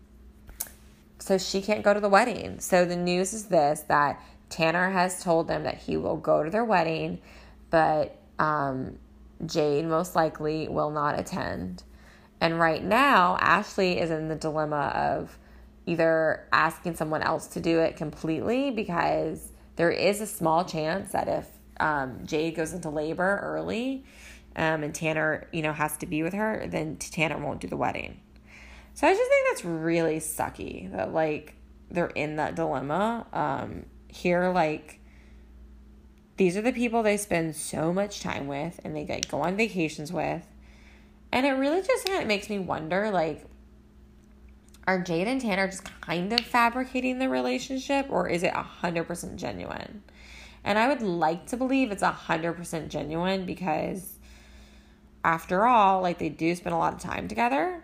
so 1.19 1.39
she 1.39 1.63
can't 1.63 1.83
go 1.83 1.95
to 1.95 2.01
the 2.01 2.09
wedding. 2.09 2.61
So 2.61 2.85
the 2.85 2.97
news 2.97 3.33
is 3.33 3.47
this 3.47 3.81
that 3.89 4.23
Tanner 4.51 4.91
has 4.91 5.23
told 5.23 5.49
them 5.49 5.63
that 5.63 5.79
he 5.79 5.97
will 5.97 6.17
go 6.17 6.43
to 6.43 6.51
their 6.51 6.65
wedding, 6.65 7.21
but 7.71 8.19
um, 8.39 8.99
Jade 9.47 9.87
most 9.87 10.15
likely 10.15 10.69
will 10.69 10.91
not 10.91 11.19
attend. 11.19 11.83
And 12.41 12.59
right 12.59 12.83
now, 12.83 13.39
Ashley 13.41 13.99
is 13.99 14.11
in 14.11 14.29
the 14.29 14.35
dilemma 14.35 14.93
of 14.95 15.39
either 15.87 16.47
asking 16.53 16.97
someone 16.97 17.23
else 17.23 17.47
to 17.49 17.61
do 17.61 17.81
it 17.81 17.97
completely 17.97 18.71
because 18.71 19.53
there 19.77 19.91
is 19.91 20.21
a 20.21 20.27
small 20.27 20.65
chance 20.65 21.13
that 21.13 21.29
if 21.29 21.47
um, 21.79 22.21
Jade 22.25 22.55
goes 22.55 22.73
into 22.73 22.91
labor 22.91 23.41
early 23.43 24.05
um, 24.57 24.83
and 24.83 24.95
Tanner, 24.95 25.49
you 25.53 25.63
know, 25.63 25.73
has 25.73 25.97
to 25.99 26.07
be 26.07 26.23
with 26.23 26.35
her, 26.35 26.67
then 26.69 26.97
Tanner 26.97 27.39
won't 27.39 27.61
do 27.61 27.69
the 27.69 27.77
wedding. 27.77 28.21
So 28.95 29.07
I 29.07 29.15
just 29.15 29.31
think 29.31 29.47
that's 29.49 29.65
really 29.65 30.19
sucky 30.19 30.91
that 30.93 31.15
like 31.15 31.55
they're 31.91 32.09
in 32.09 32.37
that 32.37 32.55
dilemma. 32.55 33.27
Um, 33.33 33.87
here, 34.11 34.51
like 34.51 35.01
these 36.37 36.57
are 36.57 36.63
the 36.63 36.73
people 36.73 37.03
they 37.03 37.17
spend 37.17 37.55
so 37.55 37.93
much 37.93 38.21
time 38.21 38.47
with 38.47 38.81
and 38.85 38.97
they 38.97 39.07
like 39.07 39.29
go 39.29 39.43
on 39.43 39.57
vacations 39.57 40.13
with 40.13 40.47
and 41.33 41.47
it 41.47 41.53
really 41.53 41.83
just 41.83 42.07
kind 42.07 42.23
of 42.23 42.27
makes 42.27 42.49
me 42.49 42.59
wonder 42.59 43.11
like, 43.11 43.45
are 44.87 45.01
Jade 45.01 45.29
and 45.29 45.41
Tanner 45.41 45.69
just 45.69 45.85
kind 46.01 46.33
of 46.33 46.41
fabricating 46.41 47.19
the 47.19 47.29
relationship 47.29 48.07
or 48.09 48.29
is 48.29 48.43
it 48.43 48.53
100% 48.53 49.37
genuine? 49.37 50.03
And 50.65 50.79
I 50.79 50.89
would 50.89 51.03
like 51.03 51.47
to 51.49 51.57
believe 51.57 51.91
it's 51.91 52.03
100% 52.03 52.89
genuine 52.89 53.47
because, 53.47 54.19
after 55.25 55.67
all, 55.67 56.03
like 56.03 56.19
they 56.19 56.29
do 56.29 56.55
spend 56.55 56.75
a 56.75 56.79
lot 56.79 56.93
of 56.93 57.01
time 57.01 57.29
together. 57.29 57.83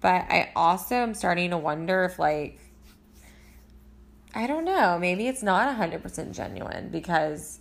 But 0.00 0.26
I 0.30 0.52
also 0.54 0.94
am 0.96 1.14
starting 1.14 1.50
to 1.50 1.58
wonder 1.58 2.04
if, 2.04 2.18
like, 2.18 2.58
I 4.34 4.46
don't 4.46 4.64
know, 4.64 4.98
maybe 4.98 5.26
it's 5.26 5.42
not 5.42 5.76
100% 5.76 6.32
genuine 6.32 6.88
because 6.90 7.60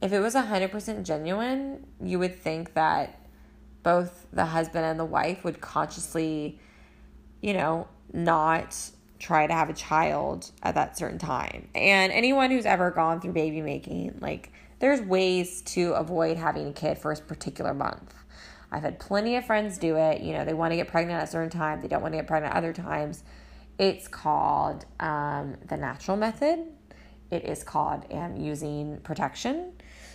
if 0.00 0.12
it 0.12 0.20
was 0.20 0.34
100% 0.34 1.04
genuine, 1.04 1.86
you 2.02 2.18
would 2.18 2.38
think 2.38 2.74
that 2.74 3.20
both 3.82 4.26
the 4.32 4.46
husband 4.46 4.84
and 4.84 4.98
the 4.98 5.04
wife 5.04 5.44
would 5.44 5.60
consciously, 5.60 6.58
you 7.40 7.52
know, 7.52 7.88
not 8.12 8.76
try 9.18 9.46
to 9.46 9.52
have 9.52 9.70
a 9.70 9.74
child 9.74 10.50
at 10.62 10.74
that 10.74 10.98
certain 10.98 11.18
time. 11.18 11.68
And 11.74 12.12
anyone 12.12 12.50
who's 12.50 12.66
ever 12.66 12.90
gone 12.90 13.20
through 13.20 13.32
baby 13.32 13.60
making, 13.62 14.18
like, 14.20 14.52
there's 14.78 15.00
ways 15.00 15.62
to 15.62 15.92
avoid 15.92 16.36
having 16.36 16.68
a 16.68 16.72
kid 16.72 16.98
for 16.98 17.12
a 17.12 17.16
particular 17.16 17.72
month. 17.72 18.14
I've 18.70 18.82
had 18.82 18.98
plenty 18.98 19.36
of 19.36 19.46
friends 19.46 19.78
do 19.78 19.96
it. 19.96 20.20
You 20.20 20.32
know, 20.32 20.44
they 20.44 20.52
want 20.52 20.72
to 20.72 20.76
get 20.76 20.88
pregnant 20.88 21.20
at 21.20 21.28
a 21.28 21.30
certain 21.30 21.50
time, 21.50 21.80
they 21.80 21.88
don't 21.88 22.02
want 22.02 22.12
to 22.12 22.18
get 22.18 22.26
pregnant 22.26 22.54
other 22.54 22.72
times. 22.72 23.22
It's 23.78 24.08
called 24.08 24.84
um, 25.00 25.56
the 25.68 25.76
natural 25.76 26.16
method. 26.16 26.60
It 27.30 27.44
is 27.44 27.62
called 27.62 28.04
using 28.36 28.98
protection. 28.98 29.72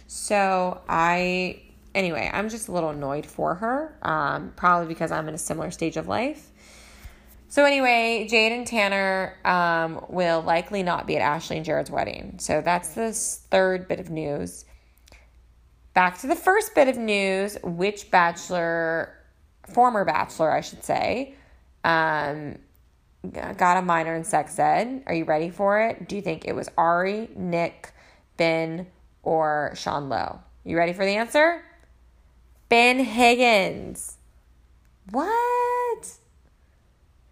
So 0.07 0.81
I 0.87 1.61
anyway, 1.93 2.29
I'm 2.31 2.49
just 2.49 2.67
a 2.67 2.71
little 2.71 2.89
annoyed 2.89 3.25
for 3.25 3.55
her, 3.55 3.97
um, 4.01 4.53
probably 4.55 4.87
because 4.87 5.11
I'm 5.11 5.27
in 5.27 5.35
a 5.35 5.39
similar 5.39 5.71
stage 5.71 5.97
of 5.97 6.07
life. 6.07 6.49
So, 7.49 7.65
anyway, 7.65 8.27
Jade 8.29 8.53
and 8.53 8.65
Tanner 8.65 9.37
um, 9.43 10.05
will 10.07 10.41
likely 10.41 10.83
not 10.83 11.05
be 11.05 11.17
at 11.17 11.21
Ashley 11.21 11.57
and 11.57 11.65
Jared's 11.65 11.91
wedding. 11.91 12.35
So, 12.39 12.61
that's 12.61 12.93
this 12.93 13.45
third 13.51 13.89
bit 13.89 13.99
of 13.99 14.09
news. 14.09 14.63
Back 15.93 16.19
to 16.21 16.27
the 16.27 16.35
first 16.35 16.73
bit 16.73 16.87
of 16.87 16.97
news 16.97 17.57
which 17.61 18.09
bachelor 18.09 19.13
former 19.67 20.05
bachelor, 20.05 20.49
I 20.49 20.61
should 20.61 20.83
say, 20.83 21.35
um, 21.83 22.57
got 23.29 23.77
a 23.77 23.81
minor 23.81 24.15
in 24.15 24.23
sex 24.23 24.57
ed. 24.57 25.03
Are 25.05 25.13
you 25.13 25.25
ready 25.25 25.49
for 25.49 25.81
it? 25.81 26.07
Do 26.07 26.15
you 26.15 26.21
think 26.21 26.45
it 26.45 26.55
was 26.55 26.69
Arie, 26.77 27.29
Nick, 27.35 27.93
Ben, 28.37 28.87
or 29.23 29.73
Sean 29.75 30.09
Lowe? 30.09 30.39
You 30.63 30.77
ready 30.77 30.93
for 30.93 31.05
the 31.05 31.15
answer? 31.15 31.63
Ben 32.69 32.99
Higgins. 32.99 34.17
What? 35.09 36.07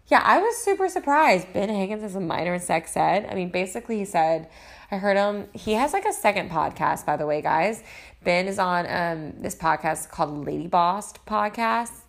Yeah, 0.06 0.22
I 0.24 0.38
was 0.38 0.56
super 0.56 0.88
surprised. 0.88 1.52
Ben 1.52 1.68
Higgins 1.68 2.02
is 2.02 2.16
a 2.16 2.20
minor 2.20 2.54
in 2.54 2.60
sex 2.60 2.96
ed. 2.96 3.28
I 3.30 3.34
mean, 3.34 3.50
basically, 3.50 3.98
he 3.98 4.04
said, 4.04 4.48
I 4.90 4.96
heard 4.96 5.16
him. 5.16 5.48
He 5.52 5.74
has 5.74 5.92
like 5.92 6.04
a 6.04 6.12
second 6.12 6.50
podcast, 6.50 7.06
by 7.06 7.16
the 7.16 7.26
way, 7.26 7.40
guys. 7.40 7.82
Ben 8.24 8.48
is 8.48 8.58
on 8.58 8.86
um, 8.86 9.34
this 9.40 9.54
podcast 9.54 10.10
called 10.10 10.44
Lady 10.44 10.66
Boss 10.66 11.12
Podcast, 11.12 12.02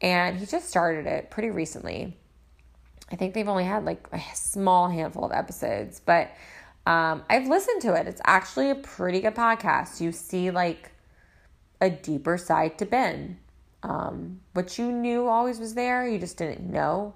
and 0.00 0.38
he 0.38 0.46
just 0.46 0.68
started 0.68 1.06
it 1.06 1.30
pretty 1.30 1.50
recently. 1.50 2.16
I 3.10 3.16
think 3.16 3.34
they've 3.34 3.48
only 3.48 3.64
had 3.64 3.84
like 3.84 4.06
a 4.12 4.20
small 4.34 4.88
handful 4.88 5.24
of 5.24 5.32
episodes, 5.32 6.00
but 6.00 6.30
um, 6.86 7.22
I've 7.28 7.46
listened 7.48 7.82
to 7.82 7.94
it. 7.94 8.06
It's 8.06 8.20
actually 8.24 8.70
a 8.70 8.74
pretty 8.74 9.20
good 9.20 9.34
podcast. 9.34 10.00
You 10.00 10.12
see 10.12 10.50
like 10.50 10.90
a 11.80 11.90
deeper 11.90 12.38
side 12.38 12.78
to 12.78 12.86
Ben, 12.86 13.38
um, 13.82 14.40
which 14.54 14.78
you 14.78 14.90
knew 14.90 15.26
always 15.26 15.58
was 15.58 15.74
there. 15.74 16.08
You 16.08 16.18
just 16.18 16.36
didn't 16.36 16.70
know. 16.70 17.14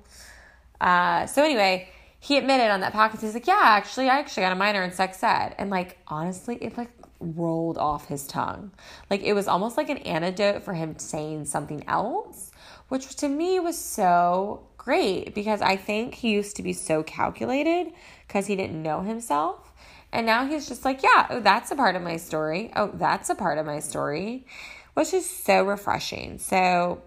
Uh, 0.80 1.26
so 1.26 1.42
anyway, 1.42 1.88
he 2.20 2.36
admitted 2.36 2.70
on 2.70 2.80
that 2.80 2.92
podcast, 2.92 3.20
he's 3.20 3.34
like, 3.34 3.46
yeah, 3.46 3.60
actually, 3.62 4.08
I 4.08 4.18
actually 4.18 4.42
got 4.42 4.52
a 4.52 4.56
minor 4.56 4.82
in 4.82 4.92
sex 4.92 5.22
ed. 5.22 5.54
And 5.58 5.70
like, 5.70 5.98
honestly, 6.08 6.56
it 6.60 6.76
like 6.76 6.90
rolled 7.20 7.78
off 7.78 8.08
his 8.08 8.26
tongue. 8.26 8.70
Like 9.10 9.22
it 9.22 9.32
was 9.32 9.48
almost 9.48 9.76
like 9.76 9.88
an 9.88 9.98
antidote 9.98 10.62
for 10.62 10.74
him 10.74 10.98
saying 10.98 11.46
something 11.46 11.84
else, 11.88 12.50
which 12.88 13.16
to 13.16 13.28
me 13.28 13.60
was 13.60 13.78
so 13.78 14.66
great 14.86 15.34
because 15.34 15.60
I 15.60 15.74
think 15.74 16.14
he 16.14 16.30
used 16.30 16.54
to 16.56 16.62
be 16.62 16.72
so 16.72 17.02
calculated 17.02 17.92
because 18.24 18.46
he 18.46 18.54
didn't 18.54 18.80
know 18.80 19.00
himself. 19.02 19.72
And 20.12 20.24
now 20.24 20.46
he's 20.46 20.68
just 20.68 20.84
like, 20.84 21.02
yeah, 21.02 21.26
oh, 21.28 21.40
that's 21.40 21.72
a 21.72 21.76
part 21.76 21.96
of 21.96 22.02
my 22.02 22.16
story. 22.16 22.70
Oh, 22.76 22.92
that's 22.94 23.28
a 23.28 23.34
part 23.34 23.58
of 23.58 23.66
my 23.66 23.80
story, 23.80 24.46
which 24.94 25.12
is 25.12 25.28
so 25.28 25.64
refreshing. 25.64 26.38
So, 26.38 27.02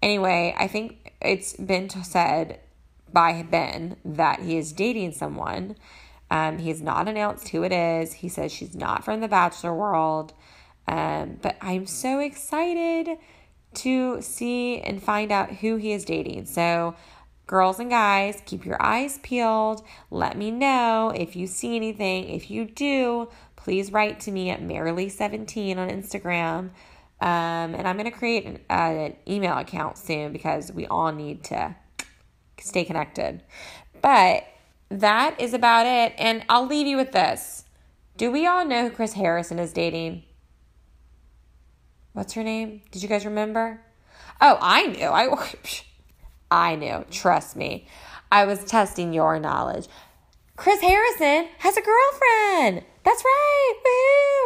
anyway, 0.00 0.54
I 0.58 0.66
think 0.66 1.12
it's 1.20 1.52
been 1.52 1.90
said 1.90 2.60
by 3.12 3.42
Ben 3.42 3.98
that 4.02 4.40
he 4.40 4.56
is 4.56 4.72
dating 4.72 5.12
someone. 5.12 5.76
Um, 6.30 6.56
he 6.56 6.70
has 6.70 6.80
not 6.80 7.06
announced 7.06 7.50
who 7.50 7.64
it 7.64 7.72
is. 7.72 8.14
He 8.14 8.30
says 8.30 8.50
she's 8.50 8.74
not 8.74 9.04
from 9.04 9.20
the 9.20 9.28
Bachelor 9.28 9.74
world. 9.74 10.32
Um, 10.88 11.38
but 11.42 11.58
I'm 11.60 11.84
so 11.84 12.18
excited 12.18 13.18
to 13.74 14.22
see 14.22 14.80
and 14.80 15.02
find 15.02 15.30
out 15.30 15.56
who 15.56 15.76
he 15.76 15.92
is 15.92 16.06
dating. 16.06 16.46
So, 16.46 16.96
girls 17.50 17.80
and 17.80 17.90
guys, 17.90 18.40
keep 18.46 18.64
your 18.64 18.80
eyes 18.80 19.18
peeled. 19.24 19.82
Let 20.08 20.38
me 20.38 20.52
know 20.52 21.12
if 21.12 21.34
you 21.34 21.48
see 21.48 21.74
anything. 21.74 22.28
If 22.28 22.48
you 22.48 22.64
do, 22.64 23.28
please 23.56 23.90
write 23.90 24.20
to 24.20 24.30
me 24.30 24.50
at 24.50 24.62
Merrily17 24.62 25.76
on 25.76 25.90
Instagram. 25.90 26.70
Um, 27.20 27.74
and 27.74 27.88
I'm 27.88 27.96
going 27.96 28.08
to 28.08 28.16
create 28.16 28.46
an, 28.46 28.60
uh, 28.70 28.74
an 28.74 29.16
email 29.26 29.58
account 29.58 29.98
soon 29.98 30.32
because 30.32 30.70
we 30.70 30.86
all 30.86 31.10
need 31.10 31.42
to 31.46 31.74
stay 32.60 32.84
connected. 32.84 33.42
But 34.00 34.44
that 34.88 35.40
is 35.40 35.52
about 35.52 35.86
it. 35.86 36.14
And 36.18 36.44
I'll 36.48 36.66
leave 36.66 36.86
you 36.86 36.96
with 36.96 37.10
this. 37.10 37.64
Do 38.16 38.30
we 38.30 38.46
all 38.46 38.64
know 38.64 38.84
who 38.88 38.94
Chris 38.94 39.14
Harrison 39.14 39.58
is 39.58 39.72
dating? 39.72 40.22
What's 42.12 42.34
her 42.34 42.44
name? 42.44 42.82
Did 42.92 43.02
you 43.02 43.08
guys 43.08 43.24
remember? 43.24 43.80
Oh, 44.40 44.56
I 44.60 44.86
knew. 44.86 45.06
I 45.06 45.26
I 46.50 46.76
knew. 46.76 47.04
Trust 47.10 47.56
me. 47.56 47.86
I 48.32 48.44
was 48.44 48.64
testing 48.64 49.12
your 49.12 49.38
knowledge. 49.38 49.88
Chris 50.56 50.80
Harrison 50.80 51.48
has 51.58 51.76
a 51.76 51.82
girlfriend. 51.82 52.84
That's 53.04 53.24
right. 53.24 53.74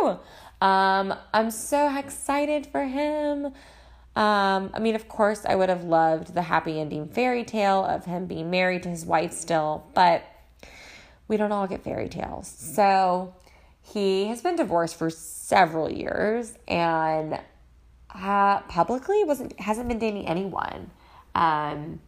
Woo! 0.02 0.18
Um, 0.66 1.14
I'm 1.32 1.50
so 1.50 1.94
excited 1.96 2.66
for 2.66 2.84
him. 2.84 3.46
Um, 4.16 4.70
I 4.72 4.78
mean, 4.78 4.94
of 4.94 5.08
course, 5.08 5.44
I 5.44 5.56
would 5.56 5.68
have 5.68 5.84
loved 5.84 6.34
the 6.34 6.42
happy 6.42 6.80
ending 6.80 7.08
fairy 7.08 7.44
tale 7.44 7.84
of 7.84 8.04
him 8.04 8.26
being 8.26 8.48
married 8.48 8.84
to 8.84 8.88
his 8.88 9.04
wife 9.04 9.32
still, 9.32 9.86
but 9.92 10.22
we 11.26 11.36
don't 11.36 11.52
all 11.52 11.66
get 11.66 11.82
fairy 11.82 12.08
tales. 12.08 12.46
So 12.46 13.34
he 13.82 14.26
has 14.28 14.40
been 14.40 14.56
divorced 14.56 14.96
for 14.96 15.10
several 15.10 15.90
years 15.90 16.54
and 16.68 17.40
uh, 18.14 18.60
publicly 18.60 19.24
wasn't 19.24 19.58
hasn't 19.58 19.88
been 19.88 19.98
dating 19.98 20.28
anyone. 20.28 20.90
Um, 21.34 22.00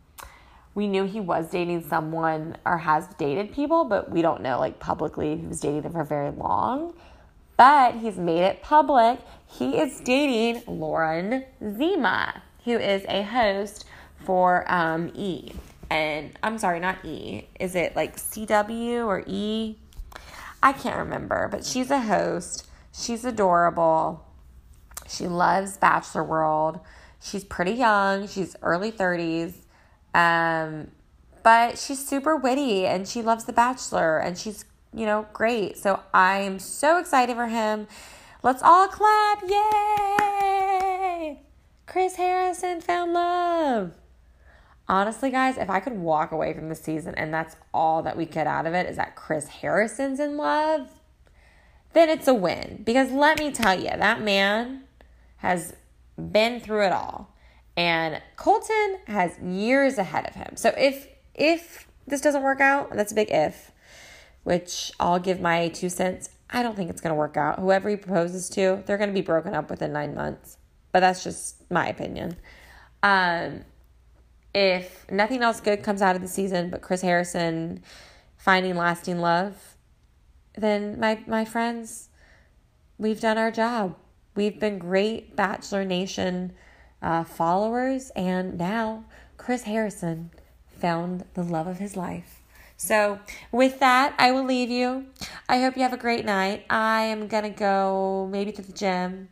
we 0.74 0.86
knew 0.86 1.04
he 1.04 1.20
was 1.20 1.50
dating 1.50 1.88
someone 1.88 2.56
or 2.66 2.78
has 2.78 3.06
dated 3.18 3.52
people, 3.52 3.84
but 3.84 4.10
we 4.10 4.20
don't 4.20 4.42
know 4.42 4.58
like 4.58 4.78
publicly 4.78 5.36
he 5.36 5.46
was 5.46 5.60
dating 5.60 5.82
them 5.82 5.92
for 5.92 6.04
very 6.04 6.30
long. 6.30 6.92
But 7.56 7.94
he's 7.94 8.18
made 8.18 8.42
it 8.42 8.62
public. 8.62 9.18
He 9.46 9.78
is 9.78 10.00
dating 10.00 10.62
Lauren 10.66 11.44
Zima, 11.62 12.42
who 12.64 12.72
is 12.72 13.04
a 13.08 13.22
host 13.22 13.86
for 14.24 14.70
um, 14.70 15.10
E. 15.14 15.52
And 15.88 16.38
I'm 16.42 16.58
sorry, 16.58 16.80
not 16.80 17.02
E. 17.04 17.46
Is 17.58 17.74
it 17.74 17.96
like 17.96 18.16
CW 18.16 19.06
or 19.06 19.24
E? 19.26 19.76
I 20.62 20.72
can't 20.72 20.98
remember, 20.98 21.48
but 21.50 21.64
she's 21.64 21.90
a 21.90 22.00
host. 22.00 22.66
She's 22.92 23.24
adorable. 23.24 24.26
She 25.08 25.26
loves 25.26 25.76
Bachelor 25.76 26.24
World. 26.24 26.80
She's 27.20 27.44
pretty 27.44 27.72
young. 27.72 28.28
She's 28.28 28.56
early 28.62 28.92
30s. 28.92 29.54
Um, 30.14 30.90
but 31.42 31.78
she's 31.78 32.04
super 32.06 32.36
witty 32.36 32.86
and 32.86 33.06
she 33.06 33.22
loves 33.22 33.44
The 33.44 33.52
Bachelor 33.52 34.18
and 34.18 34.36
she's, 34.36 34.64
you 34.92 35.06
know, 35.06 35.26
great. 35.32 35.78
So 35.78 36.00
I'm 36.12 36.58
so 36.58 36.98
excited 36.98 37.36
for 37.36 37.46
him. 37.46 37.86
Let's 38.42 38.62
all 38.62 38.88
clap. 38.88 39.42
Yay! 39.48 41.40
Chris 41.86 42.16
Harrison 42.16 42.80
found 42.80 43.12
love. 43.12 43.92
Honestly, 44.88 45.30
guys, 45.30 45.56
if 45.56 45.68
I 45.68 45.80
could 45.80 45.94
walk 45.94 46.30
away 46.30 46.52
from 46.52 46.68
the 46.68 46.74
season 46.74 47.14
and 47.16 47.34
that's 47.34 47.56
all 47.74 48.02
that 48.02 48.16
we 48.16 48.24
get 48.24 48.46
out 48.46 48.66
of 48.66 48.74
it 48.74 48.88
is 48.88 48.96
that 48.96 49.16
Chris 49.16 49.48
Harrison's 49.48 50.20
in 50.20 50.36
love, 50.36 50.88
then 51.92 52.08
it's 52.08 52.28
a 52.28 52.34
win. 52.34 52.82
Because 52.84 53.10
let 53.10 53.38
me 53.38 53.50
tell 53.50 53.78
you, 53.78 53.90
that 53.90 54.20
man 54.20 54.82
has 55.38 55.74
been 56.16 56.60
through 56.60 56.86
it 56.86 56.92
all. 56.92 57.34
And 57.76 58.22
Colton 58.36 58.98
has 59.06 59.38
years 59.38 59.98
ahead 59.98 60.26
of 60.26 60.34
him. 60.34 60.56
So 60.56 60.72
if 60.76 61.08
if 61.34 61.86
this 62.06 62.20
doesn't 62.20 62.42
work 62.42 62.60
out, 62.60 62.90
that's 62.96 63.12
a 63.12 63.14
big 63.14 63.30
if, 63.30 63.72
which 64.44 64.92
I'll 64.98 65.18
give 65.18 65.40
my 65.40 65.68
two 65.68 65.88
cents. 65.88 66.30
I 66.48 66.62
don't 66.62 66.76
think 66.76 66.88
it's 66.88 67.00
going 67.00 67.10
to 67.10 67.16
work 67.16 67.36
out. 67.36 67.58
Whoever 67.58 67.90
he 67.90 67.96
proposes 67.96 68.48
to, 68.50 68.82
they're 68.86 68.96
going 68.96 69.10
to 69.10 69.14
be 69.14 69.20
broken 69.20 69.54
up 69.54 69.68
within 69.68 69.92
nine 69.92 70.14
months. 70.14 70.56
But 70.92 71.00
that's 71.00 71.24
just 71.24 71.70
my 71.70 71.88
opinion. 71.88 72.36
Um, 73.02 73.64
if 74.54 75.10
nothing 75.10 75.42
else 75.42 75.60
good 75.60 75.82
comes 75.82 76.00
out 76.00 76.16
of 76.16 76.22
the 76.22 76.28
season 76.28 76.70
but 76.70 76.80
Chris 76.80 77.02
Harrison 77.02 77.82
finding 78.38 78.76
lasting 78.76 79.18
love, 79.18 79.76
then 80.56 80.98
my 80.98 81.22
my 81.26 81.44
friends, 81.44 82.08
we've 82.96 83.20
done 83.20 83.36
our 83.36 83.50
job. 83.50 83.96
We've 84.36 84.60
been 84.60 84.78
great 84.78 85.34
Bachelor 85.34 85.86
Nation 85.86 86.52
uh, 87.00 87.24
followers, 87.24 88.10
and 88.14 88.58
now 88.58 89.04
Chris 89.38 89.62
Harrison 89.62 90.30
found 90.68 91.24
the 91.32 91.42
love 91.42 91.66
of 91.66 91.78
his 91.78 91.96
life. 91.96 92.42
So, 92.76 93.18
with 93.50 93.78
that, 93.78 94.14
I 94.18 94.32
will 94.32 94.44
leave 94.44 94.68
you. 94.68 95.06
I 95.48 95.60
hope 95.60 95.74
you 95.74 95.82
have 95.82 95.94
a 95.94 95.98
great 95.98 96.26
night. 96.26 96.66
I 96.68 97.04
am 97.04 97.28
going 97.28 97.44
to 97.44 97.48
go 97.48 98.28
maybe 98.30 98.52
to 98.52 98.60
the 98.60 98.74
gym, 98.74 99.30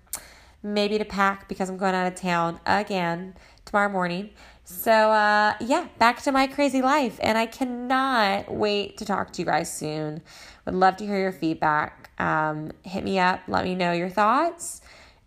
maybe 0.62 0.96
to 0.96 1.05
pack 1.05 1.50
because 1.50 1.68
I'm 1.68 1.76
going 1.76 1.94
out 1.94 2.07
of 2.07 2.14
town 2.14 2.59
again 2.64 3.34
tomorrow 3.66 3.90
morning. 3.90 4.30
So, 4.64 4.90
uh, 4.90 5.52
yeah, 5.61 5.88
back 5.98 6.22
to 6.22 6.32
my 6.32 6.46
crazy 6.46 6.80
life. 6.80 7.20
And 7.22 7.36
I 7.36 7.44
cannot 7.44 8.50
wait 8.50 8.96
to 8.96 9.05
talk 9.05 9.34
to 9.34 9.42
you 9.42 9.44
guys 9.44 9.70
soon. 9.70 10.22
Would 10.64 10.74
love 10.74 10.96
to 10.96 11.05
hear 11.05 11.18
your 11.18 11.32
feedback. 11.32 12.09
Um, 12.18 12.72
hit 12.84 13.05
me 13.05 13.18
up, 13.18 13.40
let 13.48 13.64
me 13.64 13.74
know 13.74 13.92
your 13.92 14.09
thoughts 14.09 14.80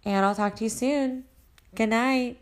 and 0.08 0.26
I'll 0.26 0.36
talk 0.36 0.56
to 0.56 0.64
you 0.64 0.70
soon. 0.70 1.26
Good 1.76 1.90
night. 1.90 2.40